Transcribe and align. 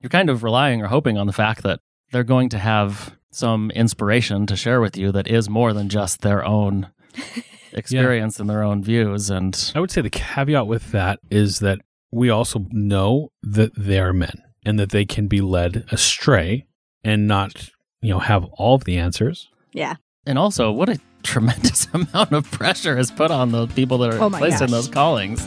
you're 0.00 0.10
kind 0.10 0.30
of 0.30 0.42
relying 0.42 0.82
or 0.82 0.86
hoping 0.88 1.18
on 1.18 1.26
the 1.26 1.32
fact 1.32 1.62
that 1.62 1.80
they're 2.12 2.24
going 2.24 2.48
to 2.50 2.58
have 2.58 3.16
some 3.30 3.70
inspiration 3.72 4.46
to 4.46 4.56
share 4.56 4.80
with 4.80 4.96
you 4.96 5.12
that 5.12 5.26
is 5.28 5.48
more 5.50 5.72
than 5.72 5.88
just 5.88 6.22
their 6.22 6.44
own 6.44 6.88
experience 7.72 8.40
and 8.40 8.48
their 8.48 8.62
own 8.62 8.82
views. 8.82 9.30
And 9.30 9.72
I 9.74 9.80
would 9.80 9.90
say 9.90 10.00
the 10.00 10.10
caveat 10.10 10.66
with 10.66 10.92
that 10.92 11.20
is 11.30 11.58
that 11.60 11.80
we 12.10 12.30
also 12.30 12.66
know 12.70 13.30
that 13.42 13.72
they 13.76 13.98
are 14.00 14.12
men 14.12 14.42
and 14.64 14.78
that 14.78 14.90
they 14.90 15.04
can 15.04 15.26
be 15.28 15.40
led 15.40 15.84
astray 15.90 16.66
and 17.04 17.26
not, 17.26 17.68
you 18.00 18.10
know, 18.10 18.20
have 18.20 18.44
all 18.54 18.74
of 18.76 18.84
the 18.84 18.96
answers. 18.96 19.48
Yeah. 19.72 19.96
and 20.24 20.38
also, 20.38 20.72
what 20.72 20.88
a 20.88 20.98
tremendous 21.22 21.86
amount 21.92 22.32
of 22.32 22.50
pressure 22.50 22.96
is 22.96 23.10
put 23.10 23.30
on 23.30 23.52
the 23.52 23.66
people 23.68 23.98
that 23.98 24.14
are 24.14 24.18
Oh 24.22 24.30
my 24.30 24.38
placed 24.38 24.62
in 24.62 24.70
those 24.70 24.88
callings. 24.88 25.46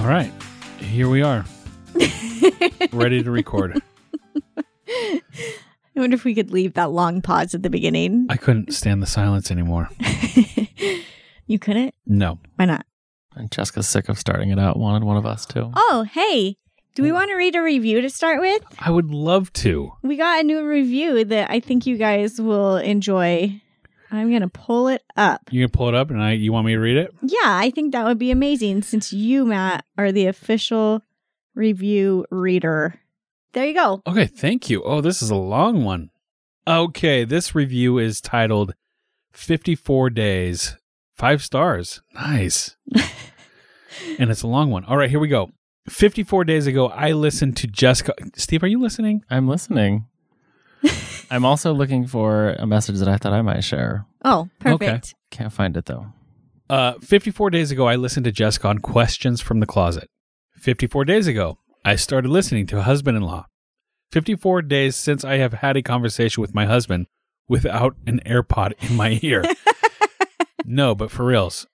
All 0.00 0.06
right, 0.06 0.32
here 0.78 1.10
we 1.10 1.20
are, 1.20 1.44
ready 2.92 3.22
to 3.22 3.30
record. 3.30 3.82
I 4.88 5.20
wonder 5.94 6.14
if 6.14 6.24
we 6.24 6.34
could 6.34 6.50
leave 6.50 6.72
that 6.72 6.90
long 6.90 7.20
pause 7.20 7.54
at 7.54 7.62
the 7.62 7.68
beginning. 7.68 8.26
I 8.30 8.38
couldn't 8.38 8.72
stand 8.72 9.02
the 9.02 9.06
silence 9.06 9.50
anymore. 9.50 9.90
you 11.46 11.58
couldn't? 11.58 11.94
No. 12.06 12.38
Why 12.56 12.64
not? 12.64 12.86
And 13.36 13.50
Jessica's 13.50 13.86
sick 13.86 14.08
of 14.08 14.18
starting 14.18 14.48
it 14.48 14.58
out, 14.58 14.78
wanted 14.78 15.04
one 15.04 15.18
of 15.18 15.26
us 15.26 15.44
to. 15.46 15.70
Oh, 15.76 16.06
hey. 16.10 16.56
Do 16.94 17.02
we 17.02 17.12
want 17.12 17.28
to 17.28 17.34
read 17.34 17.54
a 17.54 17.60
review 17.60 18.00
to 18.00 18.08
start 18.08 18.40
with? 18.40 18.62
I 18.78 18.90
would 18.90 19.10
love 19.10 19.52
to. 19.52 19.92
We 20.02 20.16
got 20.16 20.40
a 20.40 20.44
new 20.44 20.66
review 20.66 21.26
that 21.26 21.50
I 21.50 21.60
think 21.60 21.84
you 21.84 21.98
guys 21.98 22.40
will 22.40 22.78
enjoy. 22.78 23.60
I'm 24.10 24.28
going 24.28 24.42
to 24.42 24.48
pull 24.48 24.88
it 24.88 25.02
up. 25.16 25.42
You 25.50 25.64
can 25.64 25.70
pull 25.70 25.88
it 25.88 25.94
up, 25.94 26.10
and 26.10 26.20
I. 26.20 26.32
You 26.32 26.52
want 26.52 26.66
me 26.66 26.72
to 26.72 26.80
read 26.80 26.96
it? 26.96 27.14
Yeah, 27.22 27.38
I 27.44 27.70
think 27.70 27.92
that 27.92 28.04
would 28.04 28.18
be 28.18 28.30
amazing 28.30 28.82
since 28.82 29.12
you, 29.12 29.44
Matt, 29.44 29.84
are 29.96 30.10
the 30.10 30.26
official 30.26 31.02
review 31.54 32.26
reader. 32.30 33.00
There 33.52 33.66
you 33.66 33.74
go. 33.74 34.02
Okay, 34.06 34.26
thank 34.26 34.70
you. 34.70 34.82
Oh, 34.84 35.00
this 35.00 35.22
is 35.22 35.30
a 35.30 35.36
long 35.36 35.84
one. 35.84 36.10
Okay, 36.66 37.24
this 37.24 37.54
review 37.54 37.98
is 37.98 38.20
titled 38.20 38.74
54 39.32 40.10
Days, 40.10 40.76
five 41.14 41.42
stars. 41.42 42.02
Nice. 42.14 42.76
and 44.18 44.30
it's 44.30 44.42
a 44.42 44.46
long 44.46 44.70
one. 44.70 44.84
All 44.84 44.96
right, 44.96 45.10
here 45.10 45.20
we 45.20 45.28
go. 45.28 45.50
54 45.88 46.44
days 46.44 46.66
ago, 46.66 46.88
I 46.88 47.12
listened 47.12 47.56
to 47.58 47.66
Jessica. 47.66 48.14
Steve, 48.36 48.62
are 48.62 48.68
you 48.68 48.80
listening? 48.80 49.24
I'm 49.30 49.48
listening. 49.48 50.06
I'm 51.30 51.44
also 51.44 51.72
looking 51.72 52.06
for 52.06 52.50
a 52.58 52.66
message 52.66 52.98
that 52.98 53.08
I 53.08 53.16
thought 53.16 53.32
I 53.32 53.42
might 53.42 53.62
share. 53.62 54.06
Oh, 54.24 54.48
perfect. 54.58 55.14
Can't 55.30 55.52
find 55.52 55.76
it 55.76 55.86
though. 55.86 56.06
Uh, 56.68 56.94
54 57.00 57.50
days 57.50 57.70
ago, 57.70 57.86
I 57.86 57.96
listened 57.96 58.24
to 58.24 58.32
Jessica 58.32 58.68
on 58.68 58.78
Questions 58.78 59.40
from 59.40 59.60
the 59.60 59.66
Closet. 59.66 60.08
54 60.54 61.04
days 61.04 61.26
ago, 61.26 61.58
I 61.84 61.96
started 61.96 62.28
listening 62.28 62.66
to 62.68 62.82
Husband 62.82 63.16
in 63.16 63.22
Law. 63.22 63.46
54 64.12 64.62
days 64.62 64.96
since 64.96 65.24
I 65.24 65.36
have 65.36 65.54
had 65.54 65.76
a 65.76 65.82
conversation 65.82 66.40
with 66.40 66.54
my 66.54 66.66
husband 66.66 67.06
without 67.48 67.96
an 68.06 68.20
AirPod 68.26 68.72
in 68.88 68.96
my 68.96 69.18
ear. 69.22 69.44
no, 70.64 70.94
but 70.94 71.10
for 71.10 71.24
reals, 71.24 71.66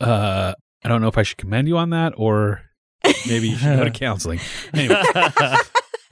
uh, 0.00 0.54
I 0.84 0.88
don't 0.88 1.00
know 1.00 1.08
if 1.08 1.18
I 1.18 1.22
should 1.22 1.38
commend 1.38 1.68
you 1.68 1.76
on 1.76 1.90
that 1.90 2.14
or 2.16 2.62
maybe 3.26 3.48
you 3.48 3.56
should 3.56 3.76
go 3.78 3.84
to 3.84 3.90
counseling. 3.98 4.40
Anyway, 4.72 5.02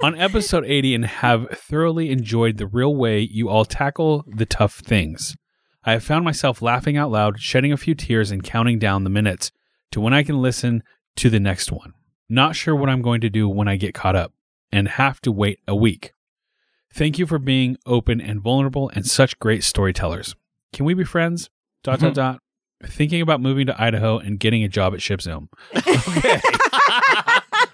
on 0.00 0.18
episode 0.18 0.64
80 0.64 0.94
and 0.94 1.04
have 1.06 1.48
thoroughly 1.50 2.10
enjoyed 2.10 2.56
the 2.56 2.66
real 2.66 2.94
way 2.94 3.20
you 3.20 3.48
all 3.48 3.64
tackle 3.64 4.24
the 4.26 4.46
tough 4.46 4.76
things. 4.76 5.36
I 5.84 5.92
have 5.92 6.04
found 6.04 6.24
myself 6.24 6.62
laughing 6.62 6.96
out 6.96 7.10
loud, 7.10 7.40
shedding 7.40 7.72
a 7.72 7.76
few 7.76 7.94
tears, 7.94 8.30
and 8.30 8.42
counting 8.42 8.78
down 8.78 9.04
the 9.04 9.10
minutes 9.10 9.50
to 9.92 10.00
when 10.00 10.12
I 10.12 10.22
can 10.22 10.40
listen 10.40 10.82
to 11.16 11.30
the 11.30 11.40
next 11.40 11.72
one. 11.72 11.94
Not 12.28 12.56
sure 12.56 12.76
what 12.76 12.88
I'm 12.88 13.02
going 13.02 13.20
to 13.22 13.30
do 13.30 13.48
when 13.48 13.68
I 13.68 13.76
get 13.76 13.94
caught 13.94 14.14
up 14.14 14.32
and 14.70 14.86
have 14.86 15.20
to 15.22 15.32
wait 15.32 15.60
a 15.66 15.74
week. 15.74 16.12
Thank 16.92 17.18
you 17.18 17.26
for 17.26 17.38
being 17.38 17.76
open 17.86 18.20
and 18.20 18.40
vulnerable 18.40 18.90
and 18.94 19.06
such 19.06 19.38
great 19.38 19.64
storytellers. 19.64 20.34
Can 20.72 20.84
we 20.84 20.94
be 20.94 21.04
friends? 21.04 21.50
Dot 21.82 22.00
dot 22.00 22.08
mm-hmm. 22.08 22.14
dot. 22.14 22.42
Thinking 22.84 23.20
about 23.20 23.40
moving 23.40 23.66
to 23.66 23.82
Idaho 23.82 24.18
and 24.18 24.38
getting 24.38 24.62
a 24.62 24.68
job 24.68 24.94
at 24.94 25.00
ShipZoom. 25.00 25.48
Okay. 26.18 26.40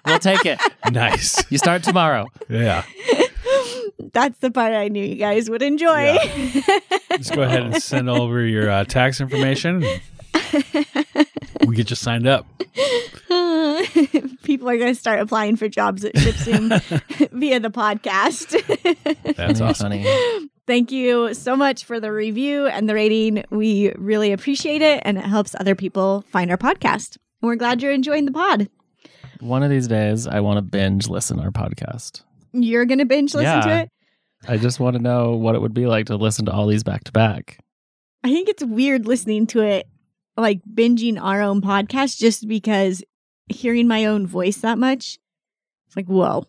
We'll 0.06 0.18
take 0.18 0.44
it. 0.44 0.60
nice. 0.92 1.50
You 1.50 1.58
start 1.58 1.82
tomorrow. 1.82 2.26
Yeah. 2.48 2.84
That's 4.12 4.38
the 4.38 4.50
part 4.50 4.72
I 4.72 4.88
knew 4.88 5.04
you 5.04 5.16
guys 5.16 5.48
would 5.50 5.62
enjoy. 5.62 6.16
Just 7.16 7.34
go 7.34 7.42
ahead 7.42 7.62
and 7.62 7.82
send 7.82 8.08
over 8.10 8.44
your 8.44 8.70
uh, 8.70 8.84
tax 8.84 9.20
information. 9.20 9.84
we 11.66 11.76
get 11.76 11.90
you 11.90 11.96
signed 11.96 12.26
up. 12.26 12.46
People 14.42 14.68
are 14.68 14.76
going 14.76 14.92
to 14.92 14.98
start 14.98 15.20
applying 15.20 15.56
for 15.56 15.68
jobs 15.68 16.04
at 16.04 16.14
ShipZoom 16.14 17.30
via 17.32 17.60
the 17.60 17.70
podcast. 17.70 18.54
That's 19.36 19.60
awesome. 19.60 19.90
funny. 19.90 20.48
Thank 20.66 20.92
you 20.92 21.34
so 21.34 21.56
much 21.56 21.84
for 21.84 22.00
the 22.00 22.12
review 22.12 22.66
and 22.66 22.88
the 22.88 22.94
rating. 22.94 23.44
We 23.50 23.92
really 23.96 24.32
appreciate 24.32 24.80
it, 24.82 25.02
and 25.04 25.18
it 25.18 25.24
helps 25.24 25.54
other 25.58 25.74
people 25.74 26.24
find 26.28 26.50
our 26.50 26.56
podcast. 26.56 27.16
And 27.42 27.48
we're 27.48 27.56
glad 27.56 27.82
you're 27.82 27.92
enjoying 27.92 28.24
the 28.24 28.32
pod. 28.32 28.68
One 29.44 29.62
of 29.62 29.68
these 29.68 29.86
days, 29.86 30.26
I 30.26 30.40
want 30.40 30.56
to 30.56 30.62
binge 30.62 31.06
listen 31.06 31.38
our 31.38 31.50
podcast. 31.50 32.22
You're 32.52 32.86
going 32.86 32.98
to 33.00 33.04
binge 33.04 33.34
listen 33.34 33.60
to 33.60 33.68
Yeah. 33.68 33.80
it. 33.82 33.90
I 34.48 34.56
just 34.56 34.80
want 34.80 34.96
to 34.96 35.02
know 35.02 35.32
what 35.36 35.54
it 35.54 35.60
would 35.60 35.74
be 35.74 35.86
like 35.86 36.06
to 36.06 36.16
listen 36.16 36.46
to 36.46 36.52
all 36.52 36.66
these 36.66 36.82
back 36.82 37.04
to 37.04 37.12
back. 37.12 37.58
I 38.22 38.30
think 38.32 38.48
it's 38.48 38.64
weird 38.64 39.06
listening 39.06 39.46
to 39.48 39.60
it, 39.60 39.86
like 40.38 40.62
binging 40.64 41.20
our 41.20 41.42
own 41.42 41.60
podcast, 41.60 42.16
just 42.18 42.48
because 42.48 43.04
hearing 43.50 43.86
my 43.86 44.06
own 44.06 44.26
voice 44.26 44.56
that 44.58 44.78
much, 44.78 45.18
it's 45.86 45.96
like, 45.96 46.06
whoa, 46.06 46.46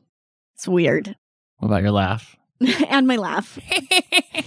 it's 0.56 0.66
weird. 0.66 1.18
What 1.58 1.68
about 1.68 1.82
your 1.84 1.92
laugh? 1.92 2.38
and 2.90 3.06
my 3.08 3.18
laugh. 3.18 3.60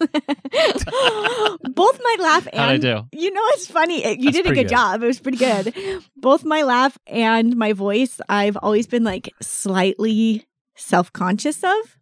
Both 1.74 2.00
my 2.02 2.16
laugh 2.20 2.46
and 2.52 2.60
How'd 2.60 2.70
I 2.70 2.76
do? 2.78 3.02
You 3.12 3.30
know, 3.32 3.42
it's 3.48 3.66
funny. 3.66 4.06
You 4.18 4.24
That's 4.32 4.36
did 4.36 4.46
a 4.46 4.48
good, 4.50 4.54
good. 4.54 4.68
job. 4.68 5.02
It 5.02 5.06
was 5.06 5.20
pretty 5.20 5.38
good. 5.38 5.74
Both 6.16 6.44
my 6.44 6.62
laugh 6.62 6.98
and 7.06 7.56
my 7.56 7.72
voice, 7.72 8.20
I've 8.28 8.56
always 8.56 8.86
been 8.86 9.04
like 9.04 9.32
slightly 9.40 10.46
self 10.76 11.12
conscious 11.12 11.62
of. 11.62 11.98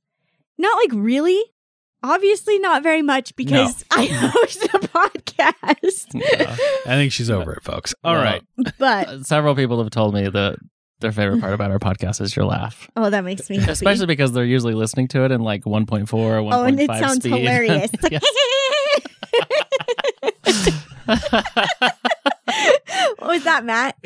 Not 0.59 0.77
like 0.77 0.91
really. 0.95 1.43
Obviously, 2.01 2.61
not 2.61 2.85
very 2.85 3.03
much 3.03 3.35
because 3.35 3.85
I 3.91 4.05
host 4.13 4.63
a 4.67 4.79
podcast. 4.79 6.07
I 6.87 6.91
think 6.95 7.11
she's 7.11 7.29
over 7.29 7.55
it, 7.55 7.65
folks. 7.65 7.93
All 8.05 8.15
right. 8.15 8.41
but 8.79 9.27
Several 9.27 9.57
people 9.57 9.83
have 9.83 9.91
told 9.91 10.15
me 10.15 10.29
that 10.29 10.59
their 11.01 11.13
favorite 11.13 11.41
part 11.41 11.53
about 11.55 11.71
our 11.71 11.79
podcast 11.79 12.21
is 12.21 12.35
your 12.35 12.45
laugh. 12.45 12.91
oh, 12.97 13.11
that 13.11 13.25
makes 13.25 13.49
me 13.51 13.57
happy. 13.59 13.73
Especially 13.73 14.07
because 14.07 14.33
they're 14.33 14.45
usually 14.45 14.75
listening 14.75 15.09
to 15.09 15.25
it 15.25 15.33
in 15.33 15.41
like 15.41 15.65
1.4 15.65 16.13
or 16.13 16.41
1.5 16.41 16.53
oh, 16.53 16.65
and 16.65 16.81
it 16.81 16.89
sounds 16.89 17.17
speed. 17.17 17.35
hilarious. 17.39 17.91
It's 17.93 18.03
like, 18.03 18.23
what 23.19 23.29
was 23.29 23.45
that, 23.45 23.65
Matt? 23.65 23.97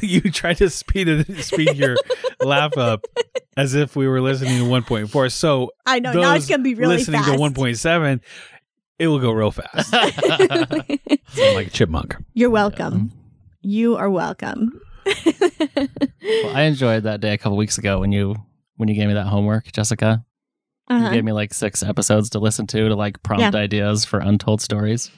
you 0.00 0.20
tried 0.20 0.56
to 0.58 0.70
speed 0.70 1.08
it, 1.08 1.44
speed 1.44 1.76
your 1.76 1.96
laugh 2.42 2.76
up 2.76 3.04
as 3.56 3.74
if 3.74 3.96
we 3.96 4.08
were 4.08 4.20
listening 4.20 4.58
to 4.58 4.64
1.4. 4.64 5.32
So 5.32 5.70
I 5.86 6.00
know 6.00 6.12
now 6.12 6.34
it's 6.34 6.46
those 6.46 6.50
gonna 6.50 6.62
be 6.62 6.74
really 6.74 6.96
listening 6.96 7.22
fast. 7.22 7.32
to 7.32 7.38
1.7, 7.38 8.20
it 8.98 9.08
will 9.08 9.18
go 9.18 9.30
real 9.32 9.50
fast. 9.50 9.92
Like 9.92 11.66
a 11.66 11.70
chipmunk. 11.70 12.16
You're 12.34 12.50
welcome. 12.50 13.12
You 13.62 13.96
are 13.96 14.10
welcome. 14.10 14.80
Well, 16.56 16.64
I 16.64 16.68
enjoyed 16.68 17.02
that 17.04 17.20
day 17.20 17.34
a 17.34 17.38
couple 17.38 17.56
weeks 17.58 17.78
ago 17.78 18.00
when 18.00 18.12
you 18.12 18.34
when 18.76 18.88
you 18.88 18.94
gave 18.94 19.08
me 19.08 19.14
that 19.14 19.26
homework, 19.26 19.70
Jessica. 19.72 20.24
You 20.88 20.96
Uh-huh. 20.96 21.10
gave 21.10 21.24
me 21.24 21.32
like 21.32 21.52
six 21.52 21.82
episodes 21.82 22.30
to 22.30 22.38
listen 22.38 22.66
to 22.68 22.88
to 22.88 22.94
like 22.94 23.22
prompt 23.22 23.54
ideas 23.54 24.04
for 24.04 24.18
untold 24.20 24.60
stories. 24.60 25.10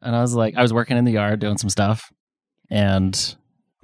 And 0.00 0.16
I 0.16 0.20
was 0.22 0.34
like, 0.34 0.54
I 0.56 0.62
was 0.62 0.72
working 0.72 0.96
in 0.96 1.04
the 1.04 1.12
yard 1.12 1.38
doing 1.40 1.58
some 1.58 1.70
stuff 1.70 2.10
and 2.70 3.36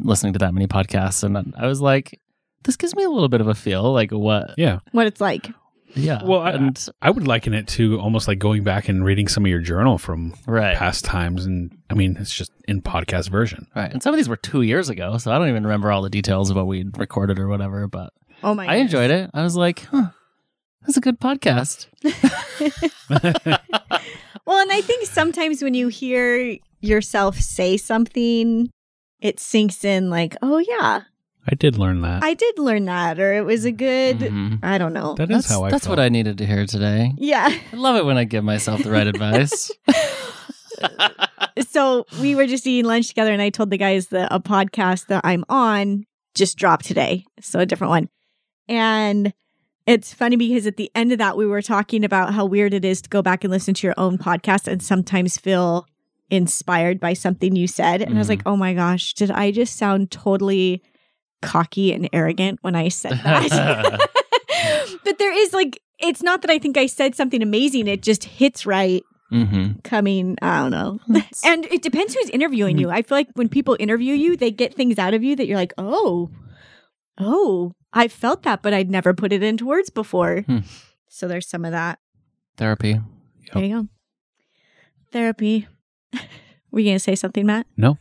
listening 0.03 0.33
to 0.33 0.39
that 0.41 0.55
many 0.55 0.67
podcasts. 0.67 1.23
And 1.23 1.55
I 1.57 1.67
was 1.67 1.81
like, 1.81 2.19
this 2.65 2.77
gives 2.77 2.97
me 2.97 3.05
a 3.05 3.11
little 3.11 3.29
bit 3.29 3.41
of 3.41 3.47
a 3.49 3.55
feel 3.55 3.93
like 3.93 4.11
what 4.11 4.55
Yeah. 4.57 4.81
What 4.93 5.07
it's 5.07 5.21
like. 5.21 5.51
Yeah. 5.95 6.23
Well, 6.25 6.41
I- 6.41 6.53
and 6.53 6.89
I 7.03 7.11
would 7.11 7.27
liken 7.27 7.55
it 7.55 7.67
to 7.69 7.99
almost 8.01 8.29
like 8.29 8.39
going 8.39 8.63
back 8.63 8.89
and 8.89 9.05
reading 9.05 9.29
some 9.29 9.45
of 9.45 9.51
your 9.51 9.61
journal 9.61 9.99
from 9.99 10.35
right. 10.47 10.77
past 10.77 11.05
times, 11.05 11.47
and 11.47 11.77
I 11.91 11.95
mean, 11.95 12.17
it's 12.19 12.35
just 12.35 12.53
in 12.67 12.83
podcast 12.83 13.31
version. 13.31 13.67
Right. 13.75 13.91
And 13.93 14.03
some 14.03 14.13
of 14.15 14.19
these 14.19 14.29
were 14.29 14.37
two 14.37 14.63
years 14.63 14.89
ago, 14.89 15.19
so 15.19 15.33
I 15.33 15.39
don't 15.39 15.49
even 15.49 15.65
remember 15.65 15.91
all 15.91 16.03
the 16.03 16.11
details 16.11 16.51
of 16.51 16.57
what 16.57 16.67
we 16.67 16.85
recorded 16.97 17.39
or 17.39 17.49
whatever, 17.49 17.87
but 17.89 18.13
Oh 18.43 18.55
my! 18.55 18.67
I 18.67 18.77
enjoyed 18.77 19.11
it. 19.11 19.31
I 19.35 19.43
was 19.43 19.57
like, 19.57 19.81
huh, 19.87 20.11
that's 20.83 20.97
a 20.97 21.01
good 21.01 21.19
podcast. 21.19 21.87
Well, 24.49 24.63
and 24.63 24.73
I 24.73 24.81
think 24.81 25.05
sometimes 25.05 25.63
when 25.63 25.75
you 25.75 25.89
hear 25.89 26.57
yourself 26.81 27.37
say 27.37 27.77
something, 27.77 28.71
it 29.21 29.39
sinks 29.41 29.85
in 29.85 30.09
like, 30.09 30.37
oh 30.41 30.57
yeah, 30.57 31.03
I 31.51 31.55
did 31.55 31.79
learn 31.79 32.03
that. 32.03 32.23
I 32.23 32.35
did 32.35 32.59
learn 32.59 32.85
that, 32.85 33.19
or 33.19 33.33
it 33.35 33.45
was 33.45 33.65
a 33.65 33.73
good. 33.73 34.19
Mhm. 34.19 34.59
I 34.63 34.77
don't 34.79 34.93
know. 34.93 35.15
that 35.15 35.31
is 35.31 35.37
That's, 35.37 35.49
how 35.51 35.65
I 35.65 35.71
that's 35.71 35.87
felt. 35.87 35.97
what 35.99 36.05
I 36.05 36.09
needed 36.11 36.37
to 36.39 36.47
hear 36.47 36.67
today. 36.67 37.13
yeah. 37.17 37.49
I 37.73 37.77
love 37.77 37.97
it 37.97 38.05
when 38.05 38.19
I 38.19 38.25
give 38.25 38.45
myself 38.45 38.83
the 38.83 38.91
right 38.91 39.07
advice. 39.07 39.71
so 41.69 42.07
we 42.21 42.35
were 42.35 42.47
just 42.47 42.67
eating 42.67 42.85
lunch 42.89 43.09
together, 43.09 43.33
and 43.33 43.43
I 43.43 43.51
told 43.51 43.71
the 43.71 43.79
guys 43.79 44.09
that 44.09 44.29
a 44.31 44.41
podcast 44.41 45.07
that 45.07 45.23
I'm 45.25 45.45
on 45.49 46.05
just 46.35 46.57
dropped 46.57 46.85
today. 46.85 47.25
So 47.41 47.61
a 47.61 47.67
different 47.67 47.91
one. 47.91 48.09
And 48.69 49.33
it's 49.87 50.13
funny 50.13 50.37
because 50.37 50.67
at 50.67 50.77
the 50.77 50.91
end 50.95 51.13
of 51.13 51.19
that, 51.19 51.37
we 51.37 51.47
were 51.47 51.63
talking 51.63 52.05
about 52.05 52.35
how 52.35 52.45
weird 52.45 52.75
it 52.75 52.85
is 52.85 53.01
to 53.03 53.09
go 53.09 53.23
back 53.23 53.43
and 53.45 53.51
listen 53.51 53.75
to 53.75 53.87
your 53.87 53.95
own 53.97 54.19
podcast 54.19 54.69
and 54.69 54.83
sometimes 54.83 55.39
feel 55.39 55.87
inspired 56.31 57.01
by 57.01 57.15
something 57.15 57.57
you 57.57 57.67
said. 57.67 58.03
And 58.03 58.15
I 58.15 58.19
was 58.19 58.27
Mhm. 58.27 58.31
like, 58.31 58.43
oh 58.45 58.57
my 58.57 58.75
gosh, 58.75 59.15
did 59.15 59.31
I 59.31 59.51
just 59.51 59.77
sound 59.77 60.11
totally 60.11 60.83
cocky 61.43 61.93
and 61.93 62.09
arrogant 62.13 62.59
when 62.63 62.75
I 62.75 62.89
said 62.89 63.13
that? 63.25 64.09
but 65.05 65.19
there 65.19 65.33
is 65.33 65.53
like, 65.53 65.81
it's 65.99 66.23
not 66.23 66.43
that 66.43 66.51
I 66.51 66.59
think 66.59 66.77
I 66.77 66.87
said 66.87 67.15
something 67.15 67.43
amazing. 67.43 67.87
It 67.89 68.03
just 68.03 68.25
hits 68.25 68.67
right 68.67 69.03
hmm 69.31 69.73
coming, 69.85 70.39
I 70.41 70.61
don't 70.61 70.71
know. 70.71 71.01
And 71.45 71.67
it 71.67 71.83
depends 71.83 72.15
who's 72.15 72.31
interviewing 72.31 72.79
you. 72.79 72.89
I 72.91 73.03
feel 73.03 73.19
like 73.19 73.29
when 73.35 73.49
people 73.49 73.77
interview 73.79 74.15
you, 74.15 74.37
they 74.37 74.51
get 74.51 74.75
things 74.75 74.99
out 74.99 75.13
of 75.13 75.23
you 75.23 75.37
that 75.37 75.47
you're 75.47 75.59
like, 75.59 75.75
oh, 75.77 76.31
oh, 77.19 77.73
I 77.93 78.09
felt 78.09 78.43
that, 78.45 78.63
but 78.63 78.73
I'd 78.73 78.91
never 78.91 79.13
put 79.13 79.33
it 79.33 79.43
into 79.43 79.67
words 79.67 79.91
before. 79.91 80.43
Hmm. 80.43 80.59
So 81.09 81.29
there's 81.29 81.49
some 81.49 81.65
of 81.65 81.73
that. 81.73 81.99
Therapy. 82.57 83.01
There 83.53 83.65
you 83.65 83.83
go. 83.83 83.89
Therapy. 85.13 85.67
Were 86.71 86.81
you 86.81 86.87
going 86.87 86.97
to 86.97 87.01
say 87.01 87.15
something, 87.15 87.47
Matt? 87.47 87.67
No. 87.77 87.99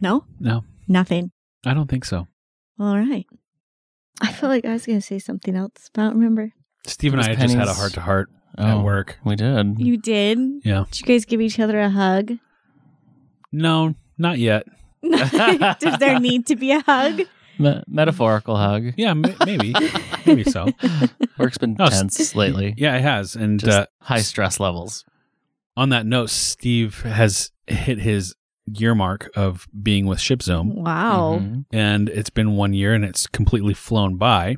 No? 0.00 0.24
No, 0.40 0.64
Nothing. 0.86 1.30
I 1.66 1.74
don't 1.74 1.88
think 1.90 2.04
so. 2.04 2.26
All 2.78 2.96
right. 2.96 3.26
I 4.20 4.32
felt 4.32 4.50
like 4.50 4.64
I 4.64 4.72
was 4.72 4.86
going 4.86 4.98
to 4.98 5.04
say 5.06 5.18
something 5.18 5.54
else, 5.54 5.90
but 5.92 6.02
I 6.02 6.04
don't 6.06 6.14
remember. 6.16 6.52
Steve 6.86 7.12
and 7.14 7.22
I 7.22 7.28
was 7.30 7.38
just 7.38 7.54
had 7.54 7.68
a 7.68 7.74
heart 7.74 7.94
to 7.94 8.00
heart 8.00 8.30
Oh, 8.56 8.78
at 8.78 8.84
work. 8.84 9.18
We 9.24 9.36
did. 9.36 9.78
You 9.78 9.96
did? 9.96 10.38
Yeah. 10.64 10.84
Did 10.90 11.00
you 11.00 11.06
guys 11.06 11.24
give 11.24 11.40
each 11.40 11.60
other 11.60 11.78
a 11.78 11.90
hug? 11.90 12.32
No, 13.52 13.94
not 14.16 14.38
yet. 14.38 14.64
Does 15.02 15.98
there 15.98 16.18
need 16.18 16.46
to 16.46 16.56
be 16.56 16.72
a 16.72 16.80
hug? 16.80 17.22
Me- 17.58 17.82
metaphorical 17.86 18.56
hug. 18.56 18.94
Yeah, 18.96 19.10
m- 19.10 19.22
maybe, 19.46 19.74
maybe 20.26 20.44
so. 20.44 20.68
Work's 21.38 21.58
been 21.58 21.74
No, 21.78 21.84
s- 21.86 21.98
tense 22.00 22.34
lately. 22.34 22.74
Yeah, 22.76 22.96
it 22.96 23.02
has. 23.02 23.36
And 23.36 23.60
Just 23.60 23.78
uh, 23.78 23.86
high 24.00 24.20
stress 24.22 24.58
levels. 24.60 25.04
on 25.76 25.90
that 25.90 26.06
note, 26.06 26.30
Steve 26.30 27.02
has 27.02 27.50
hit 27.68 27.98
his 28.00 28.34
year 28.74 28.94
mark 28.94 29.30
of 29.36 29.66
being 29.82 30.06
with 30.06 30.18
ShipZoom, 30.18 30.74
Wow. 30.74 31.38
Mhm. 31.40 31.64
and 31.72 32.08
it's 32.08 32.30
been 32.30 32.52
one 32.56 32.72
year, 32.72 32.94
and 32.94 33.04
it's 33.04 33.26
completely 33.26 33.74
flown 33.74 34.16
by. 34.16 34.56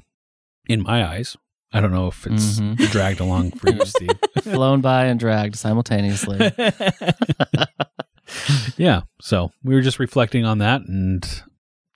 In 0.69 0.83
my 0.83 1.05
eyes, 1.05 1.37
I 1.73 1.81
don't 1.81 1.93
know 1.93 2.09
if 2.09 2.27
it's 2.27 2.61
Mhm. 2.61 2.77
dragged 2.91 3.21
along 3.21 3.53
for 3.53 3.71
you, 3.71 3.81
Steve. 3.85 4.11
Flown 4.43 4.81
by 4.81 5.07
and 5.07 5.19
dragged 5.19 5.57
simultaneously. 5.57 6.51
yeah. 8.77 9.03
So 9.21 9.51
we 9.63 9.75
were 9.75 9.81
just 9.81 9.99
reflecting 9.99 10.45
on 10.45 10.59
that 10.59 10.83
and 10.83 11.25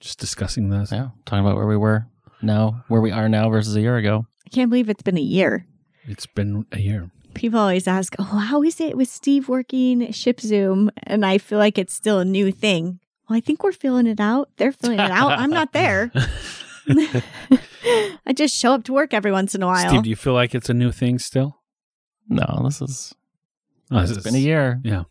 just 0.00 0.19
discussing 0.19 0.70
this. 0.70 0.93
yeah. 0.93 1.08
Talking 1.25 1.44
about 1.44 1.56
where 1.56 1.67
we 1.67 1.76
were 1.76 2.06
now, 2.43 2.84
where 2.88 3.00
we 3.00 3.10
are 3.10 3.28
now 3.28 3.49
versus 3.50 3.75
a 3.76 3.81
year 3.81 3.96
ago. 3.96 4.26
I 4.46 4.50
can't 4.50 4.70
believe 4.70 4.88
it's 4.88 5.02
been 5.02 5.19
a 5.19 5.22
year. 5.22 5.67
It's 6.06 6.26
been 6.26 6.67
a 6.72 6.81
year. 6.81 7.10
People 7.34 7.58
always 7.60 7.86
ask, 7.86 8.14
"Oh, 8.19 8.22
how 8.25 8.62
is 8.62 8.81
it 8.81 8.96
with 8.96 9.08
Steve 9.08 9.48
working 9.48 10.10
Ship 10.12 10.40
Zoom?" 10.40 10.90
And 11.04 11.25
I 11.26 11.38
feel 11.38 11.58
like 11.58 11.78
it's 11.78 11.92
still 11.94 12.19
a 12.20 12.25
new 12.25 12.50
thing. 12.52 13.00
Well, 13.28 13.36
I 13.36 13.40
think 13.40 13.62
we're 13.62 13.72
filling 13.72 14.06
it 14.06 14.20
out. 14.20 14.50
They're 14.56 14.72
filling 14.72 15.00
it 15.00 15.10
out. 15.10 15.38
I'm 15.38 15.50
not 15.50 15.72
there. 15.72 16.12
I 18.26 18.32
just 18.34 18.54
show 18.56 18.72
up 18.75 18.84
to 18.84 18.92
work 18.92 19.14
every 19.14 19.32
once 19.32 19.54
in 19.54 19.62
a 19.62 19.66
while. 19.66 19.88
Steve, 19.88 20.02
do 20.02 20.10
you 20.10 20.16
feel 20.16 20.34
like 20.34 20.54
it's 20.54 20.69
a 20.69 20.75
new 20.75 20.92
thing 20.92 21.19
still? 21.19 21.60
No, 22.28 22.62
this 22.64 22.81
is, 22.82 23.14
Oh, 23.90 23.98
it's 23.98 24.08
this 24.10 24.19
is- 24.19 24.25
been 24.25 24.34
a 24.34 24.38
year. 24.38 24.81
Yeah. 24.84 25.04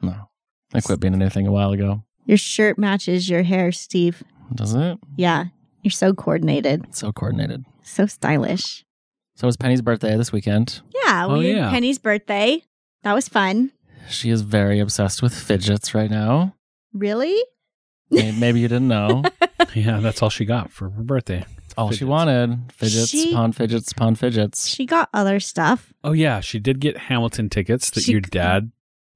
No. 0.00 0.28
I 0.74 0.80
quit 0.80 1.00
being 1.00 1.14
a 1.14 1.18
new 1.18 1.28
thing 1.28 1.46
a 1.46 1.52
while 1.52 1.72
ago. 1.72 2.02
Your 2.24 2.38
shirt 2.38 2.78
matches 2.78 3.28
your 3.28 3.42
hair, 3.42 3.72
Steve. 3.72 4.22
Does 4.54 4.74
it? 4.74 4.98
Yeah, 5.16 5.46
you're 5.82 5.90
so 5.90 6.14
coordinated, 6.14 6.94
so 6.94 7.12
coordinated. 7.12 7.64
so 7.82 8.06
stylish. 8.06 8.84
So 9.34 9.44
it 9.44 9.48
was 9.48 9.56
Penny's 9.56 9.82
birthday 9.82 10.16
this 10.16 10.30
weekend. 10.32 10.80
Yeah, 10.94 11.26
Oh, 11.28 11.38
we 11.38 11.48
had 11.48 11.56
yeah. 11.56 11.70
Penny's 11.70 11.98
birthday. 11.98 12.62
That 13.02 13.14
was 13.14 13.28
fun. 13.28 13.72
She 14.08 14.30
is 14.30 14.42
very 14.42 14.78
obsessed 14.80 15.22
with 15.22 15.34
fidgets 15.34 15.94
right 15.94 16.10
now. 16.10 16.54
Really? 16.92 17.42
May- 18.10 18.32
Maybe 18.32 18.60
you 18.60 18.68
didn't 18.68 18.88
know. 18.88 19.22
Yeah, 19.74 20.00
that's 20.00 20.20
all 20.22 20.28
she 20.28 20.44
got 20.44 20.70
for 20.70 20.90
her 20.90 21.02
birthday. 21.02 21.46
All 21.78 21.90
she 21.92 22.00
Fidgets. 22.00 22.08
wanted. 22.08 22.72
Fidgets, 22.72 23.08
She- 23.08 23.32
pawn 23.32 23.52
fidgets, 23.52 23.94
pawn 23.94 24.16
fidgets. 24.16 24.66
She 24.66 24.84
got 24.84 25.08
other 25.14 25.40
stuff. 25.40 25.94
Oh 26.04 26.12
yeah, 26.12 26.40
she 26.40 26.58
did 26.58 26.78
get 26.78 26.98
Hamilton 26.98 27.48
tickets 27.48 27.88
that 27.90 28.02
She- 28.02 28.12
your 28.12 28.20
dad 28.20 28.70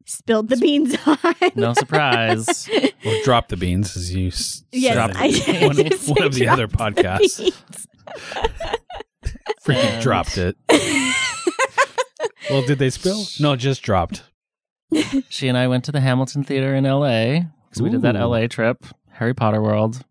Spilled 0.07 0.49
the 0.49 0.57
beans 0.57 0.97
on. 1.05 1.19
No 1.57 1.75
surprise. 1.75 2.71
well, 3.05 3.21
dropped 3.25 3.49
the 3.51 3.57
beans 3.59 3.97
as 3.99 4.15
you 4.15 4.29
s- 4.29 4.65
Yes, 4.73 4.95
said 4.95 4.95
Dropped 4.95 5.17
I 5.17 5.31
the 5.31 5.67
one, 5.67 5.77
beans. 5.77 6.09
one 6.09 6.23
of 6.23 6.35
the 6.35 6.49
other 6.53 6.69
podcasts. 6.69 7.39
beans. 7.39 7.87
Freaking 9.65 9.85
And- 9.85 10.03
dropped 10.03 10.39
it. 10.39 10.57
Well, 12.49 12.63
did 12.63 12.79
they 12.79 12.91
spill? 12.91 13.25
No, 13.41 13.57
just 13.57 13.83
dropped. 13.83 14.23
she 15.29 15.49
and 15.49 15.59
I 15.59 15.67
went 15.67 15.85
to 15.87 15.93
the 15.93 16.01
Hamilton 16.01 16.45
Theater 16.45 16.77
in 16.77 16.85
LA 16.85 17.41
because 17.69 17.83
we 17.83 17.91
did 17.91 18.03
that 18.03 18.15
LA 18.15 18.47
trip, 18.47 18.85
Harry 19.11 19.35
Potter 19.35 19.61
World, 19.61 20.05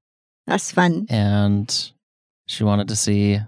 That's 0.46 0.70
fun. 0.70 1.08
and 1.10 1.92
she 2.46 2.66
wanted 2.66 2.90
to 2.90 2.96
see 2.98 3.40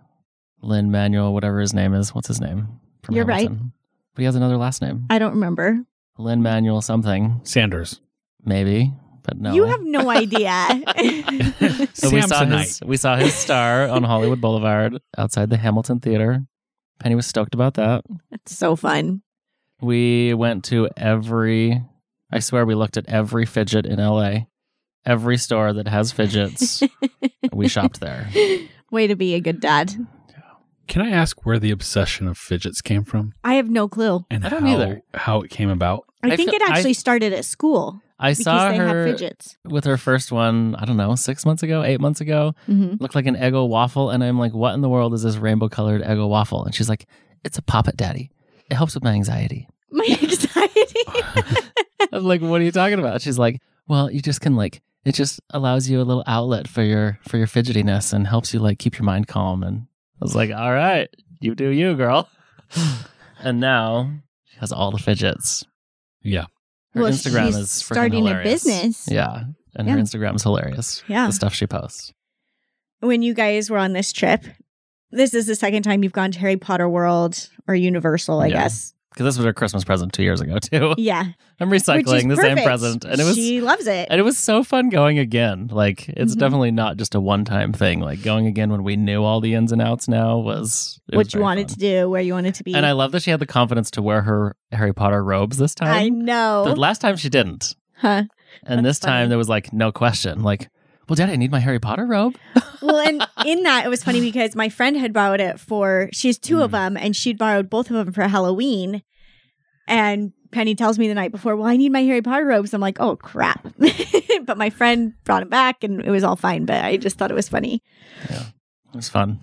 Lin 0.62 0.90
Manuel, 0.90 1.34
whatever 1.34 1.60
his 1.60 1.74
name 1.74 1.94
is. 1.94 2.16
What's 2.16 2.30
his 2.30 2.40
name? 2.40 2.80
From 3.04 3.16
You're 3.16 3.26
right. 3.26 3.50
But 3.50 4.22
he 4.22 4.24
has 4.24 4.36
another 4.36 4.56
last 4.58 4.82
name. 4.82 5.06
I 5.10 5.20
don't 5.20 5.34
remember. 5.34 5.84
Lin 6.18 6.42
Manuel 6.42 6.82
something, 6.82 7.42
Sanders. 7.44 8.00
maybe, 8.46 8.94
but 9.28 9.38
no. 9.38 9.54
You 9.54 9.66
have 9.66 9.82
no 9.84 10.10
idea. 10.10 10.68
So 11.94 12.10
we 12.12 12.22
saw 12.22 12.46
his 12.46 12.80
we 12.86 12.96
saw 12.98 13.16
his 13.18 13.34
star 13.34 13.88
on 13.88 14.04
Hollywood 14.04 14.40
Boulevard 14.40 15.00
outside 15.18 15.50
the 15.50 15.58
Hamilton 15.58 16.00
Theater. 16.00 16.46
Penny 17.00 17.16
was 17.16 17.26
stoked 17.26 17.54
about 17.56 17.74
that. 17.76 18.04
It's 18.32 18.56
so 18.56 18.76
fun. 18.76 19.22
We 19.82 20.34
went 20.34 20.64
to 20.66 20.90
every 20.96 21.82
I 22.32 22.40
swear 22.40 22.66
we 22.66 22.76
looked 22.76 22.98
at 22.98 23.08
every 23.10 23.46
fidget 23.46 23.86
in 23.86 24.00
LA. 24.00 24.46
Every 25.06 25.38
store 25.38 25.74
that 25.74 25.88
has 25.88 26.12
fidgets, 26.12 26.84
we 27.54 27.68
shopped 27.76 28.00
there. 28.02 28.30
Way 28.92 29.08
to 29.08 29.16
be 29.16 29.34
a 29.36 29.40
good 29.40 29.60
dad. 29.62 29.96
Can 30.88 31.02
I 31.02 31.10
ask 31.12 31.46
where 31.46 31.60
the 31.60 31.72
obsession 31.72 32.28
of 32.28 32.38
fidgets 32.38 32.82
came 32.82 33.04
from 33.04 33.34
I 33.44 33.56
have 33.56 33.70
no 33.70 33.88
clue. 33.88 34.26
and 34.30 34.46
I 34.46 34.50
don't 34.50 34.64
how, 34.64 34.74
either. 34.74 35.02
how 35.14 35.42
it 35.42 35.50
came 35.50 35.70
about? 35.70 36.06
I, 36.24 36.32
I 36.32 36.36
think 36.36 36.52
feel- 36.52 36.62
it 36.62 36.70
actually 36.70 36.90
I- 36.92 36.94
started 36.94 37.34
at 37.34 37.46
school 37.46 38.02
I 38.20 38.34
saw 38.34 38.70
they 38.70 38.78
her 38.78 38.88
have 39.06 39.18
fidgets. 39.20 39.58
with 39.66 39.86
her 39.86 39.98
first 39.98 40.32
one, 40.32 40.76
I 40.76 40.86
don't 40.86 40.98
know, 40.98 41.14
six 41.16 41.46
months 41.46 41.62
ago, 41.64 41.84
eight 41.84 42.00
months 42.02 42.20
ago. 42.22 42.54
hmm 42.66 42.96
Looked 43.00 43.14
like 43.16 43.28
an 43.28 43.36
Eggo 43.36 43.68
waffle. 43.70 44.10
And 44.10 44.24
I'm 44.24 44.40
like, 44.40 44.54
what 44.54 44.74
in 44.74 44.82
the 44.82 44.90
world 44.90 45.14
is 45.14 45.24
this 45.24 45.38
rainbow 45.38 45.70
colored 45.70 46.02
Eggo 46.02 46.28
waffle? 46.28 46.66
And 46.66 46.74
she's 46.74 46.90
like, 46.90 47.06
it's 47.44 47.58
a 47.58 47.62
Pop 47.62 47.88
It 47.88 47.96
Daddy. 47.96 48.32
It 48.70 48.76
helps 48.76 48.96
with 48.96 49.04
my 49.04 49.12
anxiety. 49.14 49.68
My 49.92 50.06
anxiety. 50.22 51.00
I'm 52.12 52.24
like, 52.24 52.42
what 52.42 52.60
are 52.62 52.64
you 52.64 52.72
talking 52.72 53.00
about? 53.00 53.22
She's 53.22 53.38
like, 53.38 53.62
well, 53.88 54.10
you 54.12 54.22
just 54.22 54.42
can 54.42 54.56
like, 54.56 54.82
it 55.06 55.14
just 55.16 55.40
allows 55.52 55.90
you 55.90 56.02
a 56.02 56.04
little 56.04 56.24
outlet 56.28 56.68
for 56.68 56.84
your 56.84 57.20
for 57.28 57.38
your 57.38 57.48
fidgetiness 57.48 58.14
and 58.14 58.28
helps 58.28 58.54
you 58.54 58.60
like 58.60 58.80
keep 58.80 58.98
your 58.98 59.06
mind 59.06 59.28
calm. 59.28 59.64
And 59.64 59.88
I 60.22 60.26
was 60.26 60.36
like, 60.36 60.52
all 60.52 60.74
right, 60.74 61.08
you 61.40 61.56
do 61.56 61.70
you, 61.70 61.96
girl. 61.96 62.28
and 63.40 63.60
now 63.60 64.12
she 64.46 64.58
has 64.60 64.72
all 64.72 64.92
the 64.92 64.98
fidgets. 64.98 65.64
Yeah. 66.22 66.46
Her 66.94 67.02
Well, 67.04 67.12
Instagram 67.12 67.46
she's 67.48 67.56
is 67.58 67.72
starting 67.72 68.28
a 68.28 68.42
business. 68.44 69.08
Yeah, 69.10 69.44
and 69.76 69.90
her 69.90 69.98
Yeah. 69.98 70.02
Instagram 70.04 70.36
is 70.36 70.44
hilarious. 70.44 71.04
Yeah. 71.08 71.28
the 71.28 71.34
stuff 71.34 71.54
she 71.54 71.68
posts. 71.68 72.14
when 73.00 73.22
you 73.22 73.34
guys 73.34 73.70
were 73.70 73.78
on 73.78 73.94
this 73.94 74.12
trip, 74.12 74.44
this 75.12 75.34
is 75.34 75.46
the 75.46 75.56
second 75.56 75.84
time 75.84 76.02
you've 76.04 76.12
gone 76.14 76.32
to 76.32 76.40
Harry 76.40 76.58
Potter 76.58 76.90
World 76.90 77.50
or 77.68 77.76
Universal, 77.76 78.40
I 78.40 78.48
Yeah. 78.48 78.64
guess, 78.64 78.94
because 79.18 79.34
this 79.34 79.38
was 79.40 79.46
her 79.46 79.54
Christmas 79.54 79.84
present 79.84 80.14
two 80.14 80.22
years 80.22 80.42
ago 80.42 80.60
too. 80.62 80.94
Yeah. 80.98 81.24
I'm 81.60 81.72
recycling 81.72 82.30
the 82.30 82.36
same 82.36 82.58
present, 82.58 83.04
and 83.04 83.20
it 83.20 83.24
was 83.24 83.36
She 83.36 83.62
loves 83.62 83.88
it. 83.88 84.08
and 84.12 84.20
it 84.20 84.24
was 84.24 84.38
so 84.38 84.64
fun 84.64 84.90
going 84.90 85.18
again. 85.18 85.70
Like 85.72 86.08
it's 86.10 86.36
Mhm. 86.36 86.40
definitely 86.40 86.72
not 86.72 86.98
just 86.98 87.16
a 87.16 87.20
one 87.20 87.44
time 87.46 87.74
thing. 87.74 88.00
Like 88.00 88.22
going 88.22 88.46
again 88.46 88.70
when 88.70 88.84
we 88.84 88.96
knew 88.96 89.24
all 89.24 89.42
the 89.42 89.56
ins 89.56 89.72
and 89.72 89.82
outs 89.82 90.08
now 90.08 90.38
was 90.38 91.00
it 91.12 91.16
was 91.18 91.26
what 91.28 91.34
you 91.34 91.42
wanted 91.42 91.70
fun. 91.70 91.74
to 91.74 91.80
do, 91.80 92.10
where 92.12 92.22
you 92.22 92.34
wanted 92.34 92.54
to 92.56 92.64
be. 92.64 92.76
And 92.76 92.86
I 92.86 92.92
love 92.92 93.12
that 93.14 93.24
she 93.24 93.32
had 93.32 93.40
the 93.40 93.48
confidence 93.48 93.90
to 93.92 94.04
wear 94.04 94.22
her 94.22 94.56
Harry 94.72 94.94
Potter 94.94 95.24
robes 95.24 95.58
this 95.58 95.74
time. 95.74 95.88
I 95.94 96.10
know. 96.10 96.66
The 96.66 96.76
last 96.76 97.02
time 97.02 97.16
she 97.18 97.30
didn't. 97.30 97.76
huh. 97.96 98.24
And 98.64 98.86
That's 98.86 99.00
this 99.00 99.00
time 99.00 99.30
there 99.30 99.38
was 99.38 99.50
like 99.50 99.74
no 99.74 99.92
question. 99.92 100.42
Like, 100.44 100.70
well, 101.08 101.16
Dad, 101.16 101.30
I 101.30 101.36
need 101.36 101.52
my 101.52 101.60
Harry 101.60 101.80
Potter 101.80 102.06
robe. 102.06 102.38
well, 102.82 102.98
and 103.00 103.26
in 103.46 103.64
that, 103.64 103.86
it 103.86 103.90
was 103.90 104.04
funny 104.04 104.22
because 104.22 104.56
my 104.56 104.70
friend 104.70 104.98
had 104.98 105.14
borrowed 105.14 105.40
it 105.42 105.60
for, 105.60 106.10
she 106.14 106.28
has 106.28 106.38
two 106.38 106.62
of 106.62 106.70
Mm. 106.72 106.74
them, 106.74 106.98
and 106.98 107.16
she'd 107.16 107.38
borrowed 107.38 107.70
both 107.70 107.90
of 107.90 107.96
them 108.06 108.14
for 108.14 108.28
Halloween. 108.28 109.02
And 109.88 110.34
Penny 110.52 110.76
tells 110.76 111.00
me 111.00 111.08
the 111.08 111.14
night 111.14 111.32
before, 111.32 111.56
well, 111.56 111.68
I 111.68 111.78
need 111.78 111.92
my 111.92 112.04
Harry 112.04 112.22
Potter 112.22 112.46
robes. 112.46 112.74
I'm 112.74 112.82
like, 112.82 113.00
oh, 113.00 113.16
crap. 113.16 113.68
but 114.46 114.58
my 114.58 114.70
friend 114.70 115.14
brought 115.24 115.40
them 115.42 115.50
back, 115.50 115.84
and 115.84 116.02
it 116.02 116.10
was 116.12 116.24
all 116.24 116.36
fine. 116.36 116.66
But 116.66 116.84
I 116.84 116.98
just 116.98 117.18
thought 117.18 117.32
it 117.32 117.36
was 117.36 117.50
funny. 117.50 117.82
Yeah, 118.30 118.44
it 118.94 118.96
was 118.96 119.10
fun. 119.10 119.40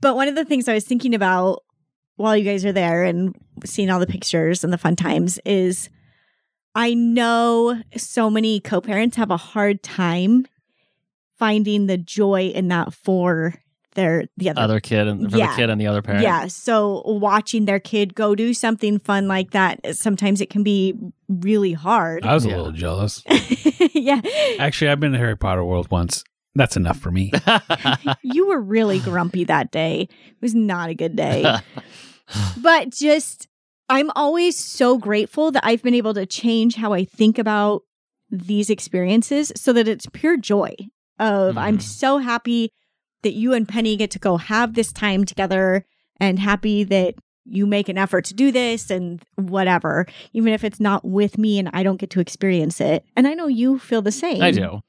But 0.00 0.14
one 0.16 0.28
of 0.28 0.34
the 0.36 0.44
things 0.44 0.68
I 0.68 0.74
was 0.74 0.84
thinking 0.84 1.14
about 1.14 1.62
while 2.16 2.36
you 2.36 2.44
guys 2.44 2.64
are 2.64 2.72
there 2.72 3.02
and 3.02 3.34
seeing 3.64 3.90
all 3.90 3.98
the 4.00 4.06
pictures 4.06 4.62
and 4.62 4.72
the 4.72 4.78
fun 4.78 4.94
times 4.96 5.38
is 5.44 5.88
I 6.74 6.94
know 6.94 7.82
so 7.96 8.30
many 8.30 8.60
co 8.60 8.80
parents 8.80 9.16
have 9.16 9.30
a 9.30 9.36
hard 9.36 9.82
time 9.82 10.46
finding 11.40 11.86
the 11.86 11.96
joy 11.98 12.48
in 12.54 12.68
that 12.68 12.92
for 12.94 13.54
their 13.96 14.26
the 14.36 14.48
other, 14.50 14.60
Other 14.60 14.78
kid 14.80 15.08
and 15.08 15.28
for 15.32 15.36
Yeah. 15.36 15.48
the 15.50 15.56
kid 15.56 15.68
and 15.70 15.80
the 15.80 15.88
other 15.88 16.00
parent. 16.02 16.22
yeah 16.22 16.46
so 16.46 17.02
watching 17.06 17.64
their 17.64 17.80
kid 17.80 18.14
go 18.14 18.36
do 18.36 18.54
something 18.54 19.00
fun 19.00 19.26
like 19.26 19.50
that 19.50 19.80
sometimes 19.96 20.40
it 20.40 20.48
can 20.48 20.62
be 20.62 20.94
really 21.28 21.72
hard 21.72 22.24
I 22.24 22.34
was 22.34 22.44
a 22.44 22.48
little 22.48 22.70
jealous. 22.70 23.24
yeah 23.94 24.20
Actually, 24.60 24.90
I've 24.92 25.00
been 25.00 25.10
to 25.12 25.18
Harry 25.18 25.36
Potter 25.36 25.64
world 25.64 25.90
once. 25.90 26.22
That's 26.54 26.76
enough 26.76 26.98
for 26.98 27.10
me. 27.10 27.32
you 28.22 28.46
were 28.48 28.60
really 28.60 29.00
grumpy 29.00 29.42
that 29.44 29.72
day 29.72 30.02
it 30.10 30.36
was 30.40 30.54
not 30.54 30.90
a 30.90 30.94
good 30.94 31.16
day 31.16 31.42
but 32.62 32.90
just 32.90 33.48
I'm 33.88 34.10
always 34.14 34.56
so 34.56 34.98
grateful 34.98 35.50
that 35.50 35.64
I've 35.66 35.82
been 35.82 35.94
able 35.96 36.14
to 36.14 36.26
change 36.26 36.76
how 36.76 36.92
I 36.92 37.04
think 37.04 37.38
about 37.38 37.82
these 38.30 38.70
experiences 38.70 39.50
so 39.56 39.72
that 39.72 39.88
it's 39.88 40.06
pure 40.12 40.36
joy 40.36 40.76
of 41.20 41.56
I'm 41.56 41.78
Mhm. 41.78 41.82
so 41.82 42.18
happy 42.18 42.72
that 43.22 43.34
you 43.34 43.52
and 43.52 43.68
Penny 43.68 43.96
get 43.96 44.10
to 44.12 44.18
go 44.18 44.36
have 44.38 44.74
this 44.74 44.92
time 44.92 45.24
together 45.24 45.84
and 46.18 46.38
happy 46.38 46.82
that 46.84 47.14
you 47.44 47.66
make 47.66 47.88
an 47.88 47.98
effort 47.98 48.24
to 48.26 48.34
do 48.34 48.50
this 48.52 48.90
and 48.90 49.22
whatever 49.36 50.06
even 50.32 50.52
if 50.52 50.62
it's 50.64 50.78
not 50.80 51.04
with 51.04 51.38
me 51.38 51.58
and 51.58 51.70
I 51.72 51.82
don't 51.82 51.96
get 51.98 52.10
to 52.10 52.20
experience 52.20 52.80
it 52.80 53.04
and 53.16 53.26
I 53.26 53.34
know 53.34 53.46
you 53.46 53.78
feel 53.78 54.02
the 54.02 54.12
same 54.12 54.42
I 54.42 54.50
do. 54.50 54.80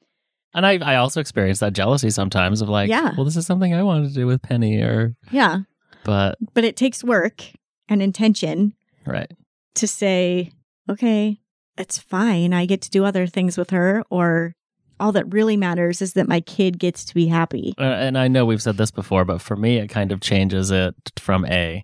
And 0.54 0.66
I, 0.66 0.78
I 0.80 0.96
also 0.98 1.22
experience 1.22 1.60
that 1.60 1.72
jealousy 1.74 2.10
sometimes 2.10 2.62
of 2.62 2.68
like, 2.68 2.90
Yeah. 2.90 3.14
well, 3.16 3.24
this 3.26 3.38
is 3.38 3.46
something 3.46 3.74
I 3.74 3.84
wanted 3.84 4.10
to 4.10 4.14
do 4.14 4.28
with 4.28 4.42
Penny 4.42 4.82
or, 4.82 5.16
yeah 5.32 5.60
but, 6.04 6.38
but 6.54 6.64
it 6.64 6.76
takes 6.76 7.04
work 7.04 7.44
and 7.88 8.02
intention 8.02 8.74
right. 9.06 9.32
to 9.76 9.88
say, 9.88 10.52
okay, 10.90 11.40
it's 11.78 11.98
fine. 12.00 12.54
I 12.54 12.66
get 12.66 12.82
to 12.82 12.90
do 12.90 13.06
other 13.06 13.28
things 13.28 13.58
with 13.58 13.70
her, 13.70 14.04
or 14.10 14.56
all 15.02 15.12
that 15.14 15.34
really 15.34 15.58
matters 15.58 16.02
is 16.02 16.14
that 16.14 16.28
my 16.28 16.40
kid 16.42 16.80
gets 16.80 17.04
to 17.06 17.14
be 17.14 17.28
happy. 17.28 17.74
Uh, 17.78 17.84
and 17.84 18.18
I 18.18 18.28
know 18.28 18.46
we've 18.46 18.62
said 18.62 18.78
this 18.78 18.92
before, 18.92 19.26
but 19.26 19.42
for 19.42 19.56
me, 19.56 19.78
it 19.78 19.88
kind 19.88 20.12
of 20.12 20.22
changes 20.22 20.72
it 20.72 20.96
from 21.20 21.46
A. 21.46 21.84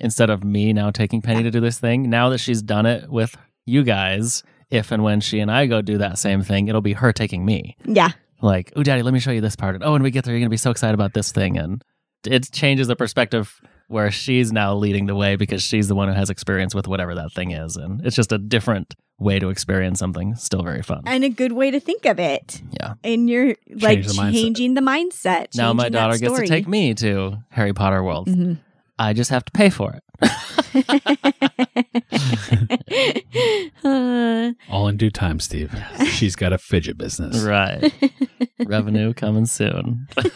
Instead 0.00 0.30
of 0.30 0.42
me 0.42 0.72
now 0.72 0.90
taking 0.90 1.20
Penny 1.20 1.42
to 1.42 1.50
do 1.50 1.60
this 1.60 1.78
thing, 1.78 2.08
now 2.08 2.30
that 2.30 2.38
she's 2.38 2.62
done 2.62 2.86
it 2.86 3.10
with 3.10 3.36
you 3.66 3.84
guys, 3.84 4.42
if 4.70 4.90
and 4.90 5.02
when 5.02 5.20
she 5.20 5.40
and 5.40 5.50
I 5.50 5.66
go 5.66 5.82
do 5.82 5.98
that 5.98 6.18
same 6.18 6.42
thing, 6.42 6.68
it'll 6.68 6.80
be 6.80 6.94
her 6.94 7.12
taking 7.12 7.44
me. 7.44 7.76
Yeah. 7.84 8.10
Like, 8.40 8.72
oh, 8.76 8.82
daddy, 8.82 9.02
let 9.02 9.12
me 9.12 9.20
show 9.20 9.30
you 9.30 9.42
this 9.42 9.56
part. 9.56 9.74
And 9.74 9.84
oh, 9.84 9.92
when 9.92 10.02
we 10.02 10.10
get 10.10 10.24
there, 10.24 10.32
you're 10.32 10.40
going 10.40 10.46
to 10.46 10.50
be 10.50 10.56
so 10.56 10.70
excited 10.70 10.94
about 10.94 11.12
this 11.12 11.32
thing. 11.32 11.58
And 11.58 11.84
it 12.26 12.50
changes 12.50 12.88
the 12.88 12.96
perspective 12.96 13.60
where 13.90 14.10
she's 14.12 14.52
now 14.52 14.72
leading 14.74 15.06
the 15.06 15.16
way 15.16 15.34
because 15.34 15.62
she's 15.62 15.88
the 15.88 15.96
one 15.96 16.06
who 16.06 16.14
has 16.14 16.30
experience 16.30 16.76
with 16.76 16.86
whatever 16.86 17.16
that 17.16 17.32
thing 17.32 17.50
is. 17.50 17.74
And 17.76 18.06
it's 18.06 18.14
just 18.14 18.30
a 18.30 18.38
different 18.38 18.94
way 19.18 19.40
to 19.40 19.48
experience 19.48 19.98
something. 19.98 20.36
Still 20.36 20.62
very 20.62 20.82
fun. 20.82 21.02
And 21.06 21.24
a 21.24 21.28
good 21.28 21.50
way 21.50 21.72
to 21.72 21.80
think 21.80 22.06
of 22.06 22.20
it. 22.20 22.62
Yeah. 22.80 22.94
And 23.02 23.28
you're 23.28 23.56
like 23.68 24.04
the 24.06 24.12
changing 24.32 24.74
the 24.74 24.80
mindset. 24.80 25.56
now 25.56 25.72
my 25.72 25.88
daughter 25.88 26.12
gets 26.18 26.30
to 26.30 26.36
story. 26.36 26.46
take 26.46 26.68
me 26.68 26.94
to 26.94 27.38
Harry 27.50 27.72
Potter 27.72 28.02
World. 28.04 28.28
Mhm. 28.28 28.58
I 28.96 29.12
just 29.12 29.30
have 29.30 29.44
to 29.46 29.52
pay 29.52 29.70
for 29.70 29.92
it. 29.92 30.04
All 34.70 34.88
in 34.88 34.96
due 34.96 35.10
time, 35.10 35.40
Steve. 35.40 35.74
She's 36.06 36.36
got 36.36 36.52
a 36.52 36.58
fidget 36.58 36.98
business. 36.98 37.40
right. 37.42 37.92
Revenue 38.66 39.12
coming 39.14 39.46
soon. 39.46 40.06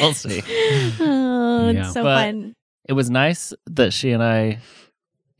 we'll 0.00 0.14
see. 0.14 0.42
oh, 1.00 1.70
Yeah. 1.70 1.90
so 1.90 2.02
But- 2.02 2.16
fun. 2.24 2.54
It 2.88 2.92
was 2.92 3.10
nice 3.10 3.52
that 3.66 3.92
she 3.92 4.12
and 4.12 4.22
I, 4.22 4.60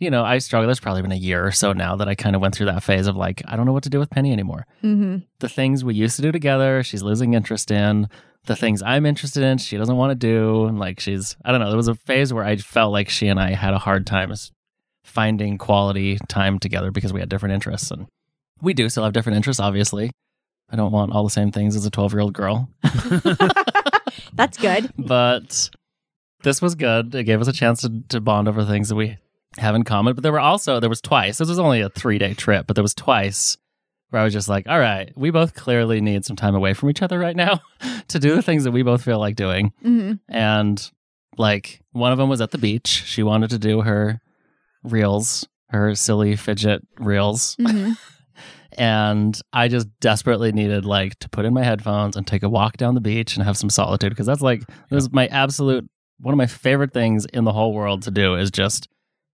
you 0.00 0.11
know, 0.11 0.25
I 0.25 0.38
struggled. 0.38 0.66
There's 0.68 0.80
probably 0.80 1.02
been 1.02 1.12
a 1.12 1.16
year 1.16 1.46
or 1.46 1.52
so 1.52 1.73
now 1.73 1.94
that 1.94 2.08
I 2.08 2.16
kind 2.16 2.35
of 2.35 2.42
went 2.42 2.56
through 2.56 2.66
that 2.66 2.82
phase 2.82 3.06
of 3.06 3.14
like, 3.14 3.40
I 3.46 3.54
don't 3.54 3.66
know 3.66 3.73
what 3.73 3.85
to 3.85 3.88
do 3.88 4.00
with 4.00 4.11
Penny 4.11 4.32
anymore. 4.32 4.66
hmm 4.80 5.18
The 5.38 5.49
things 5.49 5.85
we 5.85 5.94
used 5.94 6.16
to 6.16 6.23
do 6.23 6.32
together, 6.32 6.82
she's 6.82 7.04
losing 7.04 7.35
interest 7.35 7.70
in. 7.70 8.08
The 8.46 8.56
things 8.56 8.82
I'm 8.82 9.06
interested 9.06 9.42
in, 9.42 9.58
she 9.58 9.76
doesn't 9.76 9.96
want 9.96 10.10
to 10.10 10.14
do. 10.14 10.66
And 10.66 10.78
like, 10.78 11.00
she's, 11.00 11.36
I 11.44 11.50
don't 11.50 11.60
know, 11.60 11.68
there 11.68 11.76
was 11.76 11.88
a 11.88 11.94
phase 11.94 12.32
where 12.32 12.44
I 12.44 12.56
felt 12.56 12.92
like 12.92 13.08
she 13.08 13.28
and 13.28 13.40
I 13.40 13.52
had 13.52 13.74
a 13.74 13.78
hard 13.78 14.06
time 14.06 14.32
finding 15.04 15.58
quality 15.58 16.18
time 16.28 16.58
together 16.58 16.90
because 16.90 17.12
we 17.12 17.20
had 17.20 17.28
different 17.28 17.54
interests. 17.54 17.90
And 17.90 18.06
we 18.60 18.74
do 18.74 18.88
still 18.88 19.04
have 19.04 19.12
different 19.12 19.36
interests, 19.36 19.60
obviously. 19.60 20.10
I 20.70 20.76
don't 20.76 20.92
want 20.92 21.12
all 21.12 21.24
the 21.24 21.30
same 21.30 21.52
things 21.52 21.76
as 21.76 21.86
a 21.86 21.90
12 21.90 22.12
year 22.12 22.20
old 22.20 22.34
girl. 22.34 22.68
That's 24.32 24.58
good. 24.58 24.92
but 24.98 25.70
this 26.42 26.60
was 26.60 26.74
good. 26.74 27.14
It 27.14 27.24
gave 27.24 27.40
us 27.40 27.48
a 27.48 27.52
chance 27.52 27.82
to, 27.82 28.02
to 28.08 28.20
bond 28.20 28.48
over 28.48 28.64
things 28.64 28.88
that 28.88 28.96
we 28.96 29.18
have 29.58 29.74
in 29.74 29.84
common. 29.84 30.14
But 30.14 30.22
there 30.22 30.32
were 30.32 30.40
also 30.40 30.80
there 30.80 30.90
was 30.90 31.00
twice. 31.00 31.38
This 31.38 31.48
was 31.48 31.58
only 31.58 31.80
a 31.80 31.88
three 31.88 32.18
day 32.18 32.34
trip, 32.34 32.66
but 32.66 32.74
there 32.74 32.82
was 32.82 32.94
twice 32.94 33.56
where 34.10 34.22
I 34.22 34.25
was 34.25 34.32
just 34.32 34.48
like, 34.48 34.68
all 34.68 34.78
right, 34.78 35.12
we 35.16 35.30
both 35.30 35.54
clearly 35.54 36.00
need 36.00 36.25
some 36.25 36.36
time 36.36 36.54
away 36.54 36.75
from 36.75 36.90
each 36.90 37.02
other 37.02 37.18
right 37.18 37.36
now 37.36 37.60
to 38.08 38.18
do 38.18 38.34
the 38.34 38.42
things 38.42 38.64
that 38.64 38.70
we 38.72 38.82
both 38.82 39.02
feel 39.02 39.18
like 39.18 39.36
doing. 39.36 39.72
hmm 39.82 40.12
And 40.28 40.90
like 41.38 41.80
one 41.92 42.12
of 42.12 42.18
them 42.18 42.28
was 42.28 42.40
at 42.40 42.50
the 42.50 42.58
beach. 42.58 42.86
She 42.86 43.22
wanted 43.22 43.50
to 43.50 43.58
do 43.58 43.82
her 43.82 44.20
reels, 44.82 45.46
her 45.70 45.94
silly 45.94 46.36
fidget 46.36 46.86
reels. 46.98 47.56
hmm 47.58 47.92
And 48.78 49.40
I 49.54 49.68
just 49.68 49.88
desperately 50.00 50.52
needed 50.52 50.84
like 50.84 51.18
to 51.20 51.30
put 51.30 51.46
in 51.46 51.54
my 51.54 51.62
headphones 51.62 52.14
and 52.14 52.26
take 52.26 52.42
a 52.42 52.48
walk 52.48 52.76
down 52.76 52.94
the 52.94 53.00
beach 53.00 53.34
and 53.34 53.42
have 53.44 53.56
some 53.56 53.70
solitude 53.70 54.10
because 54.10 54.26
that's 54.26 54.42
like 54.42 54.60
this 54.90 55.04
is 55.04 55.12
my 55.12 55.28
absolute 55.28 55.88
one 56.20 56.34
of 56.34 56.36
my 56.36 56.46
favorite 56.46 56.92
things 56.92 57.25
in 57.32 57.44
the 57.44 57.52
whole 57.52 57.72
world 57.72 58.02
to 58.02 58.10
do 58.10 58.34
is 58.34 58.50
just 58.50 58.88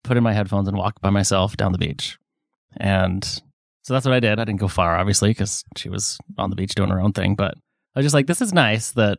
put 0.03 0.17
in 0.17 0.23
my 0.23 0.33
headphones 0.33 0.67
and 0.67 0.75
walk 0.77 0.99
by 0.99 1.09
myself 1.09 1.55
down 1.55 1.71
the 1.71 1.77
beach. 1.77 2.17
And 2.77 3.41
so 3.83 3.93
that's 3.93 4.05
what 4.05 4.13
I 4.13 4.19
did. 4.19 4.39
I 4.39 4.43
didn't 4.45 4.59
go 4.59 4.67
far 4.67 4.97
obviously 4.97 5.29
because 5.31 5.63
she 5.75 5.89
was 5.89 6.17
on 6.37 6.49
the 6.49 6.55
beach 6.55 6.75
doing 6.75 6.89
her 6.89 6.99
own 6.99 7.13
thing, 7.13 7.35
but 7.35 7.53
I 7.95 7.99
was 7.99 8.05
just 8.05 8.13
like 8.13 8.27
this 8.27 8.41
is 8.41 8.53
nice 8.53 8.91
that 8.91 9.17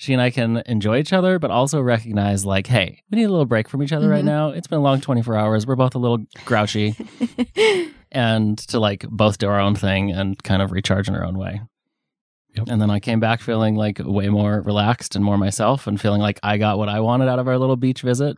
she 0.00 0.12
and 0.12 0.22
I 0.22 0.30
can 0.30 0.58
enjoy 0.66 0.98
each 0.98 1.12
other, 1.12 1.40
but 1.40 1.50
also 1.50 1.80
recognize 1.80 2.44
like, 2.44 2.68
hey, 2.68 3.02
we 3.10 3.16
need 3.16 3.24
a 3.24 3.30
little 3.30 3.46
break 3.46 3.68
from 3.68 3.82
each 3.82 3.92
other 3.92 4.08
right 4.08 4.22
Mhm. 4.22 4.26
now. 4.26 4.48
It's 4.50 4.68
been 4.68 4.78
a 4.78 4.82
long 4.82 5.00
24 5.00 5.36
hours. 5.36 5.66
We're 5.66 5.74
both 5.74 5.96
a 5.96 5.98
little 5.98 6.18
grouchy 6.44 6.94
and 8.12 8.56
to 8.58 8.78
like 8.80 9.02
both 9.08 9.38
do 9.38 9.48
our 9.48 9.58
own 9.60 9.74
thing 9.74 10.12
and 10.12 10.40
kind 10.42 10.62
of 10.62 10.72
recharge 10.72 11.08
in 11.08 11.14
our 11.16 11.24
own 11.24 11.36
way. 11.36 11.60
Yep. 12.56 12.68
And 12.70 12.80
then 12.80 12.90
I 12.90 13.00
came 13.00 13.20
back 13.20 13.40
feeling 13.40 13.74
like 13.74 14.00
way 14.02 14.28
more 14.28 14.60
relaxed 14.62 15.14
and 15.16 15.24
more 15.24 15.36
myself 15.36 15.86
and 15.86 16.00
feeling 16.00 16.20
like 16.20 16.38
I 16.42 16.58
got 16.58 16.78
what 16.78 16.88
I 16.88 17.00
wanted 17.00 17.28
out 17.28 17.38
of 17.38 17.46
our 17.48 17.58
little 17.58 17.76
beach 17.76 18.02
visit. 18.02 18.36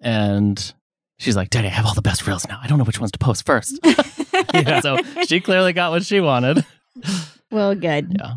And 0.00 0.72
she's 1.18 1.36
like, 1.36 1.50
Daddy, 1.50 1.66
I 1.68 1.70
have 1.70 1.86
all 1.86 1.94
the 1.94 2.02
best 2.02 2.26
reels 2.26 2.46
now. 2.48 2.58
I 2.62 2.66
don't 2.66 2.78
know 2.78 2.84
which 2.84 3.00
ones 3.00 3.12
to 3.12 3.18
post 3.18 3.44
first. 3.46 3.78
so 4.82 4.98
she 5.26 5.40
clearly 5.40 5.72
got 5.72 5.90
what 5.90 6.04
she 6.04 6.20
wanted. 6.20 6.64
well, 7.50 7.74
good. 7.74 8.16
Yeah. 8.18 8.34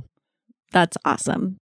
That's 0.71 0.97
awesome. 1.05 1.57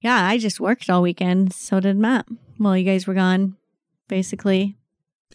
Yeah, 0.00 0.26
I 0.26 0.38
just 0.38 0.60
worked 0.60 0.90
all 0.90 1.02
weekend. 1.02 1.52
So 1.54 1.80
did 1.80 1.96
Matt. 1.96 2.26
Well, 2.58 2.76
you 2.76 2.84
guys 2.84 3.06
were 3.06 3.14
gone, 3.14 3.56
basically. 4.08 4.76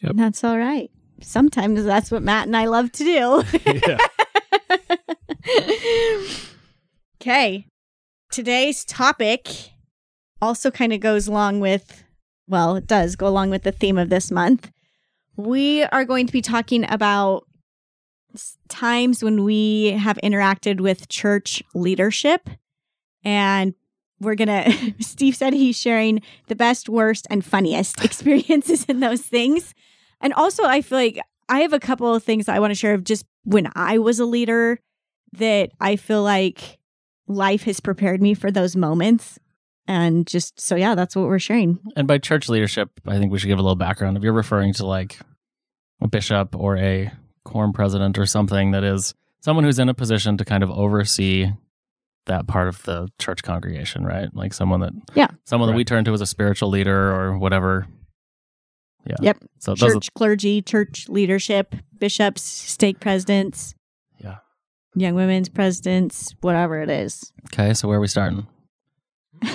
Yep. 0.01 0.11
And 0.11 0.19
that's 0.19 0.43
all 0.43 0.57
right. 0.57 0.91
Sometimes 1.21 1.83
that's 1.83 2.11
what 2.11 2.23
Matt 2.23 2.47
and 2.47 2.55
I 2.55 2.65
love 2.65 2.91
to 2.93 3.03
do. 3.03 3.43
okay. 7.21 7.65
Today's 8.31 8.85
topic 8.85 9.71
also 10.41 10.71
kind 10.71 10.93
of 10.93 10.99
goes 10.99 11.27
along 11.27 11.59
with, 11.59 12.03
well, 12.47 12.75
it 12.75 12.87
does 12.87 13.15
go 13.15 13.27
along 13.27 13.49
with 13.49 13.63
the 13.63 13.71
theme 13.71 13.97
of 13.97 14.09
this 14.09 14.31
month. 14.31 14.71
We 15.35 15.83
are 15.83 16.05
going 16.05 16.27
to 16.27 16.33
be 16.33 16.41
talking 16.41 16.85
about 16.89 17.45
times 18.67 19.23
when 19.23 19.43
we 19.43 19.91
have 19.91 20.19
interacted 20.23 20.81
with 20.81 21.09
church 21.09 21.63
leadership. 21.73 22.49
And 23.23 23.73
we're 24.19 24.35
going 24.35 24.47
to, 24.63 24.93
Steve 25.03 25.35
said 25.35 25.53
he's 25.53 25.77
sharing 25.77 26.21
the 26.47 26.55
best, 26.55 26.89
worst, 26.89 27.27
and 27.29 27.43
funniest 27.43 28.03
experiences 28.03 28.85
in 28.85 28.99
those 28.99 29.21
things. 29.21 29.73
And 30.21 30.33
also, 30.33 30.63
I 30.65 30.81
feel 30.81 30.97
like 30.97 31.19
I 31.47 31.61
have 31.61 31.73
a 31.73 31.79
couple 31.79 32.13
of 32.13 32.23
things 32.23 32.47
I 32.47 32.59
want 32.59 32.71
to 32.71 32.75
share 32.75 32.93
of 32.93 33.03
just 33.03 33.25
when 33.43 33.69
I 33.75 33.97
was 33.97 34.19
a 34.19 34.25
leader 34.25 34.79
that 35.33 35.71
I 35.79 35.95
feel 35.95 36.23
like 36.23 36.79
life 37.27 37.63
has 37.63 37.79
prepared 37.79 38.21
me 38.21 38.33
for 38.33 38.51
those 38.51 38.75
moments. 38.75 39.39
And 39.87 40.27
just 40.27 40.59
so, 40.59 40.75
yeah, 40.75 40.93
that's 40.93 41.15
what 41.15 41.25
we're 41.25 41.39
sharing. 41.39 41.79
And 41.95 42.07
by 42.07 42.19
church 42.19 42.47
leadership, 42.47 42.91
I 43.07 43.17
think 43.17 43.31
we 43.31 43.39
should 43.39 43.47
give 43.47 43.57
a 43.57 43.63
little 43.63 43.75
background. 43.75 44.17
If 44.17 44.23
you're 44.23 44.33
referring 44.33 44.73
to 44.73 44.85
like 44.85 45.17
a 45.99 46.07
bishop 46.07 46.55
or 46.55 46.77
a 46.77 47.11
quorum 47.49 47.73
president 47.73 48.17
or 48.17 48.25
something 48.25 48.71
that 48.71 48.83
is 48.83 49.13
someone 49.41 49.63
who's 49.65 49.79
in 49.79 49.89
a 49.89 49.93
position 49.93 50.37
to 50.37 50.45
kind 50.45 50.63
of 50.63 50.69
oversee 50.71 51.47
that 52.25 52.47
part 52.47 52.67
of 52.67 52.83
the 52.83 53.07
church 53.17 53.41
congregation, 53.43 54.05
right? 54.05 54.29
Like 54.35 54.53
someone 54.53 54.81
that, 54.81 54.93
Yeah. 55.15 55.27
someone 55.45 55.69
that 55.69 55.75
we 55.75 55.83
turn 55.83 56.05
to 56.05 56.13
as 56.13 56.21
a 56.21 56.25
spiritual 56.27 56.69
leader 56.69 57.11
or 57.13 57.37
whatever. 57.37 57.87
Yeah. 59.05 59.15
Yep. 59.21 59.37
So 59.59 59.73
those, 59.75 59.93
Church 59.93 60.13
clergy, 60.13 60.61
church 60.61 61.07
leadership, 61.09 61.73
bishops, 61.97 62.41
stake 62.43 62.99
presidents, 62.99 63.73
yeah. 64.19 64.37
young 64.93 65.15
women's 65.15 65.49
presidents, 65.49 66.35
whatever 66.41 66.81
it 66.81 66.89
is. 66.89 67.31
Okay. 67.51 67.73
So 67.73 67.87
where 67.87 67.97
are 67.97 68.01
we 68.01 68.07
starting? 68.07 68.45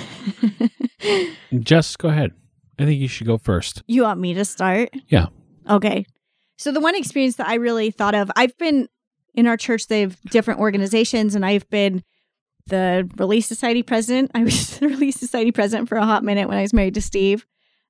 Jess, 1.60 1.96
go 1.96 2.08
ahead. 2.08 2.32
I 2.78 2.84
think 2.86 3.00
you 3.00 3.06
should 3.08 3.26
go 3.26 3.38
first. 3.38 3.82
You 3.86 4.02
want 4.02 4.18
me 4.18 4.34
to 4.34 4.44
start? 4.44 4.90
Yeah. 5.08 5.26
Okay. 5.68 6.04
So 6.56 6.72
the 6.72 6.80
one 6.80 6.94
experience 6.94 7.36
that 7.36 7.48
I 7.48 7.54
really 7.54 7.90
thought 7.90 8.14
of, 8.14 8.30
I've 8.36 8.56
been 8.58 8.88
in 9.34 9.46
our 9.46 9.56
church, 9.56 9.88
they 9.88 10.02
have 10.02 10.20
different 10.30 10.60
organizations, 10.60 11.34
and 11.34 11.44
I've 11.44 11.68
been 11.68 12.02
the 12.66 13.08
Relief 13.18 13.44
Society 13.44 13.82
president. 13.82 14.30
I 14.34 14.44
was 14.44 14.78
the 14.78 14.88
Relief 14.88 15.14
Society 15.14 15.52
president 15.52 15.88
for 15.88 15.96
a 15.96 16.04
hot 16.04 16.22
minute 16.24 16.48
when 16.48 16.56
I 16.56 16.62
was 16.62 16.72
married 16.72 16.94
to 16.94 17.02
Steve, 17.02 17.44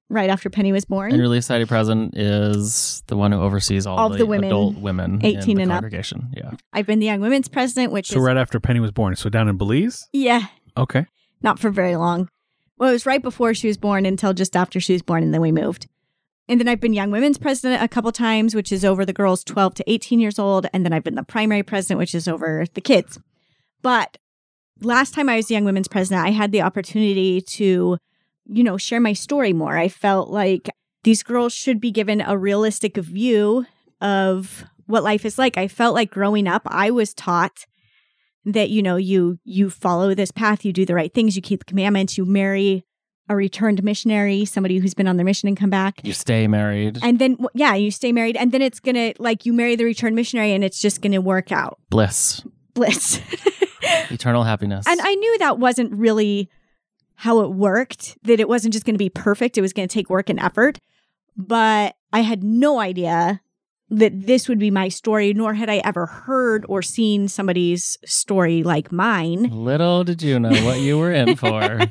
right 0.09 0.31
after 0.31 0.49
Penny 0.51 0.73
was 0.73 0.85
born. 0.85 1.13
And 1.13 1.21
Relief 1.21 1.45
Society 1.45 1.67
president 1.67 2.17
is 2.17 3.03
the 3.07 3.17
one 3.17 3.33
who 3.33 3.41
oversees 3.41 3.87
all, 3.87 3.99
All 3.99 4.07
of 4.07 4.13
the, 4.13 4.19
the 4.19 4.27
women, 4.27 4.47
adult 4.49 4.77
women 4.77 5.21
18 5.23 5.51
in 5.51 5.57
the 5.57 5.63
and 5.65 5.73
up. 5.73 5.77
congregation. 5.77 6.33
Yeah. 6.35 6.53
I've 6.73 6.87
been 6.87 6.99
the 6.99 7.07
Young 7.07 7.21
Women's 7.21 7.49
president, 7.49 7.93
which 7.93 8.09
So 8.09 8.17
is 8.19 8.23
right 8.25 8.37
after 8.37 8.59
Penny 8.59 8.81
was 8.81 8.93
born, 8.93 9.15
so 9.17 9.29
down 9.29 9.49
in 9.49 9.57
Belize. 9.59 10.09
yeah, 10.13 10.47
Okay. 10.77 11.07
not 11.43 11.59
for 11.59 11.71
very 11.71 11.97
long. 11.97 12.29
Well, 12.79 12.89
it 12.89 12.93
was 12.93 13.07
right 13.07 13.23
before 13.23 13.55
she 13.55 13.69
was 13.69 13.77
born 13.77 14.05
until 14.07 14.33
just 14.33 14.57
after 14.57 14.81
she 14.81 14.95
was 14.95 15.03
born, 15.03 15.23
and 15.23 15.33
then 15.33 15.41
we 15.41 15.53
moved. 15.53 15.87
And 16.49 16.61
then 16.61 16.69
I've 16.69 16.81
been 16.81 16.93
Young 16.93 17.11
Women's 17.11 17.39
president 17.39 17.83
a 17.83 17.89
couple 17.89 18.13
times, 18.13 18.55
which 18.55 18.71
is 18.71 18.85
over 18.85 19.05
the 19.05 19.13
girls 19.13 19.45
12 19.45 19.75
to 19.77 19.91
18 19.91 20.21
years 20.21 20.39
old. 20.39 20.67
And 20.73 20.85
then 20.85 20.93
I've 20.93 21.05
been 21.05 21.15
the 21.15 21.23
primary 21.23 21.63
president, 21.63 21.99
which 21.99 22.15
is 22.15 22.29
over 22.29 22.67
the 22.75 22.81
kids. 22.81 23.19
But 23.81 24.19
last 24.83 25.15
time 25.15 25.29
I 25.29 25.37
was 25.37 25.51
Young 25.51 25.65
Women's 25.65 25.89
president, 25.89 26.27
I 26.27 26.31
had 26.31 26.53
the 26.53 26.63
opportunity 26.63 27.41
to, 27.41 27.97
you 28.47 28.65
know, 28.65 28.77
share 28.77 29.01
my 29.01 29.15
story 29.15 29.53
more. 29.53 29.77
I 29.79 29.89
felt 29.89 30.29
like 30.29 30.69
these 31.03 31.23
girls 31.23 31.55
should 31.55 31.81
be 31.81 31.91
given 31.91 32.21
a 32.21 32.37
realistic 32.37 32.97
view 32.97 33.67
of 34.01 34.65
what 34.87 35.03
life 35.03 35.25
is 35.25 35.39
like. 35.39 35.57
I 35.57 35.69
felt 35.69 35.95
like 35.95 36.11
growing 36.11 36.47
up, 36.47 36.63
I 36.67 36.91
was 36.91 37.15
taught 37.15 37.65
that 38.45 38.71
you 38.71 38.83
know 38.83 38.97
you 38.97 39.39
you 39.45 39.71
follow 39.71 40.15
this 40.15 40.31
path 40.31 40.65
you 40.65 40.73
do 40.73 40.85
the 40.85 40.95
right 40.95 41.15
things 41.15 41.35
you 41.35 41.43
keep 41.43 41.61
the 41.61 41.65
commandments 41.65 42.19
you 42.19 42.27
marry 42.27 42.85
a 43.29 43.35
returned 43.37 43.83
missionary 43.83 44.45
somebody 44.45 44.79
who's 44.79 44.93
been 44.95 45.07
on 45.09 45.17
their 45.17 45.25
mission 45.25 45.49
and 45.49 45.57
come 45.57 45.71
back 45.71 46.01
You 46.05 46.13
stay 46.13 46.47
married. 46.47 46.99
and 47.03 47.19
then 47.19 47.39
yeah 47.55 47.75
you 47.75 47.91
stay 47.91 48.13
married 48.13 48.37
and 48.37 48.53
then 48.53 48.61
it's 48.63 48.81
gonna 48.81 49.15
like 49.19 49.47
you 49.47 49.53
marry 49.53 49.77
the 49.77 49.85
returned 49.85 50.15
missionary 50.17 50.53
and 50.53 50.63
it's 50.63 50.81
just 50.81 51.01
gonna 51.01 51.21
work 51.21 51.51
out 51.53 51.79
Bliss. 51.91 52.43
bliss 52.75 53.21
Eternal 54.11 54.45
happiness. 54.45 54.87
and 54.89 55.01
i 55.03 55.15
knew 55.15 55.39
that 55.39 55.59
wasn't 55.59 55.93
really 55.95 56.51
how 57.17 57.41
it 57.41 57.51
worked 57.53 58.19
that 58.25 58.41
it 58.41 58.49
wasn't 58.49 58.73
just 58.73 58.85
gonna 58.85 58.99
be 58.99 59.09
perfect 59.11 59.57
it 59.57 59.61
was 59.63 59.73
gonna 59.73 59.89
take 59.89 60.11
work 60.11 60.29
and 60.29 60.39
effort 60.41 60.79
but 61.37 61.95
i 62.13 62.21
had 62.21 62.43
no 62.45 62.79
idea 62.81 63.41
that 63.91 64.27
this 64.27 64.49
would 64.49 64.59
be 64.59 64.71
my 64.71 64.89
story 64.89 65.33
nor 65.33 65.55
had 65.55 65.71
i 65.71 65.77
ever 65.85 66.07
heard 66.07 66.65
or 66.69 66.83
seen 66.83 67.29
somebody's 67.29 67.97
story 68.05 68.63
like 68.63 68.91
mine 68.93 69.45
Little 69.51 70.05
did 70.05 70.23
you 70.23 70.39
know 70.41 70.51
what 70.65 70.81
you 70.81 70.99
were 70.99 71.13
in 71.13 71.37
for. 71.37 71.81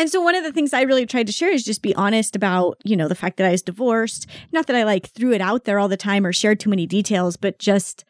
and 0.00 0.08
so 0.08 0.18
one 0.18 0.34
of 0.34 0.44
the 0.44 0.50
things 0.50 0.72
I 0.72 0.80
really 0.80 1.04
tried 1.04 1.26
to 1.26 1.32
share 1.32 1.52
is 1.52 1.62
just 1.62 1.82
be 1.82 1.94
honest 1.94 2.34
about, 2.34 2.78
you 2.84 2.96
know, 2.96 3.06
the 3.06 3.14
fact 3.14 3.36
that 3.36 3.46
I 3.46 3.50
was 3.50 3.60
divorced. 3.60 4.26
Not 4.50 4.66
that 4.66 4.74
I 4.74 4.82
like 4.82 5.10
threw 5.10 5.30
it 5.34 5.42
out 5.42 5.64
there 5.64 5.78
all 5.78 5.88
the 5.88 5.96
time 5.98 6.24
or 6.24 6.32
shared 6.32 6.58
too 6.58 6.70
many 6.70 6.86
details, 6.86 7.36
but 7.36 7.58
just 7.58 8.06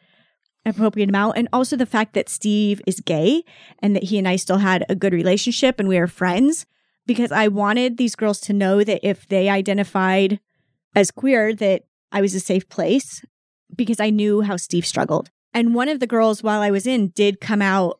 appropriate 0.65 1.09
amount. 1.09 1.37
And 1.37 1.49
also 1.51 1.75
the 1.75 1.85
fact 1.85 2.13
that 2.13 2.29
Steve 2.29 2.81
is 2.87 3.01
gay 3.01 3.43
and 3.79 3.93
that 3.93 4.03
he 4.03 4.17
and 4.17 4.25
I 4.25 4.37
still 4.37 4.59
had 4.59 4.85
a 4.87 4.95
good 4.95 5.11
relationship 5.11 5.81
and 5.81 5.89
we 5.89 5.97
are 5.97 6.07
friends 6.07 6.65
because 7.05 7.29
I 7.33 7.49
wanted 7.49 7.97
these 7.97 8.15
girls 8.15 8.39
to 8.41 8.53
know 8.53 8.85
that 8.85 9.05
if 9.05 9.27
they 9.27 9.49
identified 9.49 10.39
as 10.95 11.11
queer, 11.11 11.53
that 11.55 11.83
I 12.09 12.21
was 12.21 12.33
a 12.33 12.39
safe 12.39 12.69
place 12.69 13.21
because 13.75 13.99
I 13.99 14.11
knew 14.11 14.43
how 14.43 14.55
Steve 14.55 14.85
struggled. 14.85 15.29
And 15.53 15.75
one 15.75 15.89
of 15.89 15.99
the 15.99 16.07
girls 16.07 16.41
while 16.41 16.61
I 16.61 16.71
was 16.71 16.87
in 16.87 17.09
did 17.09 17.41
come 17.41 17.61
out 17.61 17.99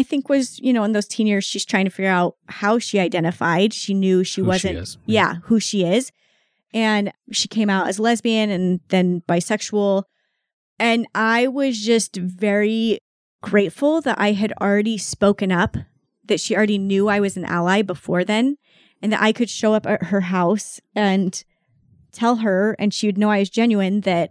I 0.00 0.02
think 0.02 0.30
was, 0.30 0.58
you 0.60 0.72
know, 0.72 0.82
in 0.84 0.92
those 0.92 1.06
teen 1.06 1.26
years, 1.26 1.44
she's 1.44 1.66
trying 1.66 1.84
to 1.84 1.90
figure 1.90 2.10
out 2.10 2.36
how 2.48 2.78
she 2.78 2.98
identified. 2.98 3.74
She 3.74 3.92
knew 3.92 4.24
she 4.24 4.40
Who 4.40 4.46
wasn't, 4.46 4.78
is. 4.78 4.96
yeah, 5.04 5.34
who 5.44 5.60
she 5.60 5.84
is. 5.84 6.10
And 6.72 7.12
she 7.32 7.48
came 7.48 7.68
out 7.68 7.86
as 7.86 8.00
lesbian 8.00 8.48
and 8.48 8.80
then 8.88 9.22
bisexual. 9.28 10.04
And 10.78 11.06
I 11.14 11.48
was 11.48 11.78
just 11.78 12.16
very 12.16 13.00
grateful 13.42 14.00
that 14.00 14.18
I 14.18 14.32
had 14.32 14.54
already 14.58 14.96
spoken 14.96 15.52
up, 15.52 15.76
that 16.24 16.40
she 16.40 16.56
already 16.56 16.78
knew 16.78 17.08
I 17.08 17.20
was 17.20 17.36
an 17.36 17.44
ally 17.44 17.82
before 17.82 18.24
then, 18.24 18.56
and 19.02 19.12
that 19.12 19.20
I 19.20 19.32
could 19.32 19.50
show 19.50 19.74
up 19.74 19.86
at 19.86 20.04
her 20.04 20.22
house 20.22 20.80
and 20.94 21.44
tell 22.10 22.36
her, 22.36 22.74
and 22.78 22.94
she 22.94 23.06
would 23.06 23.18
know 23.18 23.30
I 23.30 23.40
was 23.40 23.50
genuine, 23.50 24.00
that 24.02 24.30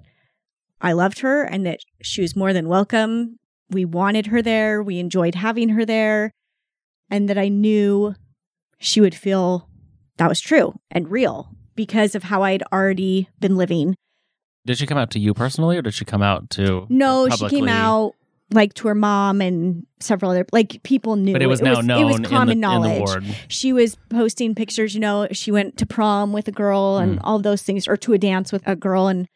I 0.82 0.94
loved 0.94 1.20
her 1.20 1.44
and 1.44 1.64
that 1.68 1.82
she 2.02 2.22
was 2.22 2.36
more 2.36 2.54
than 2.54 2.68
welcome. 2.68 3.38
We 3.70 3.86
wanted 3.86 4.28
her 4.28 4.42
there. 4.42 4.82
We 4.82 5.00
enjoyed 5.00 5.36
having 5.36 5.70
her 5.70 5.86
there. 5.86 6.32
And 7.12 7.28
that 7.30 7.38
I 7.38 7.48
knew 7.50 8.16
she 8.80 9.02
would 9.02 9.16
feel 9.16 9.68
that 10.18 10.30
was 10.30 10.40
true 10.40 10.80
and 10.92 11.10
real 11.10 11.50
because 11.76 12.14
of 12.16 12.24
how 12.24 12.44
I'd 12.44 12.64
already 12.72 13.30
been 13.40 13.56
living. 13.56 13.96
Did 14.66 14.78
she 14.78 14.86
come 14.86 14.98
out 14.98 15.10
to 15.12 15.20
you 15.20 15.34
personally, 15.34 15.78
or 15.78 15.82
did 15.82 15.94
she 15.94 16.06
come 16.06 16.22
out 16.22 16.50
to? 16.52 16.86
No, 16.90 17.28
she 17.30 17.48
came 17.50 17.68
out 17.68 18.14
like 18.52 18.74
to 18.76 18.88
her 18.90 18.96
mom 18.96 19.42
and 19.42 19.86
several 20.00 20.32
other 20.32 20.46
like 20.52 20.84
people 20.84 21.16
knew. 21.16 21.34
But 21.34 21.42
it 21.42 21.48
was 21.48 21.62
now 21.62 21.82
known 21.82 22.02
It 22.02 22.06
was 22.20 22.30
common 22.30 22.48
the 22.50 22.56
knowledge. 22.56 23.46
she 23.48 23.74
was 23.74 23.96
posting 24.10 24.54
pictures. 24.54 24.94
You 24.94 25.00
know, 25.00 25.28
she 25.32 25.52
went 25.52 25.78
to 25.78 25.86
prom 25.86 26.34
with 26.34 26.48
a 26.48 26.52
girl 26.52 26.98
and 26.98 27.18
Mm. 27.18 27.22
all 27.24 27.40
those 27.40 27.64
things, 27.64 27.88
or 27.88 27.98
to 27.98 28.14
a 28.14 28.18
dance 28.20 28.52
with 28.52 28.62
a 28.68 28.76
girl, 28.76 29.08
and 29.08 29.28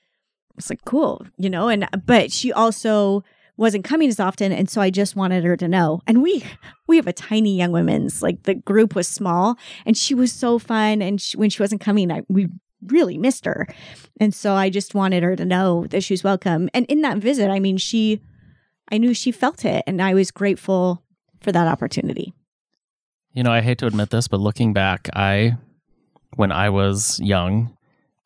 it's 0.57 0.69
like 0.69 0.83
cool, 0.85 1.25
you 1.37 1.49
know. 1.49 1.69
And 1.69 1.87
but 2.05 2.31
she 2.31 2.51
also 2.51 3.23
wasn't 3.55 3.83
coming 3.83 4.09
as 4.09 4.19
often, 4.19 4.51
and 4.51 4.69
so 4.69 4.81
I 4.81 4.89
just 4.89 5.15
wanted 5.15 5.43
her 5.43 5.55
to 5.57 5.67
know. 5.67 6.01
And 6.07 6.21
we 6.21 6.43
we 6.87 6.97
have 6.97 7.07
a 7.07 7.13
tiny 7.13 7.55
young 7.57 7.71
women's 7.71 8.21
like 8.21 8.43
the 8.43 8.55
group 8.55 8.95
was 8.95 9.07
small, 9.07 9.57
and 9.85 9.95
she 9.95 10.15
was 10.15 10.31
so 10.31 10.59
fun. 10.59 11.01
And 11.01 11.21
she, 11.21 11.37
when 11.37 11.49
she 11.49 11.61
wasn't 11.61 11.81
coming, 11.81 12.11
I 12.11 12.23
we 12.27 12.49
really 12.87 13.17
missed 13.17 13.45
her, 13.45 13.67
and 14.19 14.33
so 14.33 14.53
I 14.53 14.69
just 14.69 14.95
wanted 14.95 15.23
her 15.23 15.35
to 15.35 15.45
know 15.45 15.85
that 15.87 16.03
she 16.03 16.13
was 16.13 16.23
welcome. 16.23 16.69
And 16.73 16.85
in 16.87 17.01
that 17.01 17.17
visit, 17.19 17.49
I 17.49 17.59
mean, 17.59 17.77
she, 17.77 18.19
I 18.91 18.97
knew 18.97 19.13
she 19.13 19.31
felt 19.31 19.63
it, 19.65 19.83
and 19.87 20.01
I 20.01 20.13
was 20.13 20.31
grateful 20.31 21.03
for 21.39 21.51
that 21.51 21.67
opportunity. 21.67 22.33
You 23.33 23.43
know, 23.43 23.51
I 23.51 23.61
hate 23.61 23.77
to 23.79 23.87
admit 23.87 24.09
this, 24.09 24.27
but 24.27 24.39
looking 24.39 24.73
back, 24.73 25.09
I, 25.13 25.57
when 26.35 26.51
I 26.51 26.69
was 26.69 27.19
young, 27.19 27.75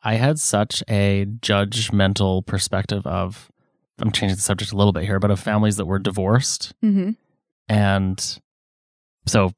I 0.02 0.14
had 0.14 0.38
such 0.38 0.82
a 0.88 1.26
judgmental 1.40 2.44
perspective 2.44 3.06
of, 3.06 3.50
I'm 4.00 4.12
changing 4.12 4.36
the 4.36 4.42
subject 4.42 4.72
a 4.72 4.76
little 4.76 4.92
bit 4.92 5.04
here, 5.04 5.18
but 5.18 5.30
of 5.30 5.40
families 5.40 5.76
that 5.76 5.86
were 5.86 5.98
divorced. 5.98 6.72
Mm-hmm. 6.84 7.10
And 7.68 8.38
so 9.26 9.52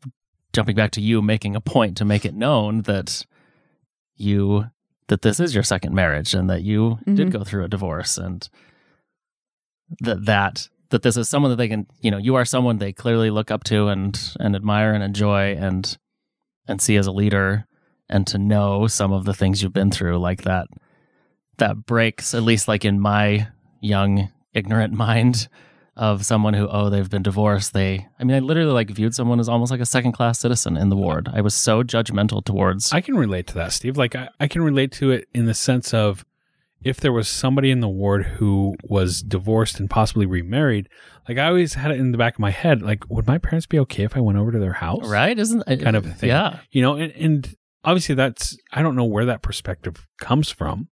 jumping 0.52 0.74
back 0.76 0.90
to 0.92 1.00
you 1.00 1.22
making 1.22 1.54
a 1.56 1.60
point 1.60 1.96
to 1.98 2.04
make 2.04 2.24
it 2.24 2.34
known 2.34 2.82
that 2.82 3.24
you, 4.16 4.66
that 5.08 5.22
this 5.22 5.40
is 5.40 5.54
your 5.54 5.62
second 5.62 5.94
marriage 5.94 6.34
and 6.34 6.48
that 6.50 6.62
you 6.62 6.98
did 7.04 7.28
Mhm. 7.28 7.30
go 7.32 7.44
through 7.44 7.64
a 7.64 7.68
divorce 7.68 8.16
and 8.18 8.48
that, 10.00 10.24
that, 10.24 10.68
that 10.90 11.02
this 11.02 11.16
is 11.16 11.28
someone 11.28 11.50
that 11.50 11.56
they 11.56 11.68
can, 11.68 11.86
you 12.00 12.10
know, 12.10 12.18
you 12.18 12.34
are 12.34 12.44
someone 12.44 12.78
they 12.78 12.92
clearly 12.92 13.30
look 13.30 13.50
up 13.50 13.64
to 13.64 13.88
and, 13.88 14.34
and 14.40 14.56
admire 14.56 14.92
and 14.92 15.02
enjoy 15.04 15.54
and, 15.54 15.96
and 16.66 16.80
see 16.80 16.96
as 16.96 17.06
a 17.06 17.12
leader 17.12 17.66
and 18.08 18.26
to 18.26 18.38
know 18.38 18.86
some 18.86 19.12
of 19.12 19.24
the 19.24 19.34
things 19.34 19.62
you've 19.62 19.72
been 19.72 19.90
through 19.90 20.18
like 20.18 20.42
that, 20.42 20.66
that 21.58 21.86
breaks, 21.86 22.34
at 22.34 22.42
least 22.42 22.66
like 22.66 22.84
in 22.84 22.98
my 22.98 23.46
young, 23.80 24.30
ignorant 24.54 24.92
mind, 24.92 25.48
of 25.96 26.24
someone 26.24 26.54
who 26.54 26.66
oh 26.68 26.88
they've 26.88 27.10
been 27.10 27.22
divorced 27.22 27.74
they 27.74 28.06
i 28.18 28.24
mean 28.24 28.34
i 28.34 28.38
literally 28.38 28.72
like 28.72 28.88
viewed 28.88 29.14
someone 29.14 29.38
as 29.40 29.48
almost 29.48 29.70
like 29.70 29.80
a 29.80 29.84
second 29.86 30.12
class 30.12 30.38
citizen 30.38 30.76
in 30.76 30.88
the 30.88 30.96
ward 30.96 31.28
i 31.34 31.40
was 31.40 31.52
so 31.52 31.82
judgmental 31.82 32.42
towards 32.42 32.92
I 32.92 33.00
can 33.02 33.16
relate 33.16 33.48
to 33.48 33.54
that, 33.54 33.72
Steve. 33.72 33.96
Like 33.98 34.14
I, 34.14 34.28
I 34.38 34.46
can 34.48 34.62
relate 34.62 34.92
to 34.92 35.10
it 35.10 35.28
in 35.34 35.44
the 35.46 35.52
sense 35.52 35.92
of 35.92 36.24
if 36.82 37.00
there 37.00 37.12
was 37.12 37.28
somebody 37.28 37.70
in 37.70 37.80
the 37.80 37.88
ward 37.88 38.24
who 38.24 38.74
was 38.84 39.20
divorced 39.20 39.78
and 39.78 39.90
possibly 39.90 40.24
remarried, 40.24 40.88
like 41.28 41.36
I 41.36 41.46
always 41.48 41.74
had 41.74 41.90
it 41.90 42.00
in 42.00 42.12
the 42.12 42.18
back 42.18 42.34
of 42.36 42.38
my 42.40 42.50
head, 42.50 42.80
like 42.80 43.04
would 43.10 43.26
my 43.26 43.36
parents 43.36 43.66
be 43.66 43.78
okay 43.80 44.04
if 44.04 44.16
I 44.16 44.20
went 44.20 44.38
over 44.38 44.52
to 44.52 44.58
their 44.58 44.72
house? 44.72 45.06
right 45.06 45.38
isn't 45.38 45.64
it 45.66 45.82
Kind 45.82 45.96
of 45.96 46.06
a 46.06 46.10
thing. 46.10 46.28
yeah 46.30 46.60
You 46.70 46.80
know, 46.80 46.94
and, 46.94 47.12
and 47.12 47.54
obviously 47.84 48.14
that's 48.14 48.56
I 48.72 48.80
don't 48.80 48.96
know 48.96 49.04
where 49.04 49.26
that 49.26 49.42
perspective 49.42 50.06
comes 50.18 50.48
from, 50.50 50.88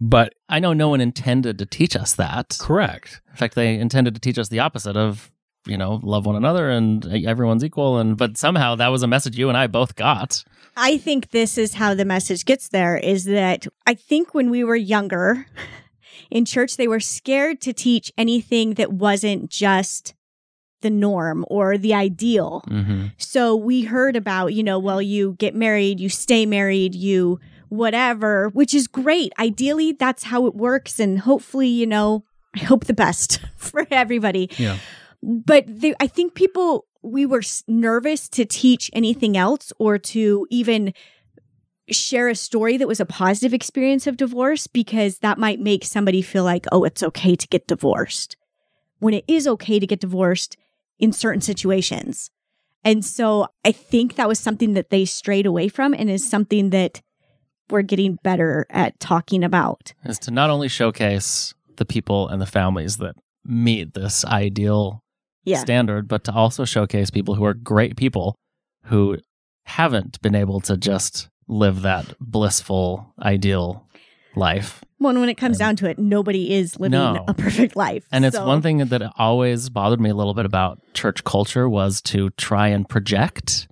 But 0.00 0.34
I 0.48 0.60
know 0.60 0.72
no 0.72 0.88
one 0.88 1.00
intended 1.00 1.58
to 1.58 1.66
teach 1.66 1.96
us 1.96 2.14
that. 2.14 2.56
correct. 2.60 3.20
In 3.30 3.36
fact, 3.36 3.54
they 3.54 3.74
intended 3.74 4.14
to 4.14 4.20
teach 4.20 4.38
us 4.38 4.48
the 4.48 4.60
opposite 4.60 4.96
of, 4.96 5.30
you 5.66 5.76
know, 5.76 6.00
love 6.02 6.24
one 6.24 6.36
another 6.36 6.70
and 6.70 7.04
everyone's 7.26 7.64
equal. 7.64 7.98
And 7.98 8.16
but 8.16 8.36
somehow 8.36 8.76
that 8.76 8.88
was 8.88 9.02
a 9.02 9.08
message 9.08 9.36
you 9.36 9.48
and 9.48 9.58
I 9.58 9.66
both 9.66 9.96
got. 9.96 10.44
I 10.76 10.98
think 10.98 11.30
this 11.30 11.58
is 11.58 11.74
how 11.74 11.94
the 11.94 12.04
message 12.04 12.44
gets 12.44 12.68
there 12.68 12.96
is 12.96 13.24
that 13.24 13.66
I 13.86 13.94
think 13.94 14.34
when 14.34 14.50
we 14.50 14.62
were 14.62 14.76
younger 14.76 15.46
in 16.30 16.44
church, 16.44 16.76
they 16.76 16.86
were 16.86 17.00
scared 17.00 17.60
to 17.62 17.72
teach 17.72 18.12
anything 18.16 18.74
that 18.74 18.92
wasn't 18.92 19.50
just 19.50 20.14
the 20.80 20.90
norm 20.90 21.44
or 21.48 21.76
the 21.76 21.94
ideal. 21.94 22.62
Mm-hmm. 22.68 23.06
So 23.16 23.56
we 23.56 23.82
heard 23.82 24.14
about, 24.14 24.54
you 24.54 24.62
know, 24.62 24.78
well, 24.78 25.02
you 25.02 25.34
get 25.38 25.56
married, 25.56 25.98
you 25.98 26.08
stay 26.08 26.46
married, 26.46 26.94
you 26.94 27.40
whatever, 27.68 28.48
which 28.50 28.74
is 28.74 28.86
great. 28.86 29.32
Ideally, 29.38 29.92
that's 29.92 30.24
how 30.24 30.46
it 30.46 30.54
works. 30.54 30.98
And 30.98 31.20
hopefully, 31.20 31.68
you 31.68 31.86
know, 31.86 32.24
I 32.54 32.60
hope 32.60 32.84
the 32.84 32.94
best 32.94 33.40
for 33.56 33.86
everybody. 33.90 34.50
Yeah. 34.56 34.78
But 35.22 35.64
the, 35.66 35.96
I 36.00 36.06
think 36.06 36.34
people, 36.34 36.86
we 37.02 37.26
were 37.26 37.42
nervous 37.66 38.28
to 38.30 38.44
teach 38.44 38.90
anything 38.92 39.36
else 39.36 39.72
or 39.78 39.98
to 39.98 40.46
even 40.50 40.94
share 41.90 42.28
a 42.28 42.34
story 42.34 42.76
that 42.76 42.88
was 42.88 43.00
a 43.00 43.06
positive 43.06 43.54
experience 43.54 44.06
of 44.06 44.16
divorce 44.16 44.66
because 44.66 45.18
that 45.18 45.38
might 45.38 45.58
make 45.58 45.84
somebody 45.84 46.22
feel 46.22 46.44
like, 46.44 46.66
oh, 46.70 46.84
it's 46.84 47.02
okay 47.02 47.34
to 47.34 47.48
get 47.48 47.66
divorced 47.66 48.36
when 48.98 49.14
it 49.14 49.24
is 49.26 49.46
okay 49.46 49.78
to 49.78 49.86
get 49.86 50.00
divorced 50.00 50.56
in 50.98 51.12
certain 51.12 51.40
situations. 51.40 52.30
And 52.84 53.04
so 53.04 53.48
I 53.64 53.72
think 53.72 54.16
that 54.16 54.28
was 54.28 54.38
something 54.38 54.74
that 54.74 54.90
they 54.90 55.04
strayed 55.04 55.46
away 55.46 55.68
from 55.68 55.94
and 55.94 56.10
is 56.10 56.28
something 56.28 56.70
that 56.70 57.00
we're 57.70 57.82
getting 57.82 58.18
better 58.22 58.66
at 58.70 58.98
talking 59.00 59.44
about. 59.44 59.92
Is 60.04 60.18
to 60.20 60.30
not 60.30 60.50
only 60.50 60.68
showcase 60.68 61.54
the 61.76 61.84
people 61.84 62.28
and 62.28 62.40
the 62.40 62.46
families 62.46 62.96
that 62.98 63.14
meet 63.44 63.94
this 63.94 64.24
ideal 64.24 65.02
Yeah. 65.44 65.58
standard, 65.58 66.08
but 66.08 66.24
to 66.24 66.32
also 66.32 66.64
showcase 66.64 67.10
people 67.10 67.34
who 67.36 67.44
are 67.44 67.54
great 67.54 67.96
people 67.96 68.34
who 68.84 69.18
haven't 69.64 70.20
been 70.22 70.34
able 70.34 70.60
to 70.62 70.76
just 70.76 71.28
live 71.46 71.82
that 71.82 72.14
blissful, 72.20 73.14
ideal 73.22 73.86
life. 74.34 74.82
Well, 75.00 75.14
when 75.18 75.28
it 75.28 75.36
comes 75.36 75.54
And- 75.56 75.58
down 75.60 75.76
to 75.76 75.88
it, 75.90 75.98
nobody 75.98 76.52
is 76.52 76.78
living 76.78 76.98
No. 76.98 77.24
a 77.28 77.34
perfect 77.34 77.76
life. 77.76 78.06
And 78.12 78.24
it's 78.24 78.38
one 78.38 78.60
thing 78.62 78.78
that 78.78 79.12
always 79.16 79.68
bothered 79.70 80.00
me 80.00 80.10
a 80.10 80.14
little 80.14 80.34
bit 80.34 80.44
about 80.44 80.80
church 80.94 81.24
culture 81.24 81.68
was 81.68 82.02
to 82.02 82.30
try 82.30 82.68
and 82.68 82.88
project 82.88 83.68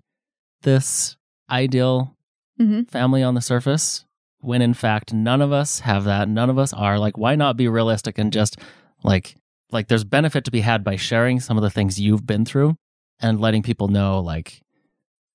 this 0.63 1.17
ideal 1.51 2.16
Mhm. 2.61 2.88
family 2.90 3.23
on 3.23 3.35
the 3.35 3.40
surface 3.40 4.05
when 4.40 4.62
in 4.62 4.75
fact 4.75 5.12
none 5.12 5.42
of 5.42 5.53
us 5.53 5.81
have 5.81 6.05
that. 6.05 6.29
None 6.29 6.49
of 6.51 6.59
us 6.59 6.73
are. 6.73 6.99
Like, 6.99 7.19
why 7.19 7.35
not 7.37 7.57
be 7.57 7.69
realistic 7.69 8.19
and 8.19 8.33
just 8.33 8.57
like 9.03 9.37
like 9.73 9.88
there's 9.88 10.05
benefit 10.05 10.45
to 10.45 10.51
be 10.51 10.61
had 10.61 10.85
by 10.85 10.97
sharing 10.97 11.40
some 11.40 11.57
of 11.57 11.62
the 11.62 11.71
things 11.71 12.01
you've 12.01 12.27
been 12.27 12.45
through 12.45 12.77
and 13.21 13.40
letting 13.40 13.62
people 13.62 13.88
know 13.88 14.21
like 14.21 14.61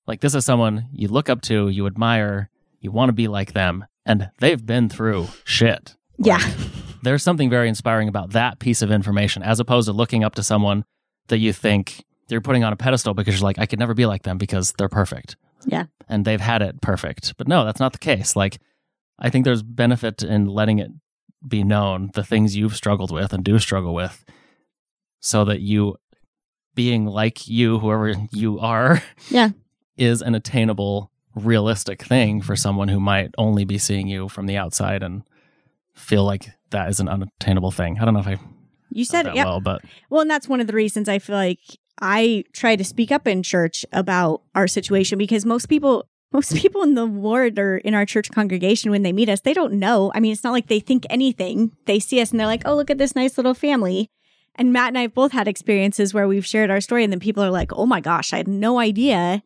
like 0.07 0.21
this 0.21 0.33
is 0.35 0.45
someone 0.45 0.87
you 0.93 1.07
look 1.07 1.29
up 1.29 1.41
to, 1.43 1.67
you 1.69 1.85
admire, 1.85 2.49
you 2.79 2.91
want 2.91 3.09
to 3.09 3.13
be 3.13 3.27
like 3.27 3.53
them, 3.53 3.85
and 4.05 4.29
they've 4.39 4.65
been 4.65 4.89
through 4.89 5.27
shit 5.43 5.95
Yeah. 6.17 6.39
there's 7.03 7.23
something 7.23 7.49
very 7.49 7.67
inspiring 7.69 8.07
about 8.07 8.31
that 8.31 8.59
piece 8.59 8.81
of 8.81 8.91
information 8.91 9.41
as 9.43 9.59
opposed 9.59 9.87
to 9.87 9.93
looking 9.93 10.23
up 10.23 10.35
to 10.35 10.43
someone 10.43 10.83
that 11.27 11.37
you 11.39 11.51
think 11.53 12.03
you're 12.29 12.41
putting 12.41 12.63
on 12.63 12.71
a 12.73 12.75
pedestal 12.77 13.13
because 13.13 13.35
you're 13.35 13.43
like, 13.43 13.59
I 13.59 13.65
could 13.65 13.79
never 13.79 13.93
be 13.93 14.05
like 14.05 14.23
them 14.23 14.37
because 14.37 14.73
they're 14.77 14.87
perfect. 14.89 15.35
Yeah. 15.65 15.85
And 16.07 16.25
they've 16.25 16.41
had 16.41 16.61
it 16.61 16.81
perfect. 16.81 17.33
But 17.37 17.47
no, 17.47 17.65
that's 17.65 17.79
not 17.79 17.93
the 17.93 17.99
case. 17.99 18.35
Like, 18.35 18.59
I 19.19 19.29
think 19.29 19.45
there's 19.45 19.63
benefit 19.63 20.23
in 20.23 20.45
letting 20.47 20.79
it 20.79 20.91
be 21.47 21.63
known 21.63 22.11
the 22.13 22.23
things 22.23 22.55
you've 22.55 22.75
struggled 22.75 23.11
with 23.11 23.33
and 23.33 23.43
do 23.43 23.57
struggle 23.59 23.93
with 23.93 24.23
so 25.19 25.45
that 25.45 25.61
you 25.61 25.95
being 26.75 27.05
like 27.05 27.47
you, 27.47 27.79
whoever 27.79 28.13
you 28.31 28.59
are, 28.59 29.01
Yeah. 29.29 29.49
is 29.97 30.21
an 30.21 30.35
attainable, 30.35 31.11
realistic 31.35 32.01
thing 32.03 32.41
for 32.41 32.55
someone 32.55 32.87
who 32.87 32.99
might 32.99 33.31
only 33.37 33.65
be 33.65 33.77
seeing 33.77 34.07
you 34.07 34.29
from 34.29 34.45
the 34.47 34.57
outside 34.57 35.03
and 35.03 35.23
feel 35.95 36.23
like 36.23 36.49
that 36.71 36.89
is 36.89 36.99
an 36.99 37.07
unattainable 37.09 37.71
thing. 37.71 37.99
I 37.99 38.05
don't 38.05 38.13
know 38.13 38.21
if 38.21 38.27
I 38.27 38.39
You 38.89 39.03
said 39.05 39.27
it. 39.27 39.35
Yeah. 39.35 39.45
well, 39.45 39.59
but 39.61 39.81
Well, 40.09 40.21
and 40.21 40.29
that's 40.31 40.47
one 40.47 40.59
of 40.61 40.67
the 40.67 40.73
reasons 40.73 41.09
I 41.09 41.19
feel 41.19 41.35
like 41.35 41.59
I 41.99 42.45
try 42.53 42.75
to 42.75 42.83
speak 42.83 43.11
up 43.11 43.27
in 43.27 43.43
church 43.43 43.85
about 43.91 44.41
our 44.55 44.67
situation 44.67 45.17
because 45.17 45.45
most 45.45 45.67
people 45.67 46.07
most 46.31 46.55
people 46.55 46.81
in 46.83 46.95
the 46.95 47.05
ward 47.05 47.59
or 47.59 47.77
in 47.77 47.93
our 47.93 48.05
church 48.05 48.31
congregation 48.31 48.89
when 48.89 49.03
they 49.03 49.11
meet 49.11 49.27
us, 49.29 49.41
they 49.41 49.53
don't 49.53 49.73
know. 49.73 50.11
I 50.15 50.19
mean, 50.21 50.31
it's 50.31 50.43
not 50.43 50.53
like 50.53 50.67
they 50.67 50.79
think 50.79 51.05
anything. 51.09 51.71
They 51.85 51.99
see 51.99 52.21
us 52.21 52.31
and 52.31 52.39
they're 52.39 52.47
like, 52.47 52.63
"Oh, 52.65 52.75
look 52.75 52.89
at 52.89 52.97
this 52.97 53.15
nice 53.15 53.37
little 53.37 53.53
family." 53.53 54.09
And 54.55 54.73
Matt 54.73 54.89
and 54.89 54.97
I 54.97 55.03
have 55.03 55.13
both 55.13 55.31
had 55.31 55.47
experiences 55.47 56.13
where 56.13 56.27
we've 56.27 56.45
shared 56.45 56.69
our 56.69 56.81
story 56.81 57.03
and 57.03 57.11
then 57.11 57.19
people 57.19 57.43
are 57.43 57.51
like, 57.51 57.71
"Oh 57.73 57.85
my 57.85 57.99
gosh, 57.99 58.33
I 58.33 58.37
had 58.37 58.47
no 58.47 58.79
idea 58.79 59.43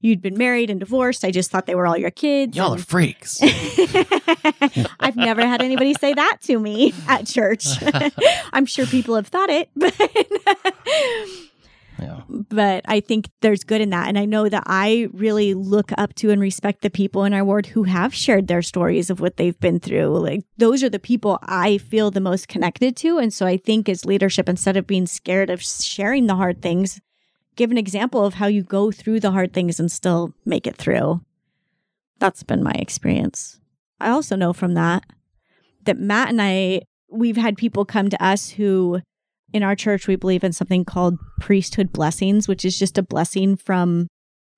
you'd 0.00 0.22
been 0.22 0.38
married 0.38 0.70
and 0.70 0.80
divorced. 0.80 1.24
I 1.24 1.30
just 1.30 1.50
thought 1.50 1.66
they 1.66 1.74
were 1.74 1.86
all 1.86 1.96
your 1.96 2.10
kids." 2.10 2.56
y'all 2.56 2.74
are 2.74 2.78
freaks. 2.78 3.40
I've 5.00 5.16
never 5.16 5.46
had 5.46 5.62
anybody 5.62 5.94
say 5.94 6.14
that 6.14 6.38
to 6.42 6.58
me 6.58 6.94
at 7.08 7.26
church. 7.26 7.66
I'm 8.52 8.66
sure 8.66 8.86
people 8.86 9.16
have 9.16 9.28
thought 9.28 9.50
it, 9.50 9.68
but. 9.74 9.94
But 12.50 12.84
I 12.86 13.00
think 13.00 13.28
there's 13.40 13.64
good 13.64 13.80
in 13.80 13.90
that. 13.90 14.08
And 14.08 14.18
I 14.18 14.24
know 14.24 14.48
that 14.48 14.64
I 14.66 15.08
really 15.12 15.54
look 15.54 15.92
up 15.96 16.14
to 16.16 16.30
and 16.30 16.40
respect 16.40 16.82
the 16.82 16.90
people 16.90 17.24
in 17.24 17.32
our 17.32 17.44
ward 17.44 17.66
who 17.66 17.84
have 17.84 18.12
shared 18.12 18.48
their 18.48 18.60
stories 18.60 19.08
of 19.08 19.20
what 19.20 19.36
they've 19.36 19.58
been 19.60 19.80
through. 19.80 20.18
Like 20.18 20.42
those 20.58 20.82
are 20.82 20.90
the 20.90 20.98
people 20.98 21.38
I 21.42 21.78
feel 21.78 22.10
the 22.10 22.20
most 22.20 22.48
connected 22.48 22.96
to. 22.98 23.18
And 23.18 23.32
so 23.32 23.46
I 23.46 23.56
think 23.56 23.88
as 23.88 24.04
leadership, 24.04 24.48
instead 24.48 24.76
of 24.76 24.86
being 24.86 25.06
scared 25.06 25.48
of 25.48 25.62
sharing 25.62 26.26
the 26.26 26.34
hard 26.34 26.60
things, 26.60 27.00
give 27.56 27.70
an 27.70 27.78
example 27.78 28.26
of 28.26 28.34
how 28.34 28.48
you 28.48 28.62
go 28.62 28.90
through 28.90 29.20
the 29.20 29.30
hard 29.30 29.52
things 29.52 29.78
and 29.78 29.90
still 29.90 30.34
make 30.44 30.66
it 30.66 30.76
through. 30.76 31.20
That's 32.18 32.42
been 32.42 32.62
my 32.62 32.72
experience. 32.72 33.60
I 34.00 34.10
also 34.10 34.34
know 34.34 34.52
from 34.52 34.74
that 34.74 35.04
that 35.84 35.98
Matt 35.98 36.28
and 36.28 36.42
I, 36.42 36.82
we've 37.08 37.36
had 37.36 37.56
people 37.56 37.84
come 37.84 38.10
to 38.10 38.22
us 38.22 38.50
who 38.50 39.00
in 39.52 39.62
our 39.62 39.74
church, 39.74 40.06
we 40.06 40.16
believe 40.16 40.44
in 40.44 40.52
something 40.52 40.84
called 40.84 41.18
priesthood 41.40 41.92
blessings, 41.92 42.46
which 42.46 42.64
is 42.64 42.78
just 42.78 42.98
a 42.98 43.02
blessing 43.02 43.56
from 43.56 44.08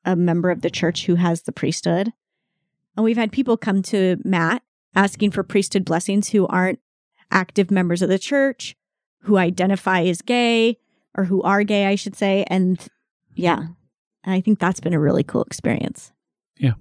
a 0.05 0.17
member 0.17 0.51
of 0.51 0.63
the 0.63 0.71
church 0.71 1.07
who 1.07 1.15
has 1.15 1.43
the 1.43 1.53
priesthood. 1.53 2.13
And 2.97 3.05
we've 3.05 3.17
had 3.17 3.33
people 3.33 3.57
come 3.57 3.83
to 3.83 4.19
Matt 4.25 4.63
asking 4.95 5.31
for 5.31 5.43
priesthood 5.43 5.85
blessings 5.85 6.31
who 6.31 6.47
aren't 6.47 6.81
active 7.31 7.71
members 7.71 8.03
of 8.03 8.09
the 8.09 8.19
church, 8.19 8.77
who 9.23 9.39
identify 9.39 10.03
as 10.03 10.21
gay, 10.21 10.79
or 11.17 11.25
who 11.25 11.43
are 11.43 11.65
gay, 11.65 11.87
I 11.87 11.95
should 11.95 12.17
say. 12.17 12.45
And 12.49 12.79
yeah, 13.35 13.61
and 14.25 14.35
I 14.35 14.41
think 14.41 14.59
that's 14.59 14.81
been 14.81 14.95
a 14.95 15.01
really 15.01 15.25
cool 15.25 15.43
experience. 15.43 16.13
Yeah. 16.59 16.75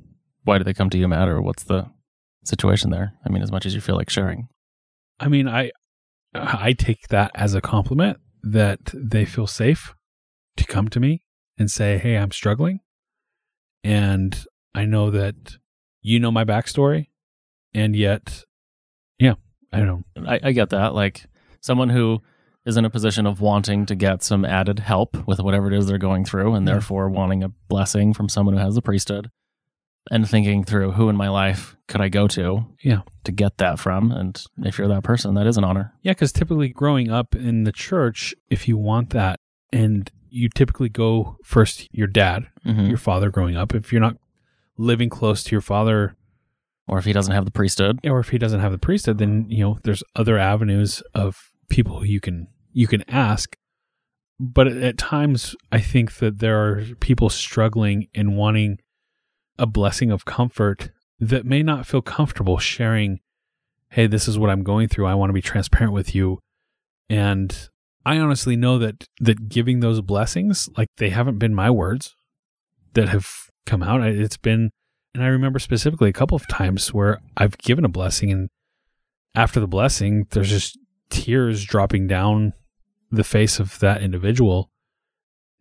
Why 0.44 0.58
do 0.58 0.64
they 0.64 0.74
come 0.74 0.90
to 0.90 0.98
you, 0.98 1.08
Matt, 1.08 1.30
or 1.30 1.42
what's 1.42 1.64
the 1.64 1.90
situation 2.44 2.90
there? 2.90 3.14
I 3.26 3.30
mean, 3.30 3.44
as 3.44 3.52
much 3.52 3.66
as 3.66 3.76
you 3.76 3.82
feel 3.82 3.96
like 3.96 4.10
sharing. 4.10 4.50
I 5.20 5.28
mean, 5.28 5.48
I 5.48 5.72
I 6.34 6.74
take 6.74 7.08
that 7.10 7.32
as 7.36 7.54
a 7.54 7.62
compliment 7.62 8.18
that 8.44 8.92
they 8.94 9.26
feel 9.26 9.48
safe 9.48 9.94
to 10.58 10.66
come 10.66 10.88
to 10.90 11.00
me 11.00 11.24
and 11.58 11.70
say, 11.70 11.98
"Hey, 11.98 12.18
I'm 12.18 12.32
struggling," 12.32 12.80
and 13.84 14.46
I 14.74 14.86
know 14.86 15.10
that 15.12 15.58
you 16.02 16.20
know 16.20 16.32
my 16.32 16.44
backstory, 16.46 17.08
and 17.74 17.96
yet, 17.96 18.44
yeah, 19.20 19.36
I 19.72 19.82
don't. 19.82 20.06
I, 20.26 20.40
I 20.44 20.52
get 20.52 20.70
that. 20.70 20.94
Like 20.96 21.26
someone 21.62 21.90
who 21.90 22.22
is 22.66 22.78
in 22.78 22.86
a 22.86 22.90
position 22.90 23.26
of 23.26 23.42
wanting 23.42 23.86
to 23.88 23.96
get 23.96 24.24
some 24.24 24.46
added 24.46 24.80
help 24.80 25.28
with 25.28 25.40
whatever 25.40 25.68
it 25.68 25.74
is 25.78 25.88
they're 25.88 25.98
going 25.98 26.24
through, 26.26 26.54
and 26.54 26.66
Yeah. 26.68 26.74
therefore 26.74 27.10
wanting 27.10 27.44
a 27.44 27.50
blessing 27.68 28.14
from 28.14 28.30
someone 28.30 28.56
who 28.56 28.62
has 28.64 28.76
the 28.76 28.82
priesthood, 28.82 29.30
and 30.10 30.28
thinking 30.28 30.64
through 30.64 30.92
who 30.92 31.10
in 31.10 31.16
my 31.16 31.30
life 31.30 31.76
could 31.88 32.02
I 32.02 32.10
go 32.10 32.28
to, 32.30 32.66
Yeah. 32.82 33.02
to 33.26 33.32
get 33.32 33.58
that 33.60 33.78
from. 33.80 34.12
And 34.12 34.42
if 34.64 34.78
you're 34.78 34.88
that 34.88 35.04
person, 35.04 35.36
that 35.36 35.46
is 35.48 35.58
an 35.58 35.64
honor. 35.64 35.94
Yeah, 36.02 36.14
because 36.14 36.32
typically 36.32 36.70
growing 36.70 37.12
up 37.12 37.36
in 37.36 37.64
the 37.66 37.72
church, 37.72 38.34
if 38.50 38.68
you 38.68 38.78
want 38.78 39.12
that, 39.12 39.40
and 39.72 40.10
you 40.30 40.50
typically 40.50 40.90
go 40.90 41.38
first 41.44 41.88
your 41.92 42.08
dad, 42.08 42.48
Mhm. 42.66 42.88
your 42.90 42.98
father 42.98 43.30
growing 43.30 43.56
up. 43.56 43.76
If 43.76 43.92
you're 43.92 44.02
not 44.02 44.18
living 44.78 45.10
close 45.10 45.44
to 45.44 45.52
your 45.52 45.62
father, 45.62 46.16
Or 46.88 46.98
if 46.98 47.06
he 47.06 47.14
doesn't 47.14 47.34
have 47.34 47.46
the 47.46 47.52
priesthood, 47.52 48.00
or 48.04 48.20
if 48.20 48.30
he 48.30 48.38
doesn't 48.38 48.60
have 48.60 48.72
the 48.74 48.78
priesthood, 48.78 49.18
then 49.18 49.46
you 49.50 49.60
know 49.64 49.78
there's 49.84 50.04
other 50.16 50.38
avenues 50.38 51.02
of 51.14 51.52
people 51.70 52.00
who 52.00 52.06
you 52.06 52.20
can 52.20 52.48
you 52.74 52.86
can 52.88 53.04
ask. 53.08 53.56
But 54.40 54.68
at 54.68 54.98
times, 54.98 55.56
I 55.72 55.80
think 55.80 56.16
that 56.16 56.40
there 56.40 56.60
are 56.68 56.84
people 57.00 57.30
struggling 57.30 58.08
and 58.16 58.36
wanting 58.36 58.80
a 59.62 59.68
blessing 59.68 60.12
of 60.12 60.26
comfort 60.26 60.90
that 61.20 61.46
may 61.46 61.62
not 61.62 61.86
feel 61.86 62.02
comfortable 62.02 62.58
sharing. 62.58 63.20
Hey, 63.90 64.08
this 64.08 64.28
is 64.28 64.40
what 64.40 64.50
I'm 64.50 64.64
going 64.64 64.88
through. 64.88 65.06
I 65.06 65.14
want 65.14 65.30
to 65.30 65.34
be 65.34 65.42
transparent 65.42 65.94
with 65.94 66.16
you, 66.16 66.40
and 67.10 67.70
I 68.06 68.18
honestly 68.18 68.56
know 68.56 68.80
that 68.80 69.08
that 69.20 69.50
giving 69.50 69.80
those 69.80 70.02
blessings, 70.02 70.68
like 70.78 70.88
they 70.98 71.12
haven't 71.12 71.38
been 71.38 71.54
my 71.54 71.70
words 71.70 72.16
that 72.94 73.10
have 73.10 73.30
come 73.66 73.84
out. 73.84 74.02
It's 74.02 74.38
been 74.38 74.72
and 75.14 75.24
I 75.24 75.28
remember 75.28 75.60
specifically 75.60 76.10
a 76.10 76.14
couple 76.14 76.36
of 76.36 76.48
times 76.48 76.94
where 76.94 77.22
I've 77.38 77.58
given 77.58 77.86
a 77.86 77.90
blessing 77.90 78.32
and 78.32 78.50
after 79.36 79.60
the 79.60 79.68
blessing, 79.68 80.28
there's 80.32 80.50
just 80.50 80.78
tears 81.10 81.64
dropping 81.64 82.08
down 82.08 82.54
the 83.12 83.24
face 83.24 83.60
of 83.60 83.80
that 83.80 84.02
individual, 84.02 84.71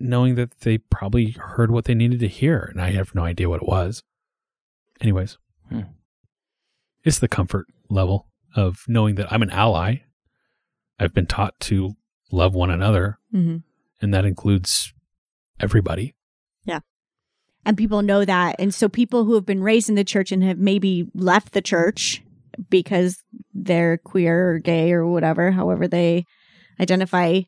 knowing 0.01 0.35
that 0.37 0.61
they 0.61 0.79
probably 0.79 1.31
heard 1.33 1.71
what 1.71 1.85
they 1.85 1.95
needed 1.95 2.21
to 2.21 2.29
hear. 2.29 2.69
And 2.71 2.81
I 2.81 2.91
have 2.93 3.15
no 3.15 3.25
idea 3.25 3.49
what 3.49 3.63
it 3.63 3.69
was. 3.69 4.03
Anyways, 5.01 5.39
Hmm. 5.69 5.81
it's 7.05 7.19
the 7.19 7.29
comfort 7.29 7.67
level 7.89 8.27
of 8.57 8.85
knowing 8.89 9.15
that 9.17 9.33
I'm 9.33 9.43
an 9.43 9.51
ally. 9.51 9.97
I've 10.99 11.15
been 11.15 11.27
taught 11.27 11.59
to 11.61 11.95
love 12.33 12.55
one 12.55 12.71
another, 12.71 13.19
hmm 13.31 13.59
and 14.03 14.15
that 14.15 14.25
includes 14.25 14.93
everybody. 15.59 16.15
Yeah. 16.65 16.81
And 17.67 17.77
people 17.77 18.01
know 18.03 18.25
that. 18.25 18.57
And 18.59 18.73
so 18.75 18.89
people 18.89 19.25
who 19.25 19.35
have 19.35 19.45
been 19.45 19.63
raised 19.63 19.89
in 19.91 19.95
the 19.95 20.05
church 20.05 20.33
and 20.33 20.43
have 20.43 20.59
maybe 20.59 21.09
left 21.15 21.53
the 21.53 21.61
church 21.61 22.23
because 22.71 23.23
they're 23.53 23.99
queer 23.99 24.53
or 24.53 24.59
gay 24.59 24.93
or 24.93 25.07
whatever, 25.07 25.51
however 25.51 25.87
they 25.87 26.25
identify, 26.81 27.43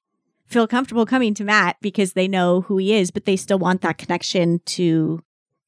feel 0.52 0.66
comfortable 0.66 1.06
coming 1.06 1.34
to 1.34 1.44
Matt 1.44 1.76
because 1.80 2.12
they 2.12 2.28
know 2.28 2.60
who 2.62 2.76
he 2.78 2.94
is, 2.94 3.10
but 3.10 3.24
they 3.24 3.36
still 3.36 3.58
want 3.58 3.80
that 3.82 3.98
connection 3.98 4.60
to, 4.66 5.22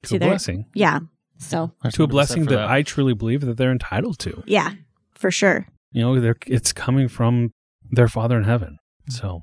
To, 0.04 0.08
To 0.10 0.16
a 0.16 0.18
their- 0.18 0.28
blessing. 0.30 0.66
yeah. 0.74 1.00
So, 1.38 1.72
To 1.82 1.88
a 1.88 1.90
something 1.90 1.90
be 1.90 1.90
said 1.90 2.10
blessing 2.10 2.44
for 2.44 2.50
that, 2.50 2.68
I 2.70 2.82
truly 2.82 3.14
believe 3.14 3.40
that 3.42 3.56
they're 3.56 3.72
entitled 3.72 4.18
to. 4.20 4.42
yeah, 4.46 4.74
for 5.14 5.30
sure. 5.30 5.66
You 5.92 6.02
know, 6.02 6.20
they're, 6.20 6.36
it's 6.46 6.72
coming 6.72 7.08
from 7.08 7.52
their 7.90 8.08
Father 8.08 8.36
in 8.38 8.44
heaven. 8.44 8.78
Mm. 9.08 9.12
So 9.12 9.40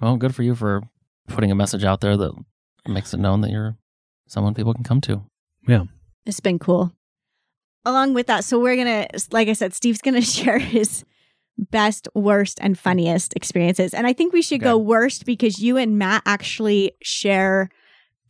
Well, 0.00 0.16
good 0.16 0.34
for 0.34 0.42
you 0.42 0.54
for 0.54 0.82
putting 1.28 1.50
a 1.50 1.54
message 1.54 1.84
out 1.84 2.00
there 2.00 2.16
that 2.16 2.32
makes 2.88 3.12
it 3.14 3.20
known 3.20 3.40
that 3.42 3.50
you're 3.50 3.76
someone 4.28 4.54
people 4.54 4.74
can 4.74 4.84
come 4.84 5.00
to. 5.02 5.22
Yeah. 5.68 5.84
It's 6.26 6.40
been 6.40 6.58
cool. 6.58 6.92
Along 7.84 8.14
with 8.14 8.26
that, 8.28 8.44
so 8.44 8.60
we're 8.60 8.76
going 8.76 8.86
to, 9.08 9.20
like 9.32 9.48
I 9.48 9.52
said, 9.54 9.74
Steve's 9.74 10.00
going 10.00 10.14
to 10.20 10.20
share 10.22 10.58
his 10.58 11.04
best, 11.58 12.08
worst, 12.14 12.58
and 12.60 12.78
funniest 12.78 13.34
experiences. 13.34 13.94
And 13.94 14.06
I 14.06 14.12
think 14.12 14.32
we 14.32 14.42
should 14.42 14.60
go 14.60 14.76
worst 14.76 15.26
because 15.26 15.60
you 15.60 15.76
and 15.76 15.98
Matt 15.98 16.22
actually 16.26 16.92
share 17.02 17.68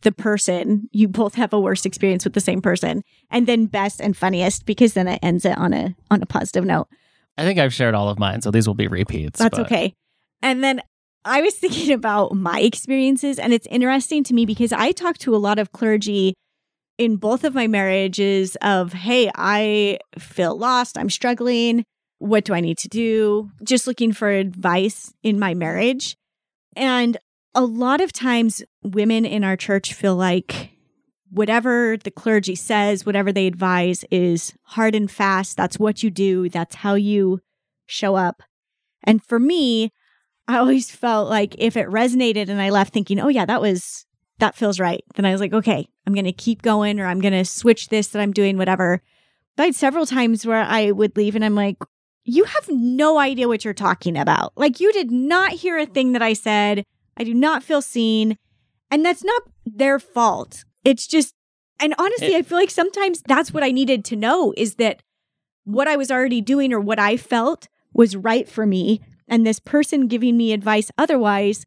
the 0.01 0.11
person. 0.11 0.89
You 0.91 1.07
both 1.07 1.35
have 1.35 1.53
a 1.53 1.59
worst 1.59 1.85
experience 1.85 2.23
with 2.23 2.33
the 2.33 2.41
same 2.41 2.61
person. 2.61 3.03
And 3.31 3.47
then 3.47 3.65
best 3.65 4.01
and 4.01 4.15
funniest 4.15 4.65
because 4.65 4.93
then 4.93 5.07
it 5.07 5.19
ends 5.23 5.45
it 5.45 5.57
on 5.57 5.73
a 5.73 5.95
on 6.11 6.21
a 6.21 6.25
positive 6.25 6.65
note. 6.65 6.87
I 7.37 7.43
think 7.43 7.59
I've 7.59 7.73
shared 7.73 7.95
all 7.95 8.09
of 8.09 8.19
mine, 8.19 8.41
so 8.41 8.51
these 8.51 8.67
will 8.67 8.75
be 8.75 8.87
repeats. 8.87 9.39
That's 9.39 9.57
but- 9.57 9.65
okay. 9.65 9.93
And 10.41 10.63
then 10.63 10.81
I 11.25 11.41
was 11.41 11.55
thinking 11.59 11.93
about 11.93 12.33
my 12.33 12.59
experiences, 12.59 13.39
and 13.39 13.53
it's 13.53 13.67
interesting 13.67 14.23
to 14.25 14.33
me 14.33 14.45
because 14.45 14.71
I 14.71 14.91
talk 14.91 15.17
to 15.19 15.35
a 15.35 15.37
lot 15.37 15.57
of 15.57 15.71
clergy 15.71 16.33
in 16.97 17.15
both 17.15 17.43
of 17.43 17.55
my 17.55 17.65
marriages 17.65 18.55
of, 18.57 18.93
hey, 18.93 19.31
I 19.33 19.97
feel 20.19 20.55
lost, 20.55 20.97
I'm 20.97 21.09
struggling. 21.09 21.85
What 22.23 22.45
do 22.45 22.53
I 22.53 22.61
need 22.61 22.77
to 22.77 22.87
do? 22.87 23.51
Just 23.65 23.85
looking 23.85 24.13
for 24.13 24.29
advice 24.29 25.13
in 25.23 25.37
my 25.37 25.53
marriage. 25.53 26.15
And 26.73 27.17
a 27.53 27.65
lot 27.65 27.99
of 27.99 28.13
times, 28.13 28.63
women 28.81 29.25
in 29.25 29.43
our 29.43 29.57
church 29.57 29.93
feel 29.93 30.15
like 30.15 30.71
whatever 31.29 31.97
the 31.97 32.11
clergy 32.11 32.55
says, 32.55 33.05
whatever 33.05 33.33
they 33.33 33.45
advise 33.45 34.05
is 34.09 34.53
hard 34.63 34.95
and 34.95 35.11
fast. 35.11 35.57
That's 35.57 35.77
what 35.77 36.01
you 36.01 36.09
do, 36.09 36.47
that's 36.47 36.75
how 36.75 36.93
you 36.93 37.41
show 37.87 38.15
up. 38.15 38.41
And 39.03 39.21
for 39.21 39.37
me, 39.37 39.91
I 40.47 40.59
always 40.59 40.89
felt 40.89 41.29
like 41.29 41.55
if 41.57 41.75
it 41.75 41.89
resonated 41.89 42.47
and 42.47 42.61
I 42.61 42.69
left 42.69 42.93
thinking, 42.93 43.19
oh, 43.19 43.27
yeah, 43.27 43.45
that 43.45 43.61
was, 43.61 44.05
that 44.39 44.55
feels 44.55 44.79
right, 44.79 45.03
then 45.15 45.25
I 45.25 45.33
was 45.33 45.41
like, 45.41 45.51
okay, 45.51 45.89
I'm 46.07 46.13
going 46.13 46.23
to 46.23 46.31
keep 46.31 46.61
going 46.61 47.01
or 47.01 47.05
I'm 47.05 47.19
going 47.19 47.33
to 47.33 47.43
switch 47.43 47.89
this 47.89 48.07
that 48.09 48.21
I'm 48.21 48.31
doing, 48.31 48.57
whatever. 48.57 49.01
But 49.57 49.63
I 49.63 49.65
had 49.67 49.75
several 49.75 50.05
times 50.05 50.45
where 50.45 50.63
I 50.63 50.91
would 50.91 51.17
leave 51.17 51.35
and 51.35 51.43
I'm 51.43 51.55
like, 51.55 51.77
you 52.25 52.45
have 52.45 52.69
no 52.69 53.19
idea 53.19 53.47
what 53.47 53.65
you're 53.65 53.73
talking 53.73 54.17
about. 54.17 54.53
Like, 54.55 54.79
you 54.79 54.91
did 54.93 55.11
not 55.11 55.51
hear 55.51 55.77
a 55.77 55.85
thing 55.85 56.13
that 56.13 56.21
I 56.21 56.33
said. 56.33 56.83
I 57.17 57.23
do 57.23 57.33
not 57.33 57.63
feel 57.63 57.81
seen. 57.81 58.37
And 58.89 59.05
that's 59.05 59.23
not 59.23 59.43
their 59.65 59.99
fault. 59.99 60.63
It's 60.83 61.07
just, 61.07 61.33
and 61.79 61.93
honestly, 61.97 62.33
It- 62.33 62.37
I 62.37 62.41
feel 62.43 62.57
like 62.57 62.69
sometimes 62.71 63.21
that's 63.27 63.53
what 63.53 63.63
I 63.63 63.71
needed 63.71 64.05
to 64.05 64.15
know 64.15 64.53
is 64.55 64.75
that 64.75 65.01
what 65.65 65.87
I 65.87 65.95
was 65.95 66.11
already 66.11 66.41
doing 66.41 66.73
or 66.73 66.79
what 66.79 66.99
I 66.99 67.17
felt 67.17 67.67
was 67.93 68.15
right 68.15 68.47
for 68.47 68.65
me. 68.65 69.01
And 69.27 69.45
this 69.45 69.59
person 69.59 70.07
giving 70.07 70.37
me 70.37 70.51
advice 70.53 70.91
otherwise 70.97 71.65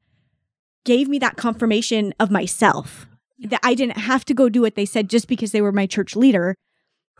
gave 0.84 1.08
me 1.08 1.18
that 1.18 1.36
confirmation 1.36 2.14
of 2.20 2.30
myself 2.30 3.06
that 3.38 3.60
I 3.62 3.74
didn't 3.74 3.98
have 3.98 4.24
to 4.26 4.34
go 4.34 4.48
do 4.48 4.60
what 4.62 4.74
they 4.76 4.86
said 4.86 5.10
just 5.10 5.28
because 5.28 5.52
they 5.52 5.60
were 5.60 5.72
my 5.72 5.86
church 5.86 6.14
leader, 6.16 6.54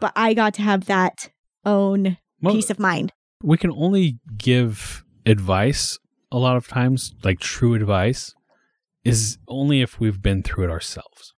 but 0.00 0.12
I 0.16 0.34
got 0.34 0.54
to 0.54 0.62
have 0.62 0.86
that 0.86 1.30
own 1.64 2.16
Well, 2.40 2.54
peace 2.54 2.70
of 2.70 2.78
mind. 2.78 3.12
We 3.42 3.56
can 3.56 3.70
only 3.70 4.18
give 4.36 5.04
advice 5.24 5.98
a 6.30 6.38
lot 6.38 6.56
of 6.56 6.68
times, 6.68 7.14
like 7.22 7.40
true 7.40 7.74
advice, 7.74 8.34
is 9.04 9.38
only 9.48 9.82
if 9.82 10.00
we've 10.00 10.20
been 10.20 10.42
through 10.42 10.64
it 10.64 10.70
ourselves. 10.70 11.34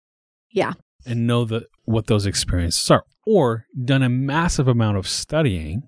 Yeah. 0.51 0.73
And 1.05 1.27
know 1.27 1.45
that 1.45 1.63
what 1.85 2.07
those 2.07 2.25
experiences 2.25 2.89
are, 2.91 3.03
or 3.25 3.65
done 3.83 4.03
a 4.03 4.09
massive 4.09 4.67
amount 4.67 4.97
of 4.97 5.07
studying 5.07 5.83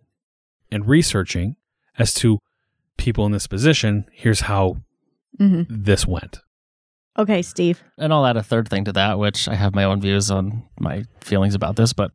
and 0.71 0.87
researching 0.87 1.55
as 1.97 2.13
to 2.15 2.39
people 2.97 3.25
in 3.25 3.31
this 3.31 3.47
position. 3.47 4.05
Here's 4.11 4.41
how 4.41 4.77
hmm 5.37 5.63
this 5.69 6.05
went. 6.05 6.39
Okay, 7.17 7.41
Steve. 7.41 7.83
And 7.97 8.13
I'll 8.13 8.25
add 8.25 8.37
a 8.37 8.43
third 8.43 8.69
thing 8.69 8.85
to 8.85 8.93
that, 8.93 9.19
which 9.19 9.47
I 9.47 9.55
have 9.55 9.75
my 9.75 9.83
own 9.83 9.99
views 9.99 10.31
on 10.31 10.63
my 10.79 11.03
feelings 11.21 11.55
about 11.55 11.75
this. 11.75 11.91
But 11.91 12.11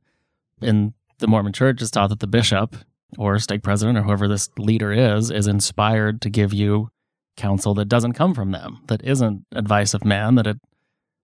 in 0.63 0.95
the 1.19 1.27
Mormon 1.27 1.53
church, 1.53 1.83
it's 1.83 1.91
taught 1.91 2.09
that 2.09 2.21
the 2.21 2.27
bishop 2.27 2.77
or 3.19 3.39
stake 3.39 3.63
president 3.63 3.99
or 3.99 4.03
whoever 4.03 4.29
this 4.29 4.49
leader 4.59 4.93
is, 4.93 5.31
is 5.31 5.47
inspired 5.47 6.21
to 6.23 6.31
give 6.31 6.53
you 6.53 6.89
counsel 7.37 7.75
that 7.75 7.87
doesn't 7.89 8.13
come 8.13 8.35
from 8.35 8.53
them, 8.53 8.81
that 8.87 9.03
isn't 9.05 9.45
advice 9.53 9.95
of 9.95 10.05
man, 10.05 10.35
that 10.37 10.47
it 10.47 10.59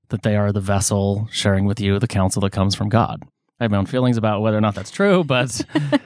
that 0.08 0.22
they 0.22 0.34
are 0.36 0.50
the 0.52 0.60
vessel 0.60 1.28
sharing 1.30 1.64
with 1.66 1.80
you 1.80 1.98
the 2.00 2.08
counsel 2.08 2.40
that 2.42 2.50
comes 2.50 2.74
from 2.74 2.88
God. 2.88 3.22
I 3.60 3.64
have 3.64 3.70
my 3.70 3.76
own 3.76 3.86
feelings 3.86 4.16
about 4.16 4.40
whether 4.42 4.56
or 4.56 4.60
not 4.60 4.74
that's 4.74 4.90
true, 4.90 5.22
but 5.22 5.60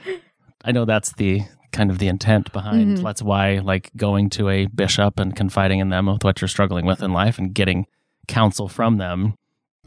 I 0.63 0.71
know 0.71 0.85
that's 0.85 1.13
the 1.13 1.41
kind 1.71 1.89
of 1.89 1.97
the 1.99 2.07
intent 2.07 2.51
behind 2.53 2.99
Mhm. 2.99 3.03
that's 3.03 3.21
why 3.21 3.59
like 3.59 3.91
going 3.97 4.29
to 4.31 4.47
a 4.49 4.67
bishop 4.67 5.19
and 5.19 5.35
confiding 5.35 5.79
in 5.79 5.89
them 5.89 6.05
with 6.05 6.23
what 6.23 6.39
you're 6.39 6.47
struggling 6.47 6.85
with 6.85 7.01
in 7.03 7.11
life 7.11 7.37
and 7.37 7.53
getting 7.53 7.85
counsel 8.27 8.67
from 8.69 8.97
them 8.97 9.33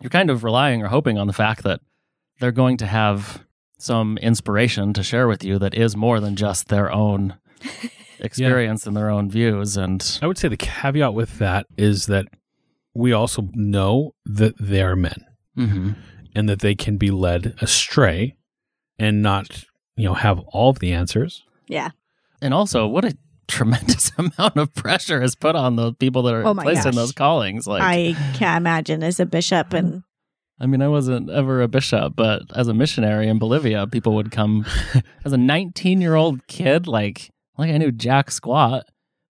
you're 0.01 0.11
kind 0.11 0.29
of 0.31 0.45
relying 0.45 0.83
or 0.83 0.89
hoping 0.89 1.17
on 1.19 1.27
the 1.27 1.33
fact 1.33 1.63
that 1.65 1.81
they're 2.41 2.53
going 2.53 2.77
to 2.77 2.87
have 2.87 3.43
some 3.79 4.19
inspiration 4.19 4.93
to 4.93 5.03
share 5.03 5.29
with 5.29 5.43
you 5.45 5.59
that 5.59 5.75
is 5.75 5.97
more 5.97 6.21
than 6.21 6.37
just 6.37 6.69
their 6.69 6.91
own 6.93 7.37
experience 8.21 8.87
and 8.87 8.97
their 8.97 9.11
own 9.11 9.31
views 9.31 9.77
and 9.77 10.19
I 10.23 10.27
would 10.27 10.39
say 10.39 10.49
the 10.49 10.57
caveat 10.57 11.15
with 11.15 11.39
that 11.39 11.67
is 11.77 12.07
that 12.07 12.27
we 12.95 13.13
also 13.13 13.49
know 13.55 14.15
that 14.27 14.55
they 14.59 14.83
are 14.83 14.97
men 14.97 15.25
Mhm. 15.57 15.97
and 16.35 16.49
that 16.49 16.61
they 16.61 16.75
can 16.75 16.97
be 16.97 17.11
led 17.11 17.55
astray 17.61 18.37
and 18.99 19.23
not, 19.23 19.65
you 19.97 20.05
know, 20.05 20.15
have 20.15 20.41
all 20.49 20.71
of 20.71 20.79
the 20.81 20.93
answers. 20.93 21.45
Yeah. 21.69 21.91
and 22.41 22.55
also 22.55 22.87
what 22.87 23.05
a 23.05 23.17
tremendous 23.49 24.11
amount 24.19 24.57
of 24.57 24.73
pressure 24.75 25.23
is 25.23 25.35
put 25.35 25.55
on 25.57 25.77
the 25.77 25.93
people 25.95 26.23
that 26.23 26.35
are 26.35 26.45
Oh 26.47 26.55
my 26.55 26.63
placed 26.63 26.87
in 26.87 26.95
those 26.95 27.13
callings 27.13 27.67
like 27.67 27.83
I 27.83 28.15
can't 28.35 28.57
imagine 28.59 29.03
as 29.03 29.19
a 29.21 29.27
bishop 29.27 29.73
and 29.73 30.03
I 30.61 30.67
mean, 30.67 30.83
I 30.83 30.89
wasn't 30.89 31.31
ever 31.31 31.63
a 31.63 31.69
bishop, 31.69 32.15
but 32.17 32.43
as 32.55 32.67
a 32.69 32.75
missionary 32.75 33.29
in 33.29 33.39
Bolivia, 33.39 33.87
people 33.87 34.15
would 34.17 34.31
come 34.33 34.67
as 35.25 35.33
a 35.33 35.37
19 35.37 36.01
year 36.01 36.15
old 36.17 36.47
kid, 36.49 36.87
like, 36.87 37.31
like 37.57 37.71
I 37.71 37.79
knew 37.79 37.93
jack 37.93 38.31
squat, 38.31 38.85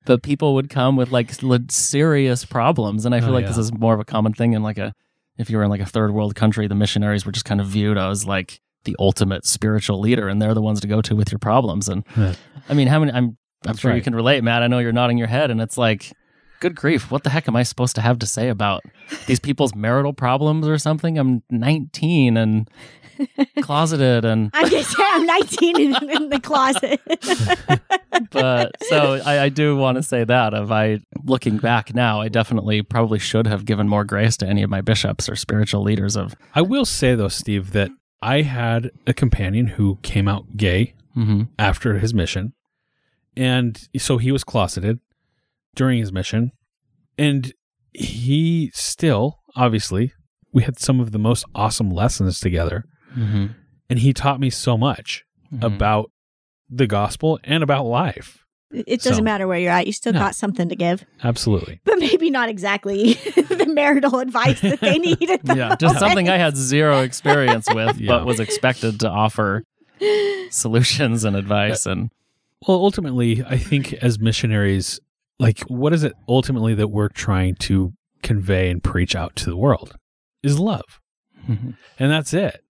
but 0.07 0.23
people 0.23 0.55
would 0.55 0.71
come 0.71 0.97
with 0.97 1.11
like 1.11 1.31
serious 1.71 2.45
problems. 2.45 3.05
And 3.05 3.15
I 3.15 3.21
feel 3.21 3.31
Oh, 3.31 3.33
like 3.33 3.43
yeah. 3.43 3.49
this 3.49 3.59
is 3.59 3.73
more 3.73 3.95
of 3.95 4.01
a 4.01 4.05
common 4.05 4.33
thing 4.33 4.53
in 4.55 4.63
like 4.63 4.79
a, 4.79 4.95
if 5.37 5.51
you 5.51 5.57
were 5.59 5.65
in 5.65 5.71
like 5.71 5.81
a 5.81 5.87
third 5.87 6.13
world 6.13 6.35
country, 6.35 6.67
the 6.67 6.75
missionaries 6.75 7.25
were 7.27 7.33
just 7.33 7.45
kind 7.45 7.61
of 7.61 7.67
viewed 7.67 7.99
as 7.99 8.25
like 8.27 8.61
the 8.85 8.97
ultimate 8.99 9.45
spiritual 9.45 10.01
leader, 10.01 10.29
and 10.29 10.41
they're 10.41 10.55
the 10.55 10.63
ones 10.63 10.81
to 10.81 10.87
go 10.89 11.03
to 11.03 11.15
with 11.15 11.31
your 11.31 11.39
problems. 11.39 11.89
And 11.89 12.05
Yeah. 12.17 12.35
I 12.69 12.75
mean, 12.75 12.89
how 12.89 13.01
many, 13.01 13.13
I'm, 13.13 13.25
I'm 13.25 13.37
That's 13.63 13.81
sure 13.81 13.95
you 13.95 14.03
can 14.03 14.15
relate, 14.15 14.43
Matt. 14.45 14.63
I 14.63 14.67
know 14.69 14.79
you're 14.79 14.93
nodding 14.93 15.19
your 15.19 15.27
head, 15.27 15.51
and 15.51 15.61
it's 15.61 15.77
like, 15.77 16.13
good 16.61 16.75
grief, 16.75 17.11
what 17.11 17.25
the 17.25 17.31
heck 17.31 17.49
am 17.49 17.57
I 17.57 17.63
supposed 17.63 17.95
to 17.97 18.01
have 18.01 18.19
to 18.21 18.27
say 18.27 18.49
about 18.49 18.83
these 19.27 19.41
people's 19.41 19.75
marital 19.75 20.13
problems 20.13 20.67
or 20.67 20.79
something? 20.79 21.19
I'm 21.19 21.43
19 21.51 22.37
and 22.37 22.71
closeted, 23.63 24.25
and 24.25 24.51
I'm 24.55 24.69
just 24.69 24.97
saying 24.97 25.09
I'm 25.13 25.27
19 25.27 25.81
in, 25.81 26.11
in 26.11 26.29
the 26.29 26.41
closet. 26.41 27.01
but 28.31 28.73
so 28.85 29.21
I, 29.25 29.45
I 29.45 29.49
do 29.49 29.77
want 29.77 29.97
to 29.97 30.03
say 30.03 30.25
that 30.25 30.55
of 30.55 30.71
I 30.73 31.01
looking 31.25 31.59
back 31.59 31.95
now, 31.95 32.21
I 32.21 32.29
definitely 32.29 32.83
probably 32.83 33.19
should 33.19 33.47
have 33.47 33.65
given 33.65 33.89
more 33.89 34.05
grace 34.05 34.37
to 34.39 34.47
any 34.47 34.63
of 34.63 34.71
my 34.71 34.81
bishops 34.81 35.29
or 35.29 35.37
spiritual 35.37 35.83
leaders 35.83 36.17
of. 36.17 36.35
I 36.55 36.63
will 36.63 36.85
say 36.85 37.15
though, 37.15 37.29
Steve, 37.29 37.73
that 37.73 37.91
I 38.23 38.43
had 38.43 38.91
a 39.07 39.15
companion 39.15 39.69
who 39.69 39.99
came 40.03 40.29
out 40.29 40.57
gay 40.57 40.95
hmm 41.15 41.43
after 41.59 41.99
his 41.99 42.15
mission. 42.15 42.53
And 43.37 43.89
so 43.97 44.19
he 44.19 44.33
was 44.33 44.43
closeted 44.43 44.99
during 45.75 45.99
his 45.99 46.13
mission. 46.13 46.51
And 47.17 47.53
he 47.93 48.71
still, 48.75 49.41
obviously, 49.57 50.13
we 50.53 50.63
had 50.63 50.79
some 50.79 51.01
of 51.01 51.13
the 51.13 51.19
most 51.19 51.45
awesome 51.55 51.91
lessons 51.91 52.41
together. 52.41 52.85
hmm 53.13 53.47
And 53.91 53.99
he 54.01 54.13
taught 54.13 54.41
me 54.41 54.51
so 54.51 54.77
much 54.77 55.25
about 55.63 56.11
the 56.71 56.87
gospel 56.87 57.39
and 57.45 57.63
about 57.63 57.87
life. 57.87 58.45
It 58.71 59.01
doesn't 59.01 59.15
So- 59.15 59.23
matter 59.23 59.47
where 59.49 59.59
you're 59.59 59.73
at. 59.73 59.87
You 59.87 59.95
still 59.95 60.13
No. 60.13 60.19
got 60.19 60.35
something 60.35 60.69
to 60.69 60.77
give, 60.77 61.05
Absolutely. 61.25 61.81
but 61.85 61.99
maybe 61.99 62.29
not 62.31 62.51
exactly 62.51 63.15
the 63.35 63.65
marital 63.73 64.19
advice 64.19 64.61
that 64.61 64.81
they 64.81 64.99
need. 64.99 65.31
At 65.31 65.43
the 65.43 65.57
Yeah, 65.57 65.77
just 65.77 65.99
something 65.99 66.29
I 66.29 66.37
had 66.37 66.55
zero 66.57 67.01
experience 67.01 67.67
with, 67.73 67.97
Yeah. 68.01 68.19
but 68.19 68.27
was 68.27 68.41
expected 68.41 69.01
to 69.01 69.09
offer 69.09 69.65
solutions 70.51 71.25
and 71.25 71.37
advice. 71.37 71.87
And 71.87 72.11
Well, 72.67 72.77
ultimately, 72.79 73.43
I 73.45 73.57
think 73.57 73.95
as 73.95 74.19
missionaries, 74.19 75.01
like, 75.39 75.61
what 75.63 75.93
is 75.93 76.05
it 76.05 76.15
ultimately 76.29 76.75
that 76.75 76.89
we're 76.89 77.09
trying 77.09 77.55
to 77.57 77.93
convey 78.23 78.71
and 78.71 78.83
preach 78.83 79.15
out 79.15 79.37
to 79.37 79.51
the 79.51 79.57
world? 79.57 79.97
Is 80.43 80.59
love. 80.59 81.01
Mm-hmm. 81.49 81.71
And 81.99 82.13
that's 82.13 82.33
it. 82.33 82.63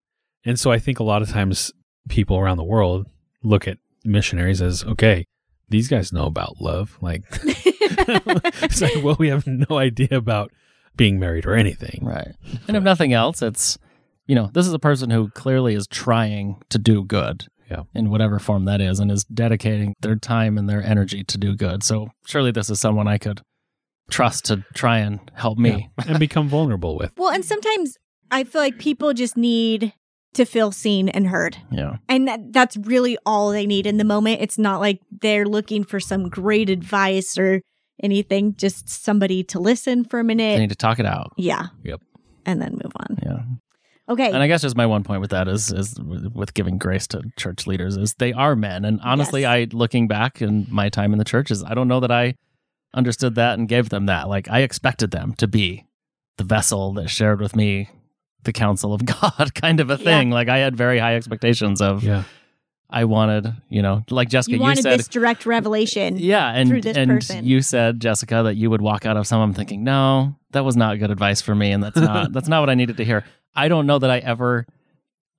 And 0.45 0.59
so 0.59 0.71
I 0.71 0.79
think 0.79 1.01
a 1.01 1.05
lot 1.05 1.23
of 1.23 1.31
times 1.31 1.73
people 2.09 2.39
around 2.39 2.57
the 2.57 2.65
world 2.65 3.07
look 3.43 3.69
at 3.69 3.79
missionaries 4.05 4.63
as, 4.63 4.85
okay, 4.85 5.27
these 5.69 5.89
guys 5.89 6.13
know 6.13 6.27
about 6.27 6.61
love. 6.61 6.97
Like, 7.01 7.25
it's 7.33 8.81
like, 8.81 9.03
well, 9.03 9.17
we 9.19 9.29
have 9.29 9.47
no 9.47 9.77
idea 9.77 10.09
about 10.13 10.53
being 10.97 11.19
married 11.19 11.47
or 11.47 11.55
anything. 11.55 12.01
right. 12.03 12.35
And 12.67 12.77
if 12.77 12.83
nothing 12.83 13.13
else, 13.13 13.43
it's, 13.43 13.79
you 14.27 14.35
know, 14.35 14.51
this 14.53 14.67
is 14.67 14.73
a 14.73 14.79
person 14.79 15.11
who 15.11 15.31
clearly 15.31 15.75
is 15.75 15.87
trying 15.87 16.61
to 16.71 16.79
do 16.79 17.05
good. 17.05 17.47
Yeah. 17.71 17.83
In 17.95 18.11
whatever 18.11 18.39
form 18.39 18.65
that 18.67 18.81
is, 18.81 18.99
and 19.01 19.11
is 19.11 19.25
dedicating 19.25 19.95
their 20.01 20.17
time 20.17 20.57
and 20.59 20.69
their 20.69 20.83
energy 20.83 21.23
to 21.25 21.39
do 21.39 21.55
good. 21.55 21.83
So 21.83 22.09
surely 22.27 22.51
this 22.51 22.71
is 22.71 22.81
someone 22.81 23.07
I 23.09 23.19
could 23.19 23.41
trust 24.11 24.47
to 24.47 24.65
try 24.75 24.99
and 24.99 25.21
help 25.35 25.59
me. 25.59 25.91
and 26.07 26.19
become 26.19 26.49
vulnerable 26.49 26.97
with. 26.97 27.13
well, 27.17 27.31
and 27.31 27.45
sometimes 27.45 27.97
I 28.31 28.45
feel 28.45 28.61
like 28.63 28.79
people 28.79 29.13
just 29.13 29.37
need 29.37 29.93
to 30.35 30.45
feel 30.45 30.73
seen 30.73 31.09
and 31.09 31.27
heard. 31.27 31.57
Yeah. 31.71 31.97
And 32.09 32.29
that, 32.29 32.53
that's 32.53 32.77
really 32.79 33.17
all 33.27 33.51
they 33.51 33.67
need 33.67 33.87
in 33.87 33.97
the 33.97 34.05
moment. 34.05 34.41
It's 34.41 34.59
not 34.59 34.81
like 34.81 35.01
they're 35.21 35.47
looking 35.47 35.85
for 35.85 36.01
some 36.01 36.29
great 36.29 36.69
advice 36.71 37.37
or 37.39 37.61
anything, 38.03 38.55
just 38.57 38.89
somebody 38.89 39.43
to 39.45 39.59
listen 39.59 40.05
for 40.05 40.21
a 40.21 40.23
They 40.23 40.27
minute. 40.35 40.59
need 40.61 40.69
to 40.71 40.77
talk 40.77 40.99
it 40.99 41.07
out. 41.07 41.33
Yeah. 41.37 41.67
Yep. 41.83 42.01
And 42.47 42.61
then 42.63 42.73
move 42.73 42.93
on. 42.97 43.19
Yeah. 43.23 43.41
Okay. 44.09 44.27
And 44.29 44.39
I 44.39 44.47
guess 44.47 44.63
just 44.63 44.77
my 44.77 44.87
one 44.87 45.05
point 45.05 45.21
with 45.21 45.31
that 45.31 45.49
is 45.49 45.71
is 45.71 45.99
with 46.01 46.55
giving 46.55 46.79
grace 46.79 47.07
to 47.09 47.23
church 47.37 47.67
leaders 47.67 47.97
is 47.97 48.15
they 48.15 48.33
are 48.33 48.57
men. 48.57 48.85
And 48.85 49.01
honestly, 49.03 49.43
Yes. 49.43 49.51
I 49.73 49.77
looking 49.77 50.09
back 50.09 50.41
in 50.41 50.67
my 50.71 50.89
time 50.89 51.13
in 51.13 51.19
the 51.19 51.25
churches, 51.25 51.63
I 51.63 51.75
don't 51.75 51.89
know 51.89 52.01
that 52.01 52.11
I 52.11 52.35
understood 52.95 53.35
that 53.35 53.59
and 53.59 53.69
gave 53.69 53.91
them 53.91 54.07
that. 54.07 54.29
Like 54.29 54.49
I 54.49 54.61
expected 54.61 55.11
them 55.11 55.35
to 55.35 55.47
be 55.47 55.85
the 56.39 56.45
vessel 56.45 56.93
that 56.95 57.09
shared 57.11 57.41
with 57.41 57.55
me 57.55 57.91
the 58.45 58.53
counsel 58.53 58.95
of 58.95 59.05
God 59.21 59.53
kind 59.55 59.81
of 59.81 59.91
a 59.91 59.95
Yeah. 59.95 60.05
thing. 60.05 60.31
Like 60.31 60.49
I 60.49 60.59
had 60.59 60.75
very 60.77 60.99
high 60.99 61.17
expectations 61.17 61.83
of 61.83 62.03
Yeah. 62.03 62.23
I 62.91 63.05
wanted, 63.05 63.53
you 63.69 63.83
know, 63.83 64.03
like 64.09 64.31
Jessica, 64.31 64.53
you 64.53 64.57
you, 64.57 64.63
wanted 64.63 64.81
said 64.83 64.99
this 64.99 65.09
direct 65.09 65.45
revelation. 65.45 66.17
yeah, 66.17 66.49
and 66.55 66.71
through 66.71 66.81
this 66.81 66.97
and 66.97 67.11
person. 67.11 67.45
you 67.45 67.61
said 67.61 68.01
Jessica 68.01 68.45
that 68.45 68.55
you 68.57 68.71
would 68.71 68.81
walk 68.81 69.05
out 69.05 69.19
of 69.19 69.27
someone 69.27 69.53
thinking, 69.53 69.85
"No, 69.85 70.35
that 70.53 70.65
was 70.65 70.75
not 70.75 70.99
good 70.99 71.11
advice 71.11 71.43
for 71.43 71.55
me, 71.55 71.71
and 71.73 71.83
that's 71.85 71.97
not 71.99 72.33
that's 72.33 72.49
not 72.49 72.61
what 72.61 72.71
I 72.71 72.75
needed 72.75 72.97
to 72.97 73.05
hear." 73.05 73.25
I 73.55 73.69
don't 73.69 73.87
know 73.87 73.99
that 73.99 74.11
I 74.11 74.19
ever 74.19 74.67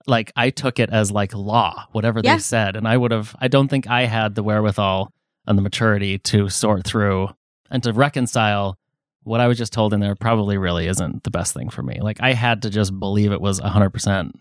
like 0.07 0.31
I 0.35 0.49
took 0.49 0.79
it 0.79 0.89
as 0.89 1.11
like 1.11 1.33
law, 1.35 1.85
whatever 1.91 2.21
Yeah. 2.23 2.35
they 2.35 2.39
said, 2.41 2.75
and 2.75 2.87
I 2.87 2.97
would 2.97 3.11
have. 3.11 3.35
I 3.39 3.47
don't 3.47 3.67
think 3.67 3.87
I 3.87 4.05
had 4.05 4.35
the 4.35 4.43
wherewithal 4.43 5.11
and 5.45 5.57
the 5.57 5.61
maturity 5.61 6.17
to 6.19 6.49
sort 6.49 6.85
through 6.85 7.29
and 7.69 7.83
to 7.83 7.93
reconcile 7.93 8.77
what 9.23 9.39
I 9.39 9.47
was 9.47 9.57
just 9.57 9.73
told 9.73 9.93
in 9.93 9.99
there. 9.99 10.15
Probably 10.15 10.57
really 10.57 10.87
isn't 10.87 11.23
the 11.23 11.31
best 11.31 11.53
thing 11.53 11.69
for 11.69 11.83
me. 11.83 11.99
Like 12.01 12.17
I 12.21 12.33
had 12.33 12.63
to 12.63 12.69
just 12.69 12.97
believe 12.99 13.31
it 13.31 13.41
was 13.41 13.59
hundred 13.59 13.91
percent. 13.91 14.39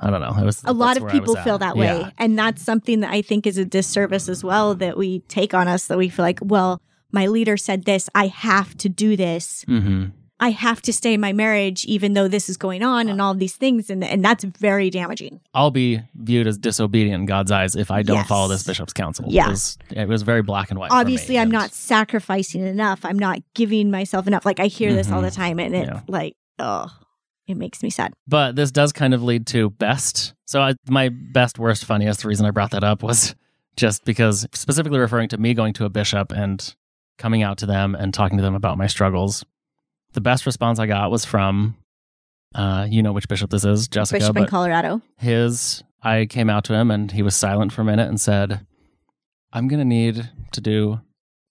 I 0.00 0.10
don't 0.10 0.20
know. 0.20 0.34
It 0.36 0.44
was 0.44 0.62
a 0.64 0.72
lot 0.72 0.96
of 0.96 1.04
where 1.04 1.12
I 1.12 1.14
was 1.14 1.20
people 1.20 1.36
feel 1.44 1.58
that 1.58 1.76
way. 1.76 1.86
Yeah. 1.86 2.10
And 2.18 2.36
that's 2.36 2.60
something 2.62 3.00
that 3.00 3.12
I 3.12 3.22
think 3.22 3.46
is 3.46 3.56
a 3.56 3.64
disservice 3.64 4.28
as 4.28 4.42
well 4.42 4.74
that 4.74 4.96
we 4.96 5.20
take 5.28 5.54
on 5.54 5.68
us 5.68 5.86
that 5.86 5.96
we 5.96 6.08
feel 6.08 6.24
like, 6.24 6.40
well, 6.42 6.80
my 7.12 7.28
leader 7.28 7.56
said 7.56 7.84
this. 7.84 8.08
I 8.12 8.26
have 8.26 8.76
to 8.78 8.88
do 8.88 9.16
this. 9.16 9.64
Mm-hmm. 9.68 10.06
I 10.42 10.50
have 10.50 10.82
to 10.82 10.92
stay 10.92 11.14
in 11.14 11.20
my 11.20 11.32
marriage, 11.32 11.84
even 11.84 12.14
though 12.14 12.26
this 12.26 12.48
is 12.48 12.56
going 12.56 12.82
on 12.82 13.08
and 13.08 13.20
uh, 13.20 13.24
all 13.24 13.34
these 13.34 13.54
things. 13.54 13.88
And, 13.88 14.02
and 14.02 14.24
that's 14.24 14.42
very 14.42 14.90
damaging. 14.90 15.40
I'll 15.54 15.70
be 15.70 16.00
viewed 16.16 16.48
as 16.48 16.58
disobedient 16.58 17.20
in 17.20 17.26
God's 17.26 17.52
eyes 17.52 17.76
if 17.76 17.92
I 17.92 18.02
don't 18.02 18.16
Yes. 18.16 18.26
follow 18.26 18.48
this 18.48 18.64
bishop's 18.64 18.92
counsel. 18.92 19.26
Yeah. 19.28 19.46
It 19.46 19.50
was, 19.50 19.78
it 19.90 20.08
was 20.08 20.22
very 20.22 20.42
black 20.42 20.70
and 20.70 20.80
white. 20.80 20.90
for 20.90 20.96
me, 20.96 21.00
Obviously, 21.00 21.38
I'm 21.38 21.42
and- 21.42 21.52
not 21.52 21.70
sacrificing 21.72 22.66
enough. 22.66 23.04
I'm 23.04 23.20
not 23.20 23.38
giving 23.54 23.92
myself 23.92 24.26
enough. 24.26 24.44
Like 24.44 24.58
I 24.58 24.66
hear 24.66 24.92
this 24.92 25.12
all 25.12 25.22
the 25.22 25.28
mm-hmm. 25.28 25.40
time 25.40 25.60
and 25.60 25.76
it 25.76 25.86
Yeah. 25.86 26.00
like, 26.08 26.34
oh, 26.58 26.88
it 27.46 27.56
makes 27.56 27.80
me 27.80 27.90
sad. 27.90 28.12
But 28.26 28.56
this 28.56 28.72
does 28.72 28.92
kind 28.92 29.14
of 29.14 29.22
lead 29.22 29.46
to 29.48 29.70
best. 29.70 30.34
So 30.46 30.60
I, 30.60 30.74
my 30.88 31.08
best, 31.08 31.60
worst, 31.60 31.84
funniest 31.84 32.24
reason 32.24 32.46
I 32.46 32.50
brought 32.50 32.72
that 32.72 32.82
up 32.82 33.04
was 33.04 33.36
just 33.76 34.04
because 34.04 34.44
specifically 34.54 34.98
referring 34.98 35.28
to 35.28 35.38
me 35.38 35.54
going 35.54 35.72
to 35.74 35.84
a 35.84 35.88
bishop 35.88 36.32
and 36.32 36.74
coming 37.16 37.44
out 37.44 37.58
to 37.58 37.66
them 37.66 37.94
and 37.94 38.12
talking 38.12 38.38
to 38.38 38.42
them 38.42 38.56
about 38.56 38.76
my 38.76 38.88
struggles. 38.88 39.44
The 40.12 40.20
best 40.20 40.46
response 40.46 40.78
I 40.78 40.86
got 40.86 41.10
was 41.10 41.24
from, 41.24 41.76
uh, 42.54 42.86
you 42.88 43.02
know 43.02 43.12
which 43.12 43.28
bishop 43.28 43.50
this 43.50 43.64
is, 43.64 43.88
Jessica. 43.88 44.18
Bishop 44.18 44.36
in 44.36 44.46
Colorado. 44.46 45.00
his 45.16 45.82
I 46.02 46.26
came 46.26 46.50
out 46.50 46.64
to 46.64 46.74
him 46.74 46.90
and 46.90 47.10
he 47.10 47.22
was 47.22 47.36
silent 47.36 47.72
for 47.72 47.82
a 47.82 47.84
minute 47.84 48.08
and 48.08 48.20
said, 48.20 48.66
I'm 49.52 49.68
going 49.68 49.78
to 49.78 49.84
need 49.84 50.28
to 50.52 50.60
do 50.60 51.00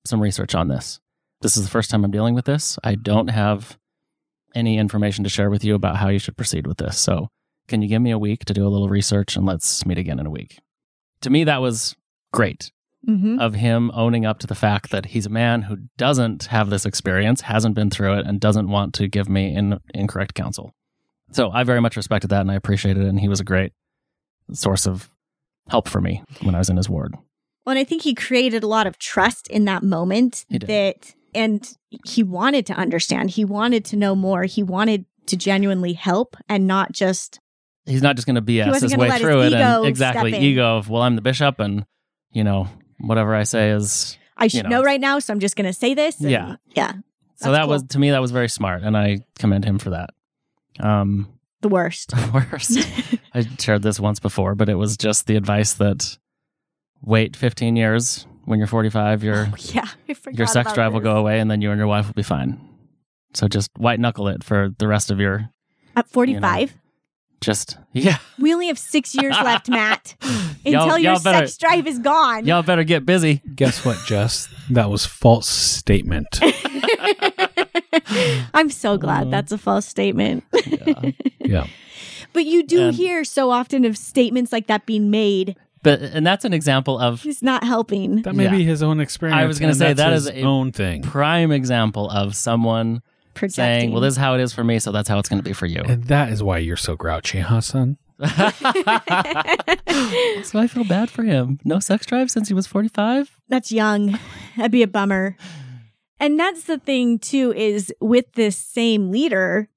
some 0.06 0.22
research 0.22 0.56
on 0.56 0.68
this. 0.68 1.00
This 1.42 1.56
is 1.56 1.64
the 1.64 1.70
first 1.70 1.90
time 1.90 2.04
I'm 2.04 2.12
dealing 2.12 2.36
with 2.36 2.46
this. 2.46 2.78
I 2.84 2.96
don't 2.96 3.30
have 3.30 3.78
any 4.54 4.78
information 4.78 5.24
to 5.24 5.30
share 5.30 5.50
with 5.50 5.64
you 5.64 5.76
about 5.76 5.98
how 5.98 6.10
you 6.10 6.20
should 6.20 6.38
proceed 6.38 6.68
with 6.68 6.78
this. 6.78 7.00
So, 7.00 7.30
can 7.68 7.82
you 7.82 7.88
give 7.88 8.02
me 8.02 8.12
a 8.12 8.20
week 8.20 8.44
to 8.46 8.54
do 8.54 8.68
a 8.68 8.70
little 8.70 8.90
research 8.90 9.38
and 9.38 9.46
let's 9.46 9.86
meet 9.86 9.98
again 9.98 10.20
in 10.20 10.26
a 10.26 10.32
week? 10.32 10.60
To 11.22 11.30
me, 11.30 11.46
that 11.46 11.62
was 11.62 11.96
great 12.34 12.72
Mm-hmm. 13.10 13.40
of 13.40 13.56
him 13.56 13.90
owning 13.96 14.28
up 14.28 14.38
to 14.40 14.48
the 14.48 14.54
fact 14.54 14.92
that 14.92 15.08
he's 15.08 15.26
a 15.26 15.30
man 15.30 15.64
who 15.64 15.78
doesn't 15.98 16.46
have 16.46 16.70
this 16.70 16.86
experience, 16.86 17.42
hasn't 17.42 17.74
been 17.74 17.90
through 17.90 18.20
it, 18.20 18.28
and 18.28 18.40
doesn't 18.40 18.70
want 18.70 18.94
to 18.94 19.08
give 19.08 19.28
me 19.28 19.56
in, 19.56 19.80
incorrect 19.96 20.36
counsel. 20.36 20.72
So 21.32 21.50
I 21.50 21.64
very 21.64 21.82
much 21.82 21.98
respected 21.98 22.28
that 22.28 22.42
and 22.42 22.52
I 22.52 22.54
appreciated 22.54 23.04
it. 23.04 23.10
And 23.10 23.20
he 23.20 23.28
was 23.28 23.40
a 23.40 23.44
great 23.44 23.74
source 24.54 24.86
of 24.86 25.10
help 25.70 25.88
for 25.88 26.00
me 26.00 26.24
when 26.44 26.54
I 26.54 26.60
was 26.60 26.70
in 26.70 26.78
his 26.78 26.88
ward. 26.88 27.16
Well, 27.66 27.72
and 27.72 27.80
I 27.80 27.84
think 27.84 28.04
he 28.04 28.14
created 28.14 28.64
a 28.64 28.68
lot 28.68 28.86
of 28.86 29.00
trust 29.00 29.48
in 29.48 29.66
that 29.66 29.82
moment 29.82 30.46
that, 30.50 31.16
and 31.34 31.68
he 32.06 32.22
wanted 32.22 32.68
to 32.68 32.74
understand. 32.74 33.32
He 33.32 33.46
wanted 33.46 33.84
to 33.86 33.96
know 33.96 34.16
more. 34.16 34.44
He 34.44 34.62
wanted 34.62 35.06
to 35.26 35.36
genuinely 35.38 35.94
help 35.94 36.38
and 36.48 36.68
not 36.68 36.92
just, 36.92 37.40
He's 37.88 38.04
not 38.04 38.16
just 38.16 38.28
going 38.28 38.36
to 38.36 38.44
BS 38.44 38.80
his 38.80 38.96
way 38.96 39.10
let 39.10 39.14
his 39.14 39.22
through 39.22 39.42
it. 39.42 39.54
And 39.54 39.86
exactly, 39.88 40.38
ego 40.38 40.78
of, 40.78 40.88
well, 40.88 41.02
I'm 41.02 41.16
the 41.16 41.22
bishop 41.22 41.60
and, 41.60 41.86
you 42.32 42.44
know, 42.44 42.68
whatever 43.02 43.36
I 43.36 43.44
say 43.44 43.72
is. 43.72 44.18
I 44.38 44.48
should 44.48 44.64
know. 44.64 44.70
know 44.70 44.84
right 44.84 45.00
now, 45.02 45.20
so 45.20 45.34
I'm 45.34 45.40
just 45.40 45.56
going 45.56 45.66
to 45.68 45.74
say 45.74 45.94
this. 45.94 46.20
and- 46.20 46.30
Yeah. 46.32 46.56
Yeah. 46.76 46.94
So 47.36 47.52
that 47.54 47.68
was, 47.68 47.84
to 47.90 48.00
me, 48.00 48.12
that 48.12 48.22
was 48.22 48.32
very 48.32 48.48
smart. 48.50 48.84
And 48.84 48.96
I 48.96 49.20
commend 49.40 49.66
him 49.66 49.80
for 49.80 49.90
that. 49.92 50.12
Um, 50.80 51.28
The 51.62 51.70
worst. 51.70 52.14
worst. 52.34 52.78
I 53.34 53.46
shared 53.60 53.82
this 53.82 54.00
once 54.00 54.20
before, 54.20 54.54
but 54.56 54.70
it 54.70 54.76
was 54.76 54.96
just 54.98 55.26
the 55.28 55.36
advice 55.36 55.74
that 55.76 56.18
wait 57.02 57.36
15 57.36 57.76
years. 57.76 58.26
When 58.46 58.58
you're 58.60 58.68
45, 58.68 59.24
your 59.24 59.48
Oh, 59.52 59.56
yeah. 59.74 59.88
I 60.10 60.14
forgot 60.14 60.38
your 60.38 60.48
sex 60.48 60.74
drive 60.74 60.94
will 60.94 61.00
go 61.00 61.18
away, 61.18 61.40
and 61.40 61.50
then 61.50 61.62
you 61.62 61.70
and 61.72 61.78
your 61.78 61.88
wife 61.88 62.08
will 62.08 62.14
be 62.16 62.24
fine. 62.24 62.60
So 63.34 63.48
just 63.48 63.70
white 63.78 64.00
knuckle 64.00 64.28
it 64.28 64.44
for 64.44 64.70
the 64.78 64.88
rest 64.88 65.12
of 65.12 65.20
your 65.20 65.50
At 65.96 66.08
45. 66.10 66.76
Just 67.42 67.78
yeah. 67.92 68.18
We 68.40 68.54
only 68.54 68.68
have 68.68 68.78
six 68.80 69.14
years 69.16 69.34
left, 69.36 69.68
Matt, 69.68 70.16
until 70.22 70.72
Y'all- 70.72 70.98
your 71.00 71.14
y'all 71.14 71.22
better- 71.24 71.48
sex 71.48 71.58
drive 71.58 71.88
is 71.88 72.00
gone. 72.00 72.46
Y'all 72.46 72.62
better 72.64 72.84
get 72.84 73.06
busy. 73.06 73.42
Guess 73.56 73.84
what, 73.84 73.98
Jess? 74.06 74.48
That 74.70 74.90
was 74.90 75.06
false 75.06 75.48
statement. 75.50 76.40
I'm 78.54 78.70
so 78.70 78.98
glad 78.98 79.28
Uh, 79.28 79.30
that's 79.32 79.52
a 79.52 79.58
false 79.58 79.86
statement. 79.88 80.44
Yeah. 80.66 81.12
Yeah. 81.40 81.68
But 82.34 82.46
you 82.46 82.64
do 82.64 82.88
And- 82.88 82.96
hear 82.96 83.24
so 83.24 83.52
often 83.52 83.86
of 83.86 83.98
statements 83.98 84.52
like 84.52 84.68
that 84.68 84.86
being 84.86 85.10
made. 85.12 85.56
But 85.84 86.00
and 86.02 86.26
that's 86.26 86.46
an 86.46 86.54
example 86.54 87.00
of 87.00 87.24
he's 87.24 87.42
not 87.42 87.64
helping. 87.64 88.22
That 88.22 88.36
may 88.36 88.44
Yeah. 88.44 88.52
be 88.52 88.64
his 88.64 88.84
own 88.84 89.00
experience. 89.00 89.40
I 89.42 89.46
was 89.48 89.58
gonna 89.60 89.74
say, 89.74 89.94
that's 89.94 90.14
his 90.14 90.28
a- 90.30 90.44
own 90.44 90.72
thing. 90.72 91.02
prime 91.02 91.52
example 91.52 92.08
of 92.10 92.36
someone 92.36 93.02
Projecting. 93.42 93.82
saying, 93.82 93.92
"Well, 93.92 94.02
this 94.02 94.14
is 94.14 94.18
how 94.18 94.36
it 94.36 94.42
is 94.42 94.54
for 94.54 94.64
me, 94.64 94.80
so 94.80 94.92
that's 94.92 95.10
how 95.10 95.20
it's 95.20 95.28
going 95.28 95.40
to 95.40 95.44
be 95.44 95.54
for 95.54 95.66
you." 95.66 95.82
And 95.86 96.06
that 96.06 96.30
is 96.30 96.42
why 96.42 96.60
you're 96.60 96.78
so 96.78 96.96
grouchy, 96.96 97.40
huh, 97.40 97.62
son? 97.62 97.98
so 98.22 98.28
I 100.60 100.68
feel 100.68 100.84
bad 100.84 101.10
for 101.10 101.24
him. 101.24 101.60
No 101.66 101.80
sex 101.80 102.06
drive 102.06 102.30
since 102.30 102.48
he 102.48 102.54
was 102.54 102.68
45. 102.68 103.40
that's 103.50 103.72
young. 103.72 104.20
That'd 104.56 104.72
be 104.72 104.84
a 104.84 104.88
bummer. 104.88 105.36
And 106.20 106.40
that's 106.40 106.66
the 106.66 106.78
thing 106.78 107.18
too 107.18 107.52
is 107.54 107.92
with 108.00 108.34
this 108.34 108.56
same 108.56 109.10
leader 109.10 109.70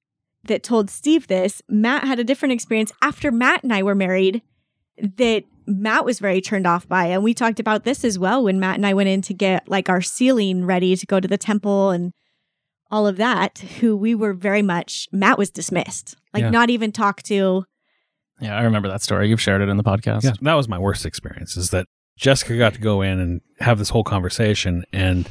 that 0.45 0.63
told 0.63 0.91
Steve 0.91 1.27
this, 1.27 1.63
Matt 1.71 2.05
had 2.05 2.19
a 2.19 2.25
different 2.25 2.53
experience 2.53 2.93
after 3.01 3.33
Matt 3.33 3.63
and 3.63 3.73
I 3.73 3.83
were 3.83 3.95
married 3.95 4.43
that 4.99 5.45
Matt 5.67 6.05
was 6.05 6.19
very 6.19 6.43
turned 6.43 6.67
off 6.67 6.87
by. 6.87 7.07
And 7.07 7.25
we 7.25 7.33
talked 7.33 7.61
about 7.61 7.85
this 7.85 8.05
as 8.05 8.19
well 8.19 8.45
when 8.45 8.61
Matt 8.61 8.77
and 8.77 8.87
I 8.87 8.93
went 8.93 9.09
in 9.09 9.23
to 9.23 9.33
get 9.33 9.67
like 9.69 9.89
our 9.89 10.03
sealing 10.03 10.67
ready 10.67 10.95
to 10.95 11.07
go 11.07 11.19
to 11.19 11.27
the 11.27 11.39
temple 11.39 11.91
and 11.91 12.13
all 12.95 13.07
of 13.07 13.17
that, 13.17 13.59
who 13.81 13.97
we 13.97 14.15
were 14.15 14.33
very 14.33 14.63
much 14.63 15.09
Matt 15.13 15.37
was 15.39 15.51
dismissed. 15.51 16.17
Like 16.33 16.43
Yeah. 16.43 16.51
not 16.51 16.71
even 16.71 16.93
talked 16.93 17.25
to 17.27 17.65
Yeah, 18.41 18.57
I 18.57 18.63
remember 18.63 18.89
that 18.89 19.03
story. 19.03 19.29
You've 19.29 19.41
shared 19.41 19.63
it 19.63 19.69
in 19.69 19.77
the 19.77 19.85
podcast. 19.85 20.23
Yeah, 20.25 20.33
that 20.43 20.55
was 20.55 20.69
my 20.69 20.79
worst 20.79 21.05
experience. 21.07 21.57
Is 21.57 21.71
that 21.71 21.87
Jessica 22.17 22.57
got 22.59 22.75
to 22.75 22.81
go 22.81 23.03
in 23.03 23.19
and 23.21 23.41
have 23.61 23.79
this 23.79 23.89
whole 23.91 24.05
conversation, 24.05 24.85
and 24.93 25.31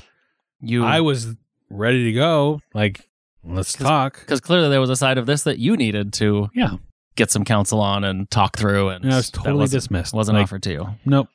You 0.59 0.83
I 0.85 0.99
was 1.01 1.35
ready 1.69 2.03
to 2.05 2.13
go. 2.13 2.59
Like, 2.73 3.07
let's 3.43 3.73
talk. 3.73 4.19
because 4.21 4.41
clearly 4.41 4.69
there 4.69 4.81
was 4.81 4.89
a 4.89 4.95
side 4.95 5.17
of 5.17 5.25
this 5.25 5.43
that 5.43 5.59
you 5.59 5.75
needed 5.77 6.11
to 6.13 6.49
Yeah, 6.53 6.77
get 7.15 7.31
some 7.31 7.43
counsel 7.45 7.79
on 7.81 8.03
and 8.03 8.29
talk 8.31 8.57
through, 8.57 8.89
and 8.89 9.03
and 9.05 9.13
I 9.13 9.17
was 9.17 9.29
totally 9.31 9.55
wasn't, 9.59 9.81
dismissed. 9.81 10.13
wasn't 10.13 10.37
like, 10.37 10.43
offered 10.43 10.63
to 10.63 10.71
you. 10.71 10.87
Nope, 11.05 11.27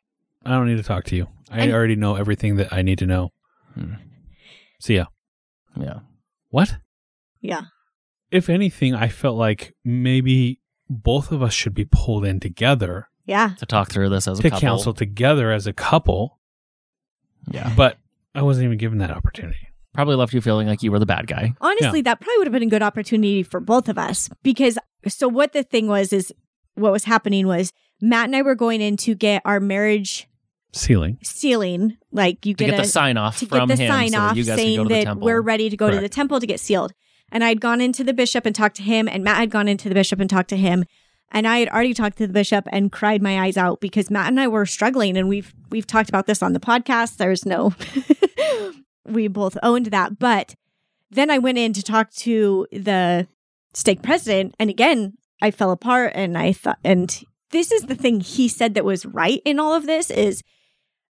I 0.44 0.50
don't 0.50 0.66
need 0.66 0.76
to 0.78 0.82
talk 0.82 1.04
to 1.06 1.16
you. 1.16 1.28
I 1.50 1.60
And- 1.62 1.72
already 1.72 1.96
know 1.96 2.16
everything 2.16 2.56
that 2.56 2.72
I 2.72 2.82
need 2.82 2.98
to 2.98 3.06
know. 3.06 3.30
Hmm. 3.74 3.94
See 4.80 4.96
ya. 4.96 5.06
Yeah, 5.78 6.00
What? 6.50 6.76
Yeah. 7.40 7.62
If 8.30 8.48
anything, 8.48 8.94
I 8.94 9.08
felt 9.08 9.36
like 9.36 9.74
maybe 9.84 10.60
both 10.90 11.32
of 11.32 11.42
us 11.42 11.52
should 11.54 11.74
be 11.74 11.84
pulled 11.84 12.24
in 12.24 12.40
together 12.40 13.08
Yeah. 13.26 13.50
to 13.58 13.66
talk 13.66 13.90
through 13.90 14.08
this 14.10 14.26
as 14.28 14.38
a 14.38 14.42
couple. 14.42 14.50
to 14.50 14.50
couple. 14.50 14.68
counsel 14.76 14.94
together 14.94 15.52
as 15.52 15.66
a 15.66 15.72
couple, 15.72 16.38
Yeah, 17.50 17.72
but 17.76 17.98
I 18.34 18.42
wasn't 18.42 18.64
even 18.66 18.78
given 18.78 18.98
that 18.98 19.10
opportunity. 19.10 19.68
probably 19.94 20.14
left 20.16 20.32
you 20.32 20.40
feeling 20.40 20.68
like 20.68 20.82
you 20.82 20.92
were 20.92 20.98
the 21.00 21.06
bad 21.06 21.26
guy. 21.26 21.54
Honestly, 21.60 22.02
that 22.02 22.20
probably 22.20 22.38
would 22.38 22.46
have 22.46 22.52
been 22.52 22.62
a 22.62 22.66
good 22.66 22.82
opportunity 22.82 23.42
for 23.42 23.58
both 23.58 23.88
of 23.88 23.98
us 23.98 24.30
because 24.44 24.78
so 25.08 25.26
what 25.26 25.52
the 25.52 25.62
thing 25.64 25.88
was 25.88 26.12
is 26.12 26.32
what 26.74 26.92
was 26.92 27.04
happening 27.04 27.46
was 27.48 27.72
Matt 28.00 28.26
and 28.26 28.36
I 28.36 28.42
were 28.42 28.54
going 28.54 28.80
in 28.80 28.96
to 28.98 29.16
get 29.16 29.42
our 29.44 29.58
marriage 29.58 30.27
Ceiling. 30.72 31.18
sealing, 31.22 31.96
like 32.12 32.44
you 32.44 32.54
To 32.54 32.64
get, 32.64 32.70
get 32.70 32.80
a, 32.80 32.82
the 32.82 32.88
sign 32.88 33.16
off 33.16 33.38
to 33.38 33.46
from 33.46 33.68
get 33.68 33.76
the 33.76 33.84
him, 33.84 33.90
sign 33.90 34.10
so 34.10 34.18
off 34.18 34.36
you 34.36 34.44
guys 34.44 34.56
can 34.56 34.58
saying 34.58 34.76
go 34.76 34.82
to 34.84 34.88
the 34.88 34.94
that 34.94 35.04
temple. 35.04 35.26
we're 35.26 35.40
ready 35.40 35.70
to 35.70 35.76
go 35.76 35.90
to 35.90 36.00
the 36.00 36.08
temple 36.08 36.40
to 36.40 36.46
get 36.46 36.60
sealed. 36.60 36.92
And 37.30 37.44
I'd 37.44 37.60
gone 37.60 37.80
into 37.80 38.04
the 38.04 38.14
bishop 38.14 38.46
and 38.46 38.54
talked 38.54 38.76
to 38.76 38.82
him, 38.82 39.08
and 39.08 39.22
Matt 39.22 39.36
had 39.36 39.50
gone 39.50 39.68
into 39.68 39.88
the 39.88 39.94
bishop 39.94 40.20
and 40.20 40.30
talked 40.30 40.48
to 40.50 40.56
him. 40.56 40.84
And 41.30 41.46
I 41.46 41.58
had 41.58 41.68
already 41.68 41.92
talked 41.92 42.16
to 42.18 42.26
the 42.26 42.32
bishop 42.32 42.66
and 42.72 42.90
cried 42.90 43.20
my 43.20 43.40
eyes 43.40 43.58
out 43.58 43.80
because 43.80 44.10
Matt 44.10 44.28
and 44.28 44.40
I 44.40 44.48
were 44.48 44.64
struggling, 44.64 45.16
and 45.16 45.28
we've 45.28 45.52
we've 45.70 45.86
talked 45.86 46.08
about 46.08 46.26
this 46.26 46.42
on 46.42 46.54
the 46.54 46.60
podcast. 46.60 47.16
There's 47.18 47.44
no, 47.44 47.74
we 49.04 49.28
both 49.28 49.58
owned 49.62 49.86
that, 49.86 50.18
but 50.18 50.54
then 51.10 51.30
I 51.30 51.38
went 51.38 51.58
in 51.58 51.72
to 51.74 51.82
talk 51.82 52.10
to 52.12 52.66
the 52.72 53.28
stake 53.74 54.02
president, 54.02 54.54
and 54.58 54.70
again 54.70 55.14
I 55.40 55.50
fell 55.50 55.70
apart, 55.70 56.12
and 56.14 56.36
I 56.36 56.52
thought, 56.52 56.78
and 56.82 57.22
this 57.50 57.72
is 57.72 57.82
the 57.82 57.94
thing 57.94 58.20
he 58.20 58.48
said 58.48 58.74
that 58.74 58.84
was 58.84 59.06
right 59.06 59.40
in 59.44 59.58
all 59.58 59.74
of 59.74 59.86
this 59.86 60.10
is, 60.10 60.42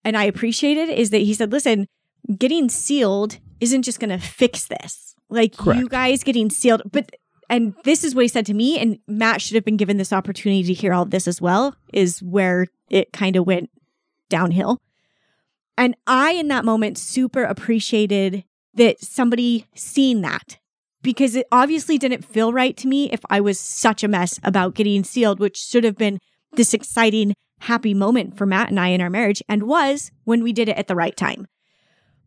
and 0.03 0.17
I 0.17 0.23
appreciated 0.25 0.89
is 0.89 1.09
that 1.11 1.19
he 1.19 1.33
said, 1.33 1.51
listen, 1.51 1.87
getting 2.37 2.69
sealed 2.69 3.39
isn't 3.59 3.83
just 3.83 3.99
going 3.99 4.09
to 4.09 4.17
fix 4.17 4.65
this. 4.65 5.15
Like 5.29 5.55
you 5.65 5.89
guys 5.89 6.23
getting 6.23 6.49
sealed, 6.49 6.83
but 6.91 7.09
and 7.49 7.73
this 7.83 8.03
is 8.03 8.13
what 8.13 8.21
he 8.23 8.27
said 8.27 8.45
to 8.47 8.53
me, 8.53 8.77
and 8.77 8.99
Matt 9.07 9.41
should 9.41 9.55
have 9.55 9.65
been 9.65 9.77
given 9.77 9.97
this 9.97 10.13
opportunity 10.13 10.63
to 10.63 10.73
hear 10.73 10.93
all 10.93 11.03
of 11.03 11.11
this 11.11 11.27
as 11.27 11.41
well. 11.41 11.75
Is 11.91 12.21
where 12.21 12.67
it 12.89 13.13
kind 13.13 13.35
of 13.35 13.47
went 13.47 13.71
downhill, 14.29 14.79
and 15.75 15.95
I 16.05 16.33
in 16.33 16.49
that 16.49 16.65
moment 16.65 16.99
super 16.99 17.43
appreciated 17.43 18.43
that 18.75 19.01
somebody 19.01 19.65
seen 19.73 20.21
that 20.21 20.59
because 21.01 21.35
it 21.35 21.47
obviously 21.51 21.97
didn't 21.97 22.25
feel 22.25 22.53
right 22.53 22.75
to 22.77 22.87
me 22.87 23.11
if 23.11 23.19
I 23.29 23.41
was 23.41 23.59
such 23.59 24.03
a 24.03 24.07
mess 24.07 24.39
about 24.43 24.73
getting 24.73 25.03
sealed, 25.03 25.39
which 25.39 25.57
should 25.57 25.83
have 25.83 25.97
been 25.97 26.19
this 26.53 26.73
exciting, 26.73 27.33
happy 27.63 27.93
moment 27.93 28.37
for 28.37 28.45
Matt 28.45 28.69
and 28.69 28.79
I 28.79 28.89
in 28.89 29.01
our 29.01 29.09
marriage 29.09 29.41
and 29.49 29.63
was 29.63 30.11
when 30.23 30.43
we 30.43 30.53
did 30.53 30.69
it 30.69 30.77
at 30.77 30.87
the 30.87 30.95
right 30.95 31.15
time. 31.15 31.47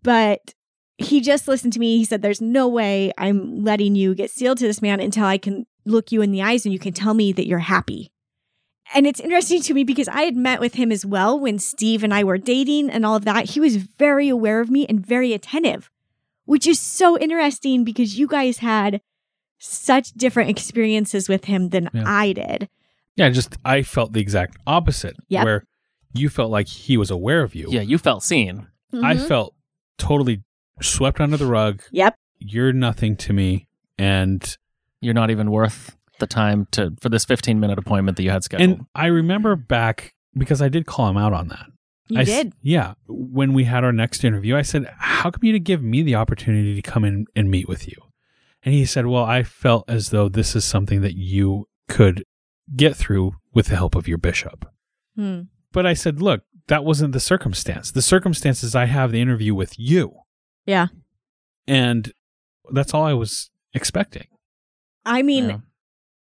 But 0.02 0.54
he 0.98 1.20
just 1.20 1.46
listened 1.48 1.72
to 1.74 1.78
me. 1.78 1.98
He 1.98 2.04
said, 2.04 2.22
There's 2.22 2.40
no 2.40 2.68
way 2.68 3.12
I'm 3.18 3.62
letting 3.64 3.94
you 3.94 4.14
get 4.14 4.30
sealed 4.30 4.58
to 4.58 4.66
this 4.66 4.82
man 4.82 5.00
until 5.00 5.24
I 5.24 5.38
can 5.38 5.66
look 5.84 6.10
you 6.10 6.22
in 6.22 6.32
the 6.32 6.42
eyes 6.42 6.64
and 6.64 6.72
you 6.72 6.78
can 6.78 6.92
tell 6.92 7.14
me 7.14 7.32
that 7.32 7.46
you're 7.46 7.58
happy. 7.60 8.10
And 8.94 9.06
it's 9.06 9.20
interesting 9.20 9.62
to 9.62 9.74
me 9.74 9.84
because 9.84 10.08
I 10.08 10.22
had 10.22 10.36
met 10.36 10.60
with 10.60 10.74
him 10.74 10.92
as 10.92 11.04
well 11.04 11.38
when 11.38 11.58
Steve 11.58 12.04
and 12.04 12.14
I 12.14 12.22
were 12.22 12.38
dating 12.38 12.88
and 12.88 13.04
all 13.04 13.16
of 13.16 13.24
that. 13.24 13.50
He 13.50 13.60
was 13.60 13.76
very 13.76 14.28
aware 14.28 14.60
of 14.60 14.70
me 14.70 14.86
and 14.86 15.04
very 15.04 15.32
attentive, 15.32 15.90
which 16.44 16.66
is 16.66 16.78
so 16.78 17.18
interesting 17.18 17.82
because 17.82 18.18
you 18.18 18.28
guys 18.28 18.58
had 18.58 19.00
such 19.58 20.12
different 20.12 20.50
experiences 20.50 21.28
with 21.28 21.46
him 21.46 21.70
than 21.70 21.90
Yeah. 21.92 22.04
I 22.06 22.32
did. 22.32 22.68
Yeah, 23.16 23.28
just 23.30 23.56
I 23.64 23.82
felt 23.82 24.12
the 24.12 24.20
exact 24.20 24.56
opposite. 24.66 25.16
Yep. 25.28 25.44
Where 25.44 25.64
you 26.12 26.28
felt 26.28 26.50
like 26.50 26.68
he 26.68 26.96
was 26.96 27.10
aware 27.10 27.42
of 27.42 27.54
you. 27.54 27.68
Yeah, 27.70 27.80
you 27.82 27.98
felt 27.98 28.22
seen. 28.22 28.66
I 29.02 29.14
Mhm. 29.14 29.28
felt 29.28 29.54
totally 29.98 30.42
swept 30.82 31.20
under 31.20 31.36
the 31.36 31.46
rug. 31.46 31.82
Yep. 31.92 32.14
You're 32.38 32.72
nothing 32.72 33.16
to 33.16 33.32
me. 33.32 33.66
And 33.98 34.56
You're 35.02 35.14
not 35.14 35.30
even 35.30 35.50
worth 35.50 35.96
the 36.18 36.26
time 36.26 36.66
to 36.72 36.94
for 37.02 37.10
this 37.10 37.24
15 37.26 37.60
minute 37.60 37.78
appointment 37.78 38.16
that 38.16 38.22
you 38.22 38.30
had 38.30 38.42
scheduled. 38.44 38.70
and 38.78 38.86
I 38.94 39.06
remember 39.06 39.54
back 39.56 40.14
because 40.36 40.62
I 40.62 40.68
did 40.70 40.86
call 40.86 41.08
him 41.10 41.16
out 41.18 41.32
on 41.34 41.48
that. 41.48 41.66
You 42.08 42.18
I 42.18 42.22
s- 42.22 42.26
did. 42.28 42.52
yeah. 42.62 42.94
When 43.06 43.52
we 43.52 43.64
had 43.64 43.84
our 43.84 43.92
next 43.92 44.24
interview, 44.24 44.56
I 44.56 44.62
said, 44.62 44.90
How 44.98 45.30
come 45.30 45.40
you 45.44 45.52
didn't 45.52 45.66
give 45.66 45.82
me 45.82 46.02
the 46.02 46.14
opportunity 46.14 46.74
to 46.74 46.82
come 46.82 47.04
in 47.04 47.26
and 47.36 47.50
meet 47.50 47.68
with 47.68 47.86
you? 47.88 47.94
And 48.62 48.72
he 48.74 48.86
said, 48.86 49.06
Well, 49.06 49.24
I 49.24 49.42
felt 49.42 49.84
as 49.88 50.10
though 50.10 50.28
this 50.30 50.56
is 50.56 50.64
something 50.64 51.02
that 51.02 51.14
you 51.16 51.68
could 51.88 52.24
get 52.74 52.96
through 52.96 53.36
with 53.54 53.66
the 53.66 53.76
help 53.76 53.94
of 53.94 54.08
your 54.08 54.18
bishop. 54.18 54.68
Hmm. 55.16 55.42
But 55.72 55.86
I 55.86 55.94
said, 55.94 56.20
Look, 56.22 56.42
that 56.68 56.84
wasn't 56.84 57.12
the 57.12 57.20
circumstance. 57.20 57.90
The 57.92 58.02
circumstance 58.02 58.62
is 58.62 58.74
I 58.74 58.86
have 58.86 59.12
the 59.12 59.20
interview 59.20 59.54
with 59.54 59.78
you. 59.78 60.12
Yeah. 60.64 60.88
And 61.68 62.12
that's 62.72 62.92
all 62.94 63.04
I 63.04 63.12
was 63.12 63.50
expecting. 63.72 64.26
I 65.04 65.22
mean, 65.22 65.48
Yeah. 65.48 65.58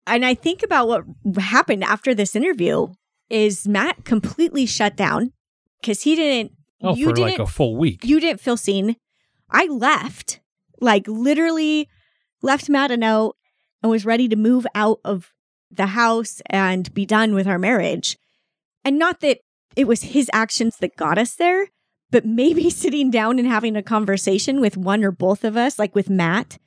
and 0.07 0.25
I 0.25 0.35
think 0.35 0.63
about 0.63 0.89
what 0.89 1.05
happened 1.39 1.85
after 1.85 2.15
this 2.15 2.35
interview 2.35 2.89
is 3.29 3.69
Matt 3.69 4.05
completely 4.05 4.67
shut 4.67 4.97
down 4.97 5.33
because 5.81 6.03
he 6.03 6.15
didn't. 6.17 6.53
Oh, 6.83 6.95
you 6.97 7.07
for 7.09 7.13
didn't. 7.13 7.31
like 7.33 7.39
a 7.39 7.47
full 7.47 7.77
week. 7.77 8.05
you 8.05 8.19
didn't 8.21 8.41
feel 8.41 8.57
seen. 8.57 8.97
I 9.51 9.67
left, 9.67 10.41
like 10.81 11.07
literally, 11.07 11.89
left 12.41 12.71
Matt 12.71 12.91
a 12.91 12.97
note 12.97 13.37
and 13.83 13.91
was 13.91 14.07
ready 14.07 14.29
to 14.29 14.37
move 14.37 14.67
out 14.75 14.99
of 15.05 15.31
the 15.71 15.87
house 15.87 16.41
and 16.47 16.93
be 16.95 17.07
done 17.07 17.35
with 17.35 17.47
our 17.47 17.59
marriage. 17.59 18.17
And 18.85 18.99
not 18.99 19.21
that 19.21 19.39
it 19.77 19.87
was 19.87 20.03
his 20.03 20.29
actions 20.33 20.77
that 20.79 20.97
got 20.97 21.19
us 21.19 21.35
there, 21.37 21.69
but 22.11 22.25
maybe 22.25 22.71
sitting 22.85 23.11
down 23.11 23.39
and 23.39 23.47
having 23.49 23.77
a 23.77 23.83
conversation 23.83 24.61
with 24.61 24.77
one 24.77 25.05
or 25.05 25.11
both 25.13 25.45
of 25.45 25.57
us, 25.57 25.79
like 25.79 25.95
with 25.95 26.11
Matt 26.11 26.59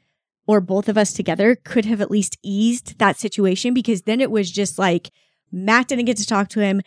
or 0.48 0.62
both 0.62 0.88
of 0.90 0.98
us 0.98 1.14
together, 1.14 1.56
could 1.56 1.86
have 1.86 2.02
at 2.02 2.12
least 2.12 2.38
eased 2.44 2.98
that 3.00 3.18
situation 3.18 3.74
because 3.74 4.04
then 4.04 4.22
it 4.22 4.32
was 4.32 4.52
just 4.52 4.78
like 4.80 5.12
Matt 5.52 5.88
didn't 5.88 6.06
get 6.06 6.18
to 6.18 6.26
talk 6.26 6.50
to 6.50 6.60
him. 6.60 6.82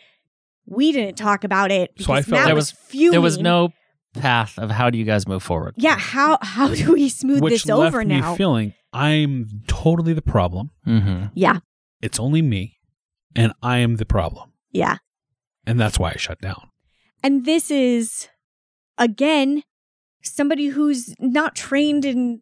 We 0.65 0.91
didn't 0.91 1.15
talk 1.17 1.43
about 1.43 1.71
it. 1.71 1.91
So 1.99 2.13
I 2.13 2.21
felt 2.21 2.39
Matt 2.39 2.45
There 2.47 2.55
was, 2.55 2.73
was- 2.91 3.11
there 3.11 3.21
was 3.21 3.37
no 3.37 3.71
path 4.13 4.57
of 4.57 4.71
how 4.71 4.89
do 4.89 4.97
you 4.97 5.05
guys 5.05 5.27
move 5.27 5.43
forward. 5.43 5.75
Yeah, 5.77 5.95
how 5.97 6.39
how 6.41 6.73
do 6.73 6.93
we 6.93 7.07
smooth 7.09 7.41
which 7.41 7.53
this 7.53 7.65
left 7.67 7.89
over 7.93 8.03
me 8.03 8.19
now? 8.19 8.33
feeling 8.35 8.73
I'm 8.91 9.47
totally 9.67 10.13
the 10.13 10.21
problem. 10.23 10.71
Mm-hmm. 10.87 11.25
yeah, 11.35 11.59
It's 12.01 12.19
only 12.19 12.41
me, 12.41 12.77
and 13.35 13.53
I 13.61 13.77
am 13.79 13.95
the 13.97 14.05
problem. 14.05 14.51
yeah. 14.71 14.97
And 15.65 15.77
that's 15.77 15.99
why 15.99 16.11
I 16.11 16.15
shut 16.15 16.39
down. 16.39 16.69
And 17.21 17.43
this 17.45 17.69
is 17.69 18.29
again 18.97 19.63
somebody 20.23 20.67
who's 20.67 21.13
not 21.19 21.55
trained 21.55 22.05
in 22.05 22.41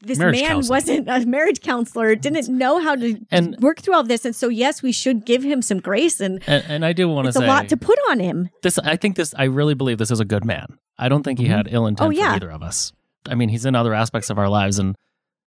this 0.00 0.18
Marriage 0.18 0.40
man 0.40 0.48
counseling. 0.48 0.76
wasn't 0.76 1.08
a 1.08 1.26
marriage 1.26 1.60
counselor, 1.60 2.14
didn't 2.16 2.48
know 2.48 2.80
how 2.80 2.96
to 2.96 3.18
And- 3.30 3.56
work 3.60 3.80
through 3.80 3.94
all 3.94 4.02
this. 4.02 4.24
And 4.24 4.34
so 4.34 4.48
yes, 4.48 4.82
we 4.82 4.90
should 4.92 5.24
give 5.24 5.42
him 5.44 5.62
some 5.62 5.78
grace 5.78 6.20
and 6.20 6.42
And, 6.48 6.64
and 6.68 6.84
I 6.84 6.92
do 6.92 7.08
want 7.08 7.26
to 7.26 7.28
it's 7.28 7.36
a 7.36 7.40
lot 7.46 7.68
to 7.68 7.76
put 7.76 7.98
on 8.10 8.18
him. 8.20 8.48
this. 8.62 8.78
I 8.78 8.96
think 8.96 9.14
this. 9.16 9.32
I 9.38 9.44
really 9.44 9.74
believe 9.74 9.98
this 9.98 10.10
is 10.10 10.20
a 10.20 10.24
good 10.24 10.44
man. 10.44 10.78
I 10.98 11.08
don't 11.08 11.22
think 11.22 11.38
he 11.38 11.46
Mhm. 11.46 11.56
had 11.56 11.68
ill 11.70 11.86
intent 11.86 12.08
Oh, 12.08 12.10
yeah. 12.10 12.30
for 12.30 12.36
either 12.36 12.50
of 12.50 12.62
us. 12.64 12.92
I 13.28 13.34
mean, 13.36 13.48
he's 13.48 13.64
in 13.64 13.74
other 13.76 13.94
aspects 13.94 14.28
of 14.28 14.38
our 14.38 14.48
lives, 14.48 14.78
and 14.80 14.96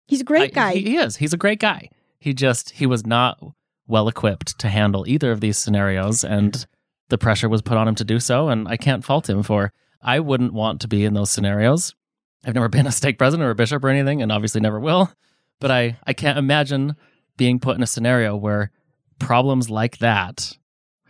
He's 0.08 0.20
a 0.20 0.24
great 0.24 0.50
I- 0.52 0.54
guy. 0.54 0.72
He, 0.74 0.80
he 0.82 0.96
is. 0.96 1.16
He's 1.16 1.32
a 1.32 1.38
great 1.38 1.60
guy. 1.60 1.88
He 2.22 2.34
just 2.34 2.70
he 2.70 2.86
was 2.86 3.04
not 3.04 3.42
well 3.88 4.06
equipped 4.06 4.56
to 4.60 4.68
handle 4.68 5.04
either 5.08 5.32
of 5.32 5.40
these 5.40 5.58
scenarios, 5.58 6.22
and 6.22 6.64
the 7.08 7.18
pressure 7.18 7.48
was 7.48 7.62
put 7.62 7.76
on 7.76 7.88
him 7.88 7.96
to 7.96 8.04
do 8.04 8.20
so. 8.20 8.48
And 8.48 8.68
I 8.68 8.76
can't 8.76 9.04
fault 9.04 9.28
him 9.28 9.42
for. 9.42 9.72
I 10.00 10.20
wouldn't 10.20 10.52
want 10.52 10.80
to 10.82 10.88
be 10.88 11.04
in 11.04 11.14
those 11.14 11.30
scenarios. 11.30 11.96
I've 12.44 12.54
never 12.54 12.68
been 12.68 12.86
a 12.86 12.92
stake 12.92 13.18
president 13.18 13.48
or 13.48 13.50
a 13.50 13.56
bishop 13.56 13.82
or 13.82 13.88
anything, 13.88 14.22
and 14.22 14.30
obviously 14.30 14.60
never 14.60 14.78
will. 14.78 15.10
But 15.58 15.72
I 15.72 15.98
I 16.06 16.12
can't 16.12 16.38
imagine 16.38 16.94
being 17.36 17.58
put 17.58 17.76
in 17.76 17.82
a 17.82 17.88
scenario 17.88 18.36
where 18.36 18.70
problems 19.18 19.68
like 19.68 19.98
that 19.98 20.56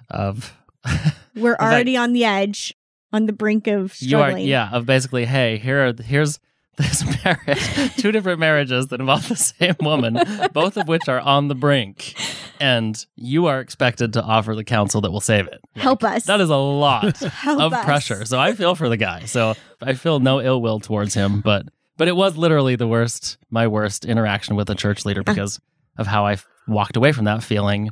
of 0.09 0.57
We're 1.37 1.57
already 1.57 1.95
on 1.95 2.15
the 2.15 2.25
edge, 2.25 2.75
on 3.13 3.27
the 3.27 3.35
brink 3.35 3.67
of 3.67 4.01
you 4.01 4.19
are 4.19 4.39
yeah 4.39 4.71
of 4.73 4.87
basically 4.87 5.27
hey 5.27 5.59
here 5.59 5.89
are 5.89 6.03
here's 6.03 6.39
this 6.77 7.05
marriage 7.25 7.95
two 7.97 8.13
different 8.13 8.39
marriages 8.41 8.87
that 8.89 9.01
involve 9.01 9.29
the 9.29 9.37
same 9.37 9.75
woman 9.81 10.19
both 10.53 10.77
of 10.77 10.89
which 10.89 11.09
are 11.09 11.21
on 11.21 11.49
the 11.49 11.55
brink 11.55 12.15
and 12.61 13.05
you 13.17 13.47
are 13.47 13.61
expected 13.61 14.13
to 14.15 14.23
offer 14.23 14.55
the 14.55 14.65
counsel 14.65 15.01
that 15.01 15.11
will 15.11 15.21
save 15.21 15.47
it 15.47 15.61
Like, 15.77 15.83
Help 15.83 16.05
us. 16.05 16.25
that 16.25 16.41
is 16.41 16.49
a 16.51 16.57
lot 16.57 17.17
Help 17.19 17.61
of 17.61 17.73
us. 17.73 17.85
pressure 17.85 18.25
so 18.25 18.39
i 18.39 18.53
feel 18.55 18.75
for 18.75 18.89
the 18.89 18.97
guy 18.97 19.25
so 19.27 19.55
i 19.83 19.95
feel 19.95 20.19
no 20.21 20.41
ill 20.41 20.61
will 20.63 20.81
towards 20.81 21.15
him 21.15 21.41
but 21.41 21.67
but 21.99 22.09
it 22.09 22.17
was 22.17 22.37
literally 22.37 22.75
the 22.77 22.89
worst 22.89 23.37
my 23.51 23.67
worst 23.67 24.05
interaction 24.05 24.57
with 24.57 24.69
a 24.71 24.75
church 24.75 25.05
leader 25.05 25.23
ah. 25.27 25.31
because 25.33 25.61
of 25.99 26.07
how 26.07 26.25
I 26.27 26.39
walked 26.67 26.97
away 26.97 27.13
from 27.13 27.27
that 27.27 27.43
feeling 27.45 27.91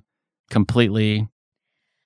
completely 0.49 1.29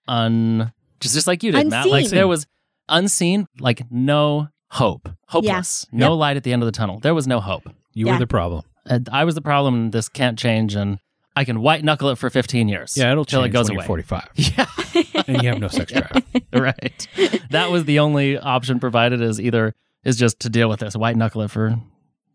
un 0.09 0.73
just 1.01 1.15
just 1.15 1.27
like 1.27 1.43
you 1.43 1.53
did, 1.53 1.69
Matt. 1.69 1.87
Like 1.87 2.05
Unseen. 2.05 2.17
there 2.17 2.29
was 2.29 2.47
unseen, 2.89 3.47
like 3.61 3.83
no 3.91 4.49
hope, 4.75 5.09
hopeless, 5.29 5.87
no 5.93 6.15
light 6.15 6.37
at 6.37 6.43
the 6.45 6.53
end 6.53 6.63
of 6.63 6.67
the 6.67 6.73
tunnel. 6.73 6.99
There 7.01 7.15
was 7.15 7.27
no 7.27 7.41
hope. 7.41 7.69
You 7.93 8.07
Yeah. 8.07 8.13
were 8.15 8.19
the 8.19 8.27
problem. 8.27 8.63
And 8.87 9.09
I 9.11 9.25
was 9.25 9.35
the 9.35 9.41
problem. 9.43 9.75
and 9.75 9.93
This 9.93 10.09
can't 10.09 10.39
change, 10.39 10.75
and 10.75 10.99
I 11.37 11.45
can 11.45 11.61
white 11.63 11.83
knuckle 11.85 12.11
it 12.11 12.17
for 12.19 12.29
15 12.31 12.69
years. 12.69 12.97
Yeah, 12.97 13.11
it'll 13.13 13.25
till 13.25 13.41
change 13.43 13.51
it 13.51 13.53
goes 13.53 13.69
when 13.71 13.77
away. 13.77 13.85
you're 13.85 14.05
45 14.05 14.29
Yeah, 14.37 15.23
and 15.27 15.43
you 15.43 15.49
have 15.49 15.59
no 15.61 15.69
sex 15.69 15.91
drive. 15.93 16.23
right. 16.53 17.09
That 17.51 17.71
was 17.71 17.85
the 17.87 17.99
only 18.01 18.37
option 18.39 18.79
provided. 18.81 19.21
Is 19.21 19.41
either 19.41 19.75
is 20.05 20.17
just 20.17 20.39
to 20.41 20.51
deal 20.51 20.69
with 20.69 20.81
this, 20.81 20.95
white 20.97 21.17
knuckle 21.17 21.43
it 21.43 21.51
for 21.51 21.77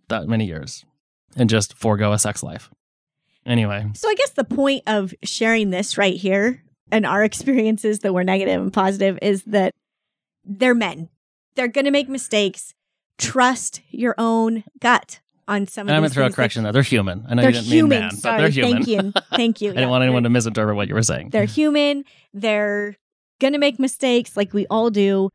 that 0.07 0.27
many 0.27 0.45
years, 0.45 0.85
and 1.35 1.49
just 1.49 1.77
forego 1.77 2.11
a 2.13 2.19
sex 2.19 2.41
life. 2.41 2.69
Anyway, 3.45 3.85
So 3.95 4.09
I 4.09 4.15
guess 4.15 4.31
the 4.31 4.43
point 4.43 4.83
of 4.87 5.13
sharing 5.23 5.69
this 5.69 5.97
right 5.97 6.15
here 6.15 6.61
and 6.91 7.05
our 7.05 7.23
experiences 7.23 7.99
that 7.99 8.13
were 8.13 8.23
negative 8.23 8.61
and 8.61 8.71
positive 8.73 9.17
is 9.21 9.43
that 9.43 9.73
they're 10.45 10.75
men. 10.75 11.09
They're 11.55 11.67
going 11.67 11.85
to 11.85 11.91
make 11.91 12.09
mistakes. 12.09 12.73
Trust 13.17 13.81
your 13.89 14.15
own 14.17 14.63
gut 14.79 15.19
on 15.49 15.67
some 15.67 15.87
and 15.89 15.95
I'm 15.95 16.03
gonna 16.03 16.09
throw 16.13 16.27
a 16.27 16.31
correction 16.31 16.63
there. 16.63 16.71
They're 16.71 16.83
human. 16.83 17.25
I 17.27 17.33
know 17.33 17.41
They're 17.41 17.51
you 17.51 17.55
didn't 17.57 17.67
human. 17.71 17.89
mean 17.89 17.99
man, 18.01 18.11
Sorry, 18.15 18.37
but 18.37 18.41
they're 18.41 18.49
human. 18.49 18.83
Thank 18.83 18.87
you. 18.87 19.11
Thank 19.35 19.61
you. 19.61 19.71
I 19.71 19.73
didn't 19.73 19.89
want 19.89 20.03
anyone 20.03 20.23
to 20.23 20.29
misinterpret 20.29 20.75
what 20.75 20.87
you 20.87 20.93
were 20.93 21.03
saying. 21.03 21.31
They're 21.31 21.45
human. 21.45 22.05
They're 22.33 22.95
going 23.39 23.53
to 23.53 23.59
make 23.59 23.79
mistakes 23.79 24.37
like 24.37 24.53
we 24.53 24.67
all 24.67 24.89
do. 24.89 25.29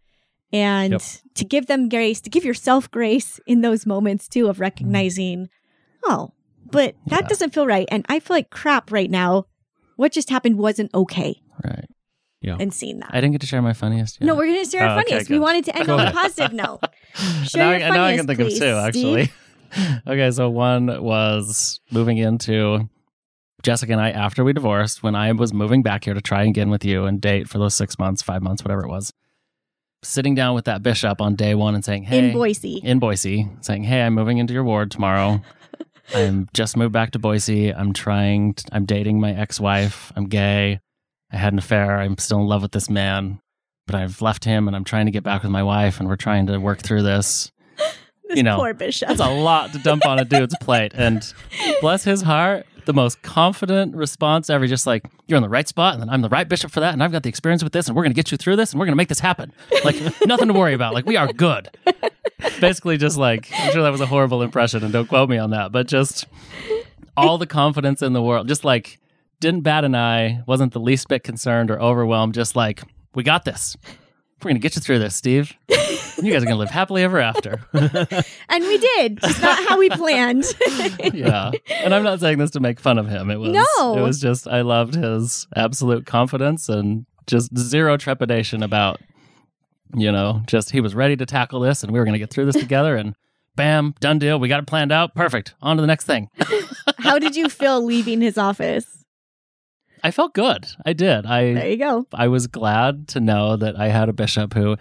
And 0.52 0.92
Yep. 0.92 1.02
to 1.34 1.44
give 1.44 1.66
them 1.66 1.88
grace, 1.88 2.20
to 2.20 2.30
give 2.30 2.44
yourself 2.44 2.88
grace 2.90 3.40
in 3.46 3.60
those 3.62 3.86
moments 3.86 4.28
too 4.28 4.46
of 4.46 4.54
mm-hmm. 4.54 4.62
recognizing, 4.62 5.48
oh, 6.04 6.32
but 6.70 6.94
that 7.08 7.22
Yeah. 7.22 7.28
doesn't 7.28 7.52
feel 7.52 7.66
right. 7.66 7.88
And 7.90 8.06
I 8.08 8.20
feel 8.20 8.36
like 8.36 8.50
crap 8.50 8.92
right 8.92 9.10
now. 9.10 9.46
What 9.96 10.12
just 10.12 10.30
happened 10.30 10.58
wasn't 10.58 10.94
okay. 10.94 11.40
Right. 11.64 11.86
And 12.58 12.72
seen 12.72 12.98
that. 13.00 13.10
I 13.12 13.20
didn't 13.20 13.32
get 13.32 13.40
to 13.40 13.46
share 13.46 13.62
my 13.62 13.72
funniest. 13.72 14.20
Yet. 14.20 14.26
No, 14.26 14.34
we're 14.34 14.46
going 14.46 14.64
to 14.64 14.70
share 14.70 14.82
our 14.82 14.98
Oh, 14.98 15.00
okay, 15.00 15.10
funniest. 15.10 15.30
we 15.30 15.38
wanted 15.38 15.64
to 15.66 15.76
end 15.76 15.88
on 15.88 16.00
a 16.06 16.12
positive 16.12 16.52
note. 16.62 16.80
now, 16.82 17.42
Share 17.44 17.66
I, 17.66 17.78
your 17.78 17.88
now 17.92 18.04
I 18.04 18.16
can 18.16 18.26
think 18.26 18.40
of 18.40 18.50
two 18.54 18.64
actually. 18.64 19.32
okay, 20.06 20.30
so 20.30 20.50
one 20.50 21.02
was 21.02 21.80
moving 21.90 22.18
into 22.18 22.88
Jessica 23.62 23.92
and 23.92 24.00
I 24.00 24.10
after 24.10 24.44
we 24.44 24.52
divorced 24.52 25.02
when 25.02 25.14
I 25.14 25.32
was 25.32 25.52
moving 25.54 25.82
back 25.82 26.04
here 26.04 26.14
to 26.14 26.20
try 26.20 26.44
again 26.44 26.70
with 26.70 26.84
you 26.84 27.04
and 27.06 27.20
date 27.20 27.48
for 27.48 27.58
those 27.58 27.74
six 27.74 27.98
months, 27.98 28.20
five 28.22 28.42
months, 28.42 28.62
whatever 28.62 28.82
it 28.84 28.88
was. 28.88 29.12
Sitting 30.02 30.34
down 30.34 30.54
with 30.54 30.66
that 30.66 30.82
bishop 30.82 31.22
on 31.22 31.34
day 31.34 31.54
one 31.54 31.74
and 31.74 31.82
saying, 31.82 32.02
"Hey, 32.02 32.28
In 32.28 32.34
Boise. 32.34 32.76
in 32.84 32.98
Boise, 32.98 33.48
saying, 33.62 33.84
"Hey, 33.84 34.02
I'm 34.02 34.12
moving 34.12 34.36
into 34.36 34.52
your 34.52 34.62
ward 34.64 34.90
tomorrow. 34.90 35.40
I'm 36.14 36.46
just 36.52 36.76
moved 36.76 36.92
back 36.92 37.12
to 37.12 37.18
Boise. 37.18 37.72
I'm 37.72 37.94
trying. 37.94 38.52
t- 38.52 38.66
I'm 38.70 38.84
dating 38.84 39.18
my 39.18 39.32
ex-wife. 39.34 40.12
I'm 40.14 40.26
gay. 40.26 40.80
I 41.32 41.36
had 41.36 41.52
an 41.52 41.58
affair. 41.58 41.98
I'm 41.98 42.18
still 42.18 42.38
in 42.40 42.46
love 42.46 42.62
with 42.62 42.72
this 42.72 42.88
man, 42.88 43.40
but 43.86 43.96
I've 43.96 44.22
left 44.22 44.44
him, 44.44 44.66
and 44.68 44.76
I'm 44.76 44.84
trying 44.84 45.06
to 45.06 45.12
get 45.12 45.22
back 45.24 45.42
with 45.42 45.50
my 45.50 45.62
wife, 45.62 45.98
and 46.00 46.08
we're 46.08 46.16
trying 46.16 46.46
to 46.46 46.58
work 46.58 46.80
through 46.82 47.02
this. 47.02 47.50
This 48.26 48.38
you 48.38 48.42
know, 48.42 48.56
poor 48.56 48.72
bishop. 48.72 49.08
That's 49.08 49.20
a 49.20 49.28
lot 49.28 49.72
to 49.74 49.78
dump 49.78 50.06
on 50.06 50.18
a 50.18 50.24
dude's 50.24 50.56
plate. 50.58 50.92
And 50.94 51.22
bless 51.82 52.04
his 52.04 52.22
heart, 52.22 52.64
the 52.86 52.94
most 52.94 53.20
confident 53.20 53.94
response 53.94 54.48
ever. 54.48 54.66
Just 54.66 54.86
like 54.86 55.04
you're 55.26 55.36
in 55.36 55.42
the 55.42 55.48
right 55.50 55.68
spot, 55.68 55.92
and 55.92 56.00
then 56.02 56.08
I'm 56.08 56.22
the 56.22 56.30
right 56.30 56.48
bishop 56.48 56.70
for 56.70 56.80
that, 56.80 56.94
and 56.94 57.02
I've 57.02 57.12
got 57.12 57.22
the 57.22 57.28
experience 57.28 57.62
with 57.62 57.74
this, 57.74 57.86
and 57.86 57.94
we're 57.94 58.02
going 58.02 58.12
to 58.12 58.16
get 58.16 58.32
you 58.32 58.38
through 58.38 58.56
this, 58.56 58.72
and 58.72 58.80
we're 58.80 58.86
going 58.86 58.94
to 58.94 58.96
make 58.96 59.08
this 59.08 59.20
happen. 59.20 59.52
Like 59.84 59.96
nothing 60.26 60.48
to 60.48 60.54
worry 60.54 60.72
about. 60.72 60.94
Like 60.94 61.04
we 61.04 61.18
are 61.18 61.30
good. 61.34 61.68
Basically, 62.60 62.96
just 62.96 63.18
like 63.18 63.50
I'm 63.58 63.72
sure 63.72 63.82
that 63.82 63.92
was 63.92 64.00
a 64.00 64.06
horrible 64.06 64.40
impression, 64.40 64.82
and 64.82 64.90
don't 64.90 65.06
quote 65.06 65.28
me 65.28 65.36
on 65.36 65.50
that, 65.50 65.70
but 65.70 65.86
just 65.86 66.24
all 67.18 67.36
the 67.36 67.46
confidence 67.46 68.00
in 68.00 68.14
the 68.14 68.22
world. 68.22 68.48
Just 68.48 68.64
like 68.64 68.98
didn't 69.40 69.62
bat 69.62 69.84
an 69.84 69.94
eye, 69.94 70.42
wasn't 70.46 70.72
the 70.72 70.80
least 70.80 71.08
bit 71.08 71.22
concerned 71.24 71.70
or 71.70 71.80
overwhelmed. 71.80 72.34
Just 72.34 72.56
like 72.56 72.82
we 73.14 73.22
got 73.22 73.44
this. 73.44 73.76
We're 74.42 74.50
going 74.50 74.56
to 74.56 74.62
get 74.62 74.76
you 74.76 74.82
through 74.82 74.98
this, 74.98 75.16
Steve. 75.16 75.54
You 75.70 76.30
guys 76.30 76.42
are 76.42 76.46
going 76.46 76.48
to 76.48 76.56
live 76.56 76.70
happily 76.70 77.02
ever 77.02 77.18
after. 77.18 77.64
and 77.72 78.64
we 78.64 78.78
did. 78.78 79.18
Just 79.20 79.40
not 79.40 79.66
how 79.66 79.78
we 79.78 79.88
planned. 79.88 80.44
yeah. 81.14 81.50
And 81.70 81.94
I'm 81.94 82.02
not 82.02 82.20
saying 82.20 82.38
this 82.38 82.50
to 82.50 82.60
make 82.60 82.78
fun 82.78 82.98
of 82.98 83.08
him. 83.08 83.30
It 83.30 83.38
was 83.40 83.52
No. 83.52 83.96
it 83.96 84.02
was 84.02 84.20
just 84.20 84.46
I 84.46 84.60
loved 84.60 84.96
his 84.96 85.46
absolute 85.56 86.04
confidence 86.04 86.68
and 86.68 87.06
just 87.26 87.56
zero 87.56 87.96
trepidation 87.96 88.62
about 88.62 89.00
you 89.94 90.10
know, 90.12 90.42
just 90.46 90.70
he 90.72 90.80
was 90.80 90.94
ready 90.94 91.16
to 91.16 91.24
tackle 91.24 91.60
this 91.60 91.82
and 91.82 91.92
we 91.92 91.98
were 91.98 92.04
going 92.04 92.14
to 92.14 92.18
get 92.18 92.30
through 92.30 92.46
this 92.46 92.56
together 92.56 92.96
and 92.96 93.14
bam, 93.56 93.94
done 94.00 94.18
deal. 94.18 94.38
We 94.38 94.48
got 94.48 94.60
it 94.60 94.66
planned 94.66 94.92
out. 94.92 95.14
Perfect. 95.14 95.54
On 95.62 95.76
to 95.76 95.80
the 95.80 95.86
next 95.86 96.04
thing. 96.04 96.28
how 96.98 97.18
did 97.18 97.36
you 97.36 97.48
feel 97.48 97.82
leaving 97.84 98.20
his 98.20 98.36
office? 98.36 98.93
I 100.04 100.10
felt 100.10 100.34
good. 100.34 100.66
I 100.84 100.92
did. 100.92 101.24
I 101.26 101.54
There 101.54 101.68
you 101.70 101.76
go. 101.78 102.06
I 102.12 102.28
was 102.28 102.46
glad 102.46 103.08
to 103.08 103.20
know 103.20 103.56
that 103.56 103.76
I 103.80 103.88
had 103.88 104.08
a 104.08 104.12
bishop 104.12 104.52
who, 104.54 104.76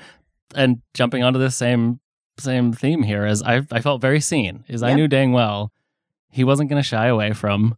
and 0.54 0.82
jumping 0.94 1.24
onto 1.24 1.40
the 1.40 1.50
same 1.50 2.00
same 2.38 2.74
theme 2.74 3.04
here, 3.04 3.26
is 3.26 3.42
I 3.42 3.62
I 3.72 3.80
felt 3.82 4.02
very 4.02 4.20
seen. 4.20 4.64
Is 4.68 4.84
I 4.84 4.94
knew 4.94 5.08
dang 5.08 5.32
well 5.32 5.72
he 6.30 6.44
wasn't 6.44 6.70
going 6.70 6.82
to 6.82 6.88
shy 6.88 7.06
away 7.08 7.32
from 7.32 7.76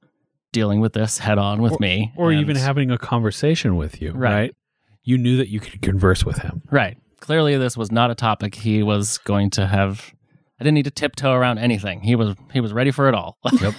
dealing 0.54 0.80
with 0.80 0.94
this 0.94 1.20
head 1.20 1.38
on 1.38 1.62
with 1.62 1.78
me, 1.82 2.14
Or 2.16 2.32
and- 2.32 2.40
even 2.42 2.56
having 2.56 2.90
a 2.90 2.98
conversation 2.98 3.76
with 3.76 4.02
you, 4.02 4.12
Right. 4.14 4.34
right. 4.34 4.56
You 5.04 5.18
knew 5.18 5.36
that 5.38 5.50
you 5.50 5.60
could 5.60 5.82
converse 5.82 6.26
with 6.26 6.38
him. 6.40 6.64
right. 6.72 6.98
Clearly, 7.20 7.58
this 7.58 7.76
was 7.78 7.92
not 7.92 8.10
a 8.12 8.16
topic 8.16 8.56
he 8.56 8.82
was 8.84 9.18
going 9.20 9.50
to 9.52 9.68
have. 9.68 10.14
I 10.60 10.64
didn't 10.64 10.76
need 10.76 10.86
to 10.86 10.92
tiptoe 10.92 11.34
around 11.34 11.58
anything. 11.58 12.02
He 12.02 12.16
was 12.16 12.36
he 12.54 12.60
was 12.62 12.72
ready 12.74 12.92
for 12.92 13.08
it 13.10 13.14
all. 13.16 13.38
Yep. 13.62 13.74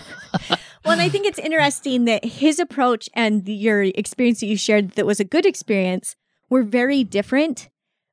Well, 0.86 0.92
and 0.92 1.02
I 1.02 1.08
think 1.08 1.26
it's 1.26 1.40
interesting 1.40 2.04
that 2.04 2.24
his 2.24 2.60
approach 2.60 3.08
and 3.12 3.46
your 3.48 3.82
experience 3.82 4.38
that 4.38 4.46
you 4.46 4.56
shared 4.56 4.92
that 4.92 5.04
was 5.04 5.18
a 5.18 5.24
good 5.24 5.44
experience 5.44 6.14
were 6.48 6.62
very 6.62 7.02
different, 7.02 7.68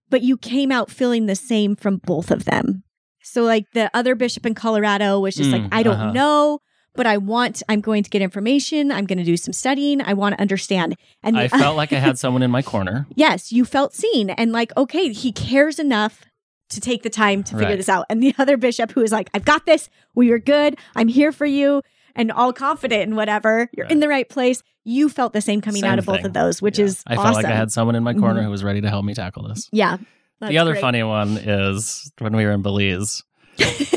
but 0.09 0.23
you 0.23 0.37
came 0.37 0.71
out 0.71 0.89
feeling 0.89 1.27
the 1.27 1.35
same 1.35 1.75
from 1.75 1.97
both 1.97 2.31
of 2.31 2.45
them. 2.45 2.83
So, 3.21 3.43
like 3.43 3.65
the 3.73 3.91
other 3.93 4.15
bishop 4.15 4.43
in 4.47 4.55
Colorado 4.55 5.19
was 5.19 5.35
just 5.35 5.51
like, 5.51 5.61
Mm, 5.61 5.69
I 5.71 5.83
don't 5.83 5.95
uh-huh. 5.97 6.11
know, 6.13 6.59
but 6.95 7.05
I 7.05 7.17
want, 7.17 7.61
I'm 7.69 7.79
going 7.79 8.01
to 8.03 8.09
get 8.09 8.23
information. 8.23 8.91
I'm 8.91 9.05
going 9.05 9.19
to 9.19 9.23
do 9.23 9.37
some 9.37 9.53
studying. 9.53 10.01
I 10.01 10.13
want 10.13 10.35
to 10.35 10.41
understand. 10.41 10.95
And 11.21 11.35
the, 11.35 11.41
I 11.41 11.47
felt 11.49 11.77
like 11.77 11.93
I 11.93 11.99
had 11.99 12.17
someone 12.23 12.41
in 12.41 12.49
my 12.49 12.63
corner. 12.63 13.05
yes, 13.15 13.51
you 13.51 13.65
felt 13.65 13.93
seen 13.93 14.31
and 14.31 14.51
like, 14.51 14.75
okay, 14.75 15.13
he 15.13 15.31
cares 15.31 15.77
enough 15.77 16.23
to 16.69 16.81
take 16.81 17.03
the 17.03 17.09
time 17.11 17.43
to 17.43 17.51
figure 17.53 17.67
Right. 17.67 17.77
this 17.77 17.87
out. 17.87 18.07
And 18.09 18.21
the 18.23 18.33
other 18.39 18.57
bishop 18.57 18.93
who 18.93 19.01
is 19.01 19.11
like, 19.11 19.29
I've 19.35 19.45
got 19.45 19.67
this. 19.67 19.91
We 20.15 20.31
are 20.31 20.39
good. 20.39 20.75
I'm 20.95 21.07
here 21.07 21.31
for 21.31 21.45
you. 21.45 21.83
And 22.15 22.31
all 22.31 22.53
confident 22.53 23.03
in 23.03 23.15
whatever. 23.15 23.69
You're 23.75 23.87
in 23.87 23.99
the 23.99 24.07
right 24.07 24.27
place. 24.29 24.61
You 24.83 25.09
felt 25.09 25.33
the 25.33 25.41
same 25.41 25.61
coming 25.61 25.81
Same 25.81 25.91
out 25.91 25.99
of 25.99 26.05
both 26.05 26.23
of 26.25 26.33
those, 26.33 26.61
which 26.61 26.77
Yeah. 26.77 26.85
is 26.85 27.03
I 27.07 27.13
awesome. 27.15 27.23
felt 27.23 27.35
like 27.37 27.45
I 27.45 27.55
had 27.55 27.71
someone 27.71 27.95
in 27.95 28.03
my 28.03 28.13
corner 28.13 28.41
Mhm. 28.41 28.45
who 28.45 28.49
was 28.51 28.63
ready 28.63 28.81
to 28.81 28.89
help 28.89 29.03
me 29.05 29.13
tackle 29.13 29.47
this. 29.47 29.69
yeah. 29.71 29.97
the 30.41 30.57
other 30.57 30.73
great. 30.73 30.81
funny 30.81 31.03
one 31.03 31.37
is 31.37 32.11
when 32.19 32.35
we 32.35 32.43
were 32.45 32.51
in 32.51 32.61
Belize, 32.61 33.23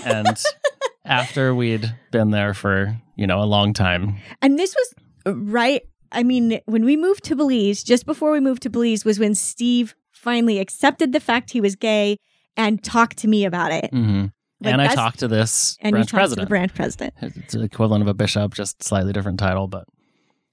and 0.04 0.28
after 1.04 1.52
we'd 1.54 1.92
been 2.12 2.30
there 2.30 2.54
for 2.54 2.96
you 3.16 3.26
know 3.26 3.42
a 3.42 3.44
long 3.44 3.72
time. 3.72 4.16
And 4.40 4.56
this 4.58 4.74
was 4.76 5.34
right. 5.36 5.82
I 6.12 6.22
mean, 6.22 6.60
when 6.66 6.84
we 6.84 6.96
moved 6.96 7.24
to 7.24 7.34
Belize, 7.36 7.82
just 7.82 8.06
before 8.06 8.30
we 8.30 8.38
moved 8.40 8.62
to 8.62 8.70
Belize, 8.70 9.04
was 9.04 9.18
when 9.18 9.34
Steve 9.34 9.94
finally 10.12 10.58
accepted 10.60 11.12
the 11.12 11.18
fact 11.20 11.50
he 11.50 11.60
was 11.60 11.74
gay 11.74 12.16
and 12.56 12.82
talked 12.82 13.16
to 13.18 13.28
me 13.28 13.44
about 13.44 13.72
it. 13.72 13.90
hmm 13.90 14.26
Like, 14.60 14.72
and 14.72 14.82
I 14.82 14.94
talked 14.94 15.18
to 15.18 15.28
this 15.28 15.76
and 15.80 15.90
you 15.90 15.96
branch 15.96 16.08
to 16.08 16.14
president. 16.14 16.46
the 16.46 16.48
branch 16.48 16.74
president. 16.74 17.14
It's 17.20 17.54
the 17.54 17.62
equivalent 17.62 18.02
of 18.02 18.08
a 18.08 18.14
bishop, 18.14 18.54
just 18.54 18.82
slightly 18.82 19.12
different 19.12 19.38
title. 19.38 19.66
But 19.66 19.84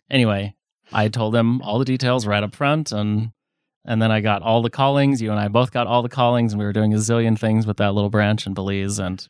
anyway, 0.10 0.56
I 0.92 1.08
told 1.08 1.36
him 1.36 1.62
all 1.62 1.80
the 1.80 1.86
details 1.86 2.28
right 2.28 2.44
up 2.44 2.56
front, 2.56 2.92
and 2.92 3.32
and 3.86 4.02
then 4.02 4.12
I 4.12 4.20
got 4.22 4.42
all 4.42 4.62
the 4.62 4.70
callings. 4.70 5.22
You 5.22 5.32
and 5.32 5.40
I 5.40 5.48
both 5.48 5.72
got 5.72 5.88
all 5.88 6.02
the 6.02 6.10
callings, 6.10 6.54
and 6.54 6.60
we 6.60 6.66
were 6.66 6.74
doing 6.74 6.94
a 6.94 6.98
zillion 6.98 7.40
things 7.40 7.66
with 7.66 7.78
that 7.78 7.94
little 7.94 8.10
branch 8.10 8.46
in 8.46 8.54
Belize, 8.54 9.00
and 9.00 9.26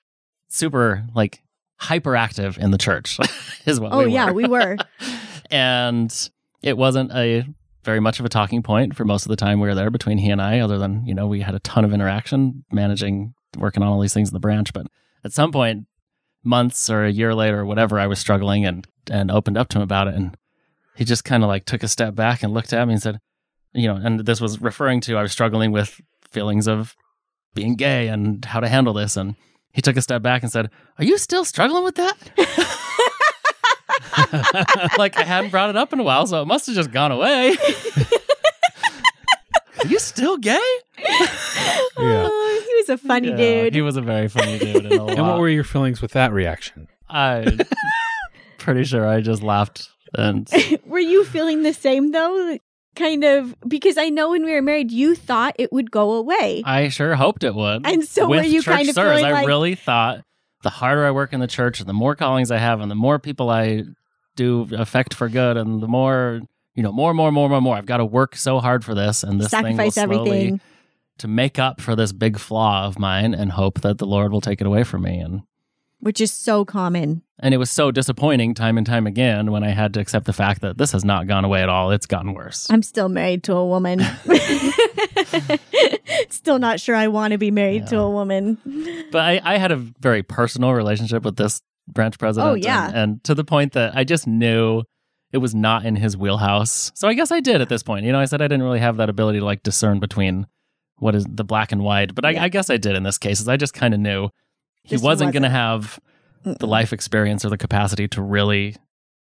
super 0.47 1.05
like 1.13 1.43
hyperactive 1.79 2.57
in 2.57 2.71
the 2.71 2.77
church 2.77 3.19
is 3.65 3.79
what. 3.79 3.93
Oh 3.93 4.05
we 4.05 4.11
yeah, 4.11 4.31
we 4.31 4.47
were. 4.47 4.77
and 5.51 6.29
it 6.63 6.77
wasn't 6.77 7.11
a 7.13 7.45
very 7.83 7.99
much 7.99 8.19
of 8.19 8.25
a 8.25 8.29
talking 8.29 8.63
point 8.63 8.95
for 8.95 9.05
most 9.05 9.25
of 9.25 9.29
the 9.29 9.35
time 9.35 9.59
we 9.59 9.67
were 9.67 9.75
there 9.75 9.91
between 9.91 10.17
he 10.17 10.29
and 10.29 10.41
I, 10.41 10.59
other 10.59 10.77
than, 10.77 11.05
you 11.05 11.13
know, 11.13 11.27
we 11.27 11.41
had 11.41 11.55
a 11.55 11.59
ton 11.59 11.83
of 11.83 11.93
interaction 11.93 12.63
managing, 12.71 13.33
working 13.57 13.83
on 13.83 13.89
all 13.89 13.99
these 13.99 14.13
things 14.13 14.29
in 14.29 14.33
the 14.33 14.39
branch. 14.39 14.73
But 14.73 14.87
at 15.23 15.33
some 15.33 15.51
point, 15.51 15.85
months 16.43 16.89
or 16.89 17.05
a 17.05 17.11
year 17.11 17.33
later 17.33 17.61
or 17.61 17.65
whatever, 17.65 17.99
I 17.99 18.07
was 18.07 18.19
struggling 18.19 18.65
and, 18.65 18.85
and 19.09 19.31
opened 19.31 19.57
up 19.57 19.69
to 19.69 19.77
him 19.77 19.83
about 19.83 20.07
it. 20.07 20.15
And 20.15 20.37
he 20.95 21.05
just 21.05 21.23
kind 21.23 21.43
of 21.43 21.47
like 21.47 21.65
took 21.65 21.83
a 21.83 21.87
step 21.87 22.15
back 22.15 22.43
and 22.43 22.53
looked 22.53 22.73
at 22.73 22.87
me 22.87 22.93
and 22.93 23.01
said, 23.01 23.19
you 23.73 23.87
know, 23.87 23.95
and 23.95 24.21
this 24.21 24.39
was 24.39 24.61
referring 24.61 25.01
to 25.01 25.17
I 25.17 25.21
was 25.21 25.31
struggling 25.31 25.71
with 25.71 25.99
feelings 26.31 26.67
of 26.67 26.95
being 27.53 27.75
gay 27.75 28.07
and 28.07 28.43
how 28.45 28.59
to 28.59 28.67
handle 28.67 28.93
this. 28.93 29.17
And 29.17 29.35
he 29.71 29.81
took 29.81 29.97
a 29.97 30.01
step 30.01 30.21
back 30.21 30.43
and 30.43 30.51
said, 30.51 30.69
Are 30.97 31.03
you 31.03 31.17
still 31.17 31.45
struggling 31.45 31.83
with 31.83 31.95
that? 31.95 32.17
like 34.97 35.17
I 35.17 35.23
hadn't 35.23 35.51
brought 35.51 35.69
it 35.69 35.75
up 35.75 35.93
in 35.93 35.99
a 35.99 36.03
while, 36.03 36.27
so 36.27 36.41
it 36.41 36.45
must 36.45 36.65
have 36.67 36.75
just 36.75 36.91
gone 36.91 37.11
away. 37.11 37.55
Are 39.83 39.87
you 39.87 39.99
still 39.99 40.37
gay? 40.37 40.59
Oh, 41.97 42.52
he 42.85 42.91
was 42.91 43.01
a 43.01 43.07
funny 43.07 43.29
Yeah, 43.29 43.35
dude. 43.35 43.75
He 43.75 43.81
was 43.81 43.97
a 43.97 44.01
very 44.01 44.27
funny 44.27 44.59
dude. 44.59 44.85
And, 44.85 44.93
a 44.93 45.05
And 45.05 45.27
what 45.27 45.39
were 45.39 45.49
your 45.49 45.63
feelings 45.63 46.01
with 46.01 46.11
that 46.11 46.31
reaction? 46.31 46.87
I 47.09 47.57
pretty 48.57 48.83
sure 48.85 49.07
I 49.07 49.21
just 49.21 49.43
laughed 49.43 49.89
And 50.15 50.49
Were 50.85 50.99
you 50.99 51.25
feeling 51.25 51.63
the 51.63 51.73
same 51.73 52.11
though? 52.11 52.57
Kind 52.95 53.23
of 53.23 53.55
because 53.67 53.97
I 53.97 54.09
know 54.09 54.31
when 54.31 54.45
we 54.45 54.51
were 54.51 54.61
married, 54.61 54.91
you 54.91 55.15
thought 55.15 55.55
it 55.57 55.73
would 55.73 55.89
go 55.89 56.13
away. 56.13 56.61
I 56.63 56.89
sure 56.89 57.15
hoped 57.15 57.43
it 57.43 57.55
would. 57.55 57.87
And 57.87 58.03
so 58.07 58.29
With 58.29 58.41
were 58.41 58.47
you 58.47 58.61
kind 58.61 58.87
of 58.87 58.93
service, 58.93 59.21
feeling 59.21 59.33
I 59.33 59.45
really 59.45 59.73
thought 59.73 60.23
the 60.61 60.69
harder 60.69 61.03
I 61.03 61.09
work 61.09 61.33
in 61.33 61.39
the 61.39 61.47
church, 61.47 61.79
and 61.79 61.89
the 61.89 61.93
more 61.93 62.15
callings 62.15 62.51
I 62.51 62.59
have, 62.59 62.81
and 62.81 62.91
the 62.91 62.95
more 62.95 63.17
people 63.17 63.49
I 63.49 63.83
do 64.35 64.67
affect 64.73 65.15
for 65.15 65.27
good, 65.27 65.57
and 65.57 65.81
the 65.81 65.87
more 65.87 66.41
you 66.75 66.83
know, 66.83 66.91
more, 66.91 67.13
more, 67.13 67.31
more, 67.31 67.49
more, 67.49 67.61
more. 67.61 67.75
I've 67.75 67.85
got 67.85 67.97
to 67.97 68.05
work 68.05 68.35
so 68.35 68.59
hard 68.59 68.83
for 68.83 68.95
this, 68.95 69.23
and 69.23 69.39
this 69.39 69.51
sacrifice 69.51 69.95
thing 69.95 70.09
will 70.09 70.15
slowly 70.15 70.37
everything? 70.39 70.61
To 71.19 71.27
make 71.27 71.59
up 71.59 71.79
for 71.79 71.95
this 71.95 72.11
big 72.11 72.39
flaw 72.39 72.85
of 72.85 72.97
mine, 72.99 73.33
and 73.33 73.51
hope 73.51 73.81
that 73.81 73.97
the 73.97 74.05
Lord 74.05 74.31
will 74.31 74.41
take 74.41 74.61
it 74.61 74.67
away 74.67 74.83
from 74.83 75.03
me. 75.03 75.19
And 75.19 75.41
Which 75.99 76.19
is 76.19 76.31
so 76.31 76.65
common. 76.65 77.21
and 77.39 77.53
it 77.53 77.57
was 77.57 77.69
so 77.69 77.91
disappointing 77.91 78.53
time 78.53 78.77
and 78.77 78.85
time 78.87 79.05
again 79.07 79.51
when 79.51 79.63
I 79.63 79.69
had 79.69 79.93
to 79.95 79.99
accept 79.99 80.25
the 80.25 80.33
fact 80.33 80.61
that 80.61 80.77
this 80.77 80.91
has 80.91 81.05
not 81.05 81.27
gone 81.27 81.45
away 81.45 81.61
at 81.61 81.69
all. 81.69 81.91
It's 81.91 82.05
gotten 82.05 82.33
worse. 82.33 82.67
I'm 82.69 82.83
still 82.83 83.09
married 83.09 83.43
to 83.43 83.53
a 83.55 83.65
woman. 83.65 83.99
still 86.29 86.59
not 86.59 86.79
sure 86.79 86.95
I 86.95 87.07
want 87.07 87.31
to 87.31 87.37
be 87.37 87.51
married 87.51 87.87
to 87.87 87.99
a 87.99 88.09
woman. 88.09 88.57
But 89.11 89.21
I, 89.21 89.41
I 89.43 89.57
had 89.57 89.71
a 89.71 89.77
very 89.77 90.23
personal 90.23 90.73
relationship 90.73 91.23
with 91.23 91.35
this 91.35 91.61
branch 91.87 92.17
president. 92.17 92.51
Oh, 92.51 92.55
yeah. 92.55 92.87
And, 92.87 92.95
and 92.95 93.23
to 93.25 93.35
the 93.35 93.43
point 93.43 93.73
that 93.73 93.95
I 93.95 94.03
just 94.03 94.27
knew 94.27 94.83
it 95.31 95.37
was 95.39 95.55
not 95.55 95.85
in 95.85 95.95
his 95.95 96.15
wheelhouse. 96.15 96.91
So 96.95 97.07
I 97.07 97.13
guess 97.13 97.31
I 97.31 97.39
did 97.39 97.59
at 97.61 97.69
this 97.69 97.83
point. 97.83 98.05
You 98.05 98.11
know, 98.11 98.19
I 98.19 98.25
said 98.25 98.41
I 98.41 98.45
didn't 98.45 98.63
really 98.63 98.79
have 98.79 98.97
that 98.97 99.09
ability 99.09 99.39
to 99.39 99.45
like 99.45 99.63
discern 99.63 99.99
between 99.99 100.47
what 100.97 101.15
is 101.15 101.25
the 101.29 101.43
black 101.43 101.71
and 101.71 101.81
white. 101.83 102.13
But 102.15 102.25
I, 102.25 102.29
Yeah. 102.31 102.43
I 102.43 102.49
guess 102.49 102.69
I 102.69 102.77
did 102.77 102.95
in 102.95 103.03
this 103.03 103.17
case. 103.17 103.39
is 103.41 103.47
I 103.47 103.57
just 103.57 103.73
kind 103.73 103.93
of 103.93 103.99
knew 103.99 104.29
he 104.83 104.89
Just 104.95 105.03
wasn't 105.03 105.33
going 105.33 105.43
to 105.43 105.49
have 105.49 105.99
the 106.43 106.55
Mm-mm. 106.55 106.67
life 106.67 106.91
experience 106.93 107.45
or 107.45 107.49
the 107.49 107.57
capacity 107.57 108.07
to 108.09 108.21
really 108.21 108.75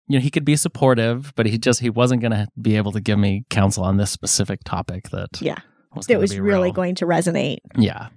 you 0.09 0.19
know 0.19 0.21
he 0.21 0.31
could 0.31 0.45
be 0.45 0.57
supportive 0.57 1.33
but 1.37 1.47
he 1.47 1.57
just 1.57 1.79
he 1.81 1.89
wasn't 1.89 2.21
going 2.21 2.33
to 2.33 2.49
be 2.61 2.77
able 2.77 2.91
to 2.93 3.01
give 3.01 3.17
me 3.19 3.45
counsel 3.49 3.85
on 3.85 3.97
this 3.97 4.11
specific 4.11 4.59
topic 4.65 5.09
that 5.11 5.29
Yeah. 5.41 5.55
was 5.95 6.07
That 6.09 6.19
was 6.19 6.37
really 6.37 6.65
real. 6.65 6.73
going 6.73 6.97
to 6.97 7.07
resonate. 7.07 7.59
yeah 7.77 8.09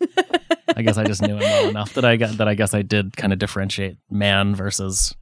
i 0.76 0.82
guess 0.82 0.98
i 0.98 1.04
just 1.04 1.22
knew 1.22 1.34
him 1.36 1.40
well 1.40 1.68
enough 1.68 1.94
that 1.94 2.04
i 2.04 2.16
got 2.16 2.36
that 2.38 2.48
i 2.48 2.54
guess 2.54 2.74
i 2.74 2.82
did 2.82 3.16
kind 3.16 3.32
of 3.32 3.38
differentiate 3.38 3.96
man 4.10 4.54
versus 4.56 5.14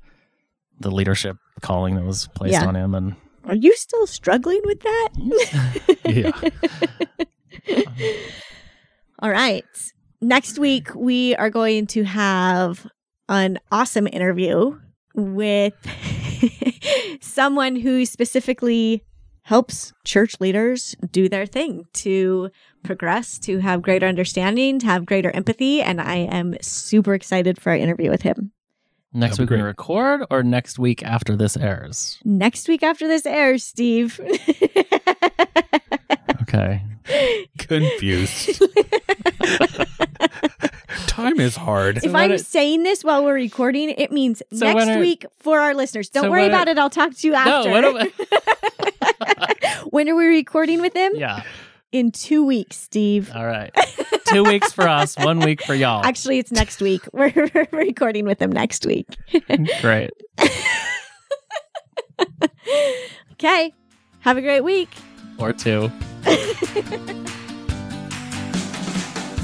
the 0.80 0.90
leadership 0.90 1.36
calling 1.60 1.94
that 1.96 2.04
was 2.04 2.28
placed 2.34 2.52
Yeah. 2.54 2.66
on 2.66 2.74
him 2.76 2.94
and 2.94 3.14
Are 3.44 3.54
you 3.54 3.76
still 3.76 4.06
struggling 4.06 4.60
with 4.64 4.80
that? 4.80 5.08
Yeah. 6.06 7.24
All 9.20 9.30
right. 9.30 9.64
Next 10.20 10.58
week, 10.58 10.94
we 10.94 11.34
are 11.36 11.50
going 11.50 11.86
to 11.88 12.04
have 12.04 12.86
an 13.28 13.58
awesome 13.70 14.06
interview 14.06 14.78
with 15.14 15.74
someone 17.20 17.76
who 17.76 18.04
specifically 18.06 19.04
helps 19.42 19.92
church 20.04 20.40
leaders 20.40 20.96
do 21.12 21.28
their 21.28 21.46
thing 21.46 21.86
to 21.92 22.50
progress, 22.82 23.38
to 23.38 23.58
have 23.58 23.80
greater 23.80 24.06
understanding, 24.06 24.78
to 24.80 24.86
have 24.86 25.06
greater 25.06 25.30
empathy. 25.30 25.80
And 25.80 26.00
I 26.00 26.16
am 26.16 26.56
super 26.60 27.14
excited 27.14 27.60
for 27.60 27.70
our 27.70 27.76
interview 27.76 28.10
with 28.10 28.22
him. 28.22 28.52
next 29.12 29.36
That'd 29.36 29.50
week 29.50 29.58
we 29.58 29.62
record 29.62 30.24
or 30.30 30.42
next 30.42 30.78
week 30.78 31.02
after 31.04 31.36
this 31.36 31.56
airs 31.56 32.18
Next 32.24 32.68
week 32.68 32.82
after 32.82 33.06
this 33.06 33.24
airs, 33.24 33.62
Steve. 33.62 34.20
okay 36.48 36.82
Confused. 37.58 38.60
Time 41.06 41.38
is 41.40 41.54
hard. 41.56 41.98
if 41.98 42.04
when 42.04 42.16
I'm 42.16 42.32
it- 42.32 42.44
saying 42.44 42.82
this 42.82 43.04
while 43.04 43.24
we're 43.24 43.34
recording, 43.34 43.90
it 43.90 44.10
means 44.12 44.42
So 44.52 44.66
next 44.66 44.74
when 44.86 44.90
are- 44.96 45.00
week 45.00 45.24
for 45.38 45.60
our 45.60 45.72
listeners. 45.74 46.08
Don't 46.08 46.24
So 46.24 46.30
worry 46.30 46.42
when 46.42 46.50
are- 46.50 46.54
about 46.54 46.68
it. 46.68 46.78
I'll 46.78 46.90
talk 46.90 47.14
to 47.14 47.26
you 47.26 47.32
no 47.32 47.38
after. 47.38 47.70
what 47.70 47.84
am 47.84 48.08
when 49.90 50.08
are 50.08 50.16
we 50.16 50.26
recording 50.26 50.80
with 50.80 50.94
him? 50.94 51.12
yeah 51.14 51.42
In 51.92 52.10
two 52.10 52.44
weeks, 52.44 52.76
Steve. 52.76 53.30
all 53.34 53.46
right 53.46 53.72
two 54.26 54.42
weeks 54.44 54.72
for 54.72 54.88
us 54.88 55.16
one 55.24 55.38
week 55.40 55.62
for 55.62 55.74
y'all 55.74 56.04
Actually, 56.04 56.38
it's 56.38 56.50
next 56.52 56.80
week. 56.82 57.02
We're, 57.12 57.32
we're 57.54 57.68
recording 57.72 58.24
with 58.26 58.40
him 58.42 58.50
next 58.52 58.84
week. 58.84 59.06
great 59.80 60.10
Okay. 63.32 63.72
Have 64.20 64.36
a 64.38 64.42
great 64.42 64.62
week. 64.62 64.88
or 65.38 65.52
two 65.52 65.90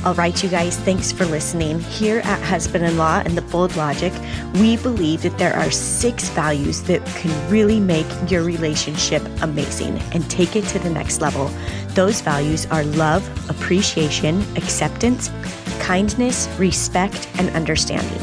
All 0.05 0.15
right, 0.15 0.43
you 0.43 0.49
guys, 0.49 0.77
thanks 0.79 1.13
for 1.13 1.25
listening. 1.27 1.79
Here 1.79 2.19
at 2.25 2.43
Husband 2.43 2.85
in 2.85 2.97
Law 2.97 3.23
and 3.25 3.39
the 3.39 3.43
Bold 3.43 3.77
Logic, 3.77 4.13
we 4.55 4.77
believe 4.77 5.23
that 5.23 5.39
there 5.39 5.55
are 5.55 5.71
six 5.71 6.29
values 6.31 6.83
that 6.85 7.07
can 7.07 7.31
really 7.49 7.79
make 7.79 8.07
your 8.29 8.43
relationship 8.43 9.23
amazing 9.43 9.97
and 10.13 10.29
take 10.29 10.57
it 10.57 10.65
to 10.69 10.81
the 10.81 10.91
next 10.91 11.21
level. 11.21 11.49
Those 11.91 12.21
values 12.21 12.67
are 12.67 12.83
love, 12.83 13.25
appreciation, 13.49 14.43
acceptance, 14.57 15.31
kindness, 15.79 16.49
respect, 16.59 17.29
and 17.39 17.49
understanding. 17.51 18.21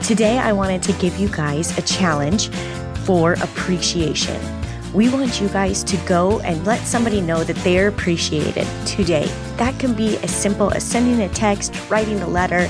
Today, 0.00 0.38
I 0.38 0.52
wanted 0.52 0.82
to 0.82 0.92
give 0.94 1.16
you 1.18 1.28
guys 1.28 1.78
a 1.78 1.82
challenge 1.82 2.48
for 3.04 3.34
appreciation. 3.34 4.61
We 4.94 5.08
want 5.08 5.40
you 5.40 5.48
guys 5.48 5.82
to 5.84 5.96
go 6.06 6.40
and 6.40 6.66
let 6.66 6.86
somebody 6.86 7.22
know 7.22 7.44
that 7.44 7.56
they're 7.64 7.88
appreciated 7.88 8.66
today. 8.86 9.24
That 9.56 9.78
can 9.80 9.94
be 9.94 10.18
as 10.18 10.30
simple 10.30 10.70
as 10.70 10.84
sending 10.84 11.22
a 11.22 11.30
text, 11.30 11.74
writing 11.88 12.20
a 12.20 12.28
letter, 12.28 12.68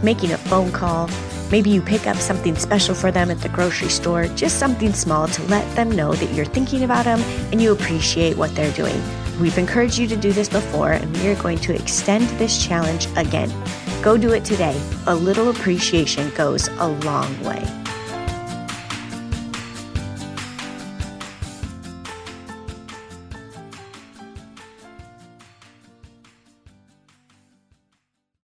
making 0.00 0.30
a 0.30 0.38
phone 0.38 0.70
call. 0.70 1.10
Maybe 1.50 1.70
you 1.70 1.82
pick 1.82 2.06
up 2.06 2.16
something 2.16 2.54
special 2.54 2.94
for 2.94 3.10
them 3.10 3.28
at 3.28 3.40
the 3.40 3.48
grocery 3.48 3.88
store, 3.88 4.28
just 4.28 4.60
something 4.60 4.92
small 4.92 5.26
to 5.26 5.42
let 5.46 5.68
them 5.74 5.90
know 5.90 6.12
that 6.14 6.32
you're 6.32 6.44
thinking 6.44 6.84
about 6.84 7.06
them 7.06 7.20
and 7.50 7.60
you 7.60 7.72
appreciate 7.72 8.36
what 8.36 8.54
they're 8.54 8.72
doing. 8.74 9.02
We've 9.40 9.58
encouraged 9.58 9.98
you 9.98 10.06
to 10.06 10.16
do 10.16 10.32
this 10.32 10.48
before, 10.48 10.92
and 10.92 11.12
we 11.16 11.26
are 11.26 11.42
going 11.42 11.58
to 11.58 11.74
extend 11.74 12.28
this 12.38 12.64
challenge 12.64 13.08
again. 13.16 13.52
Go 14.00 14.16
do 14.16 14.32
it 14.32 14.44
today. 14.44 14.80
A 15.08 15.14
little 15.14 15.50
appreciation 15.50 16.30
goes 16.36 16.68
a 16.78 16.86
long 16.86 17.42
way. 17.42 17.83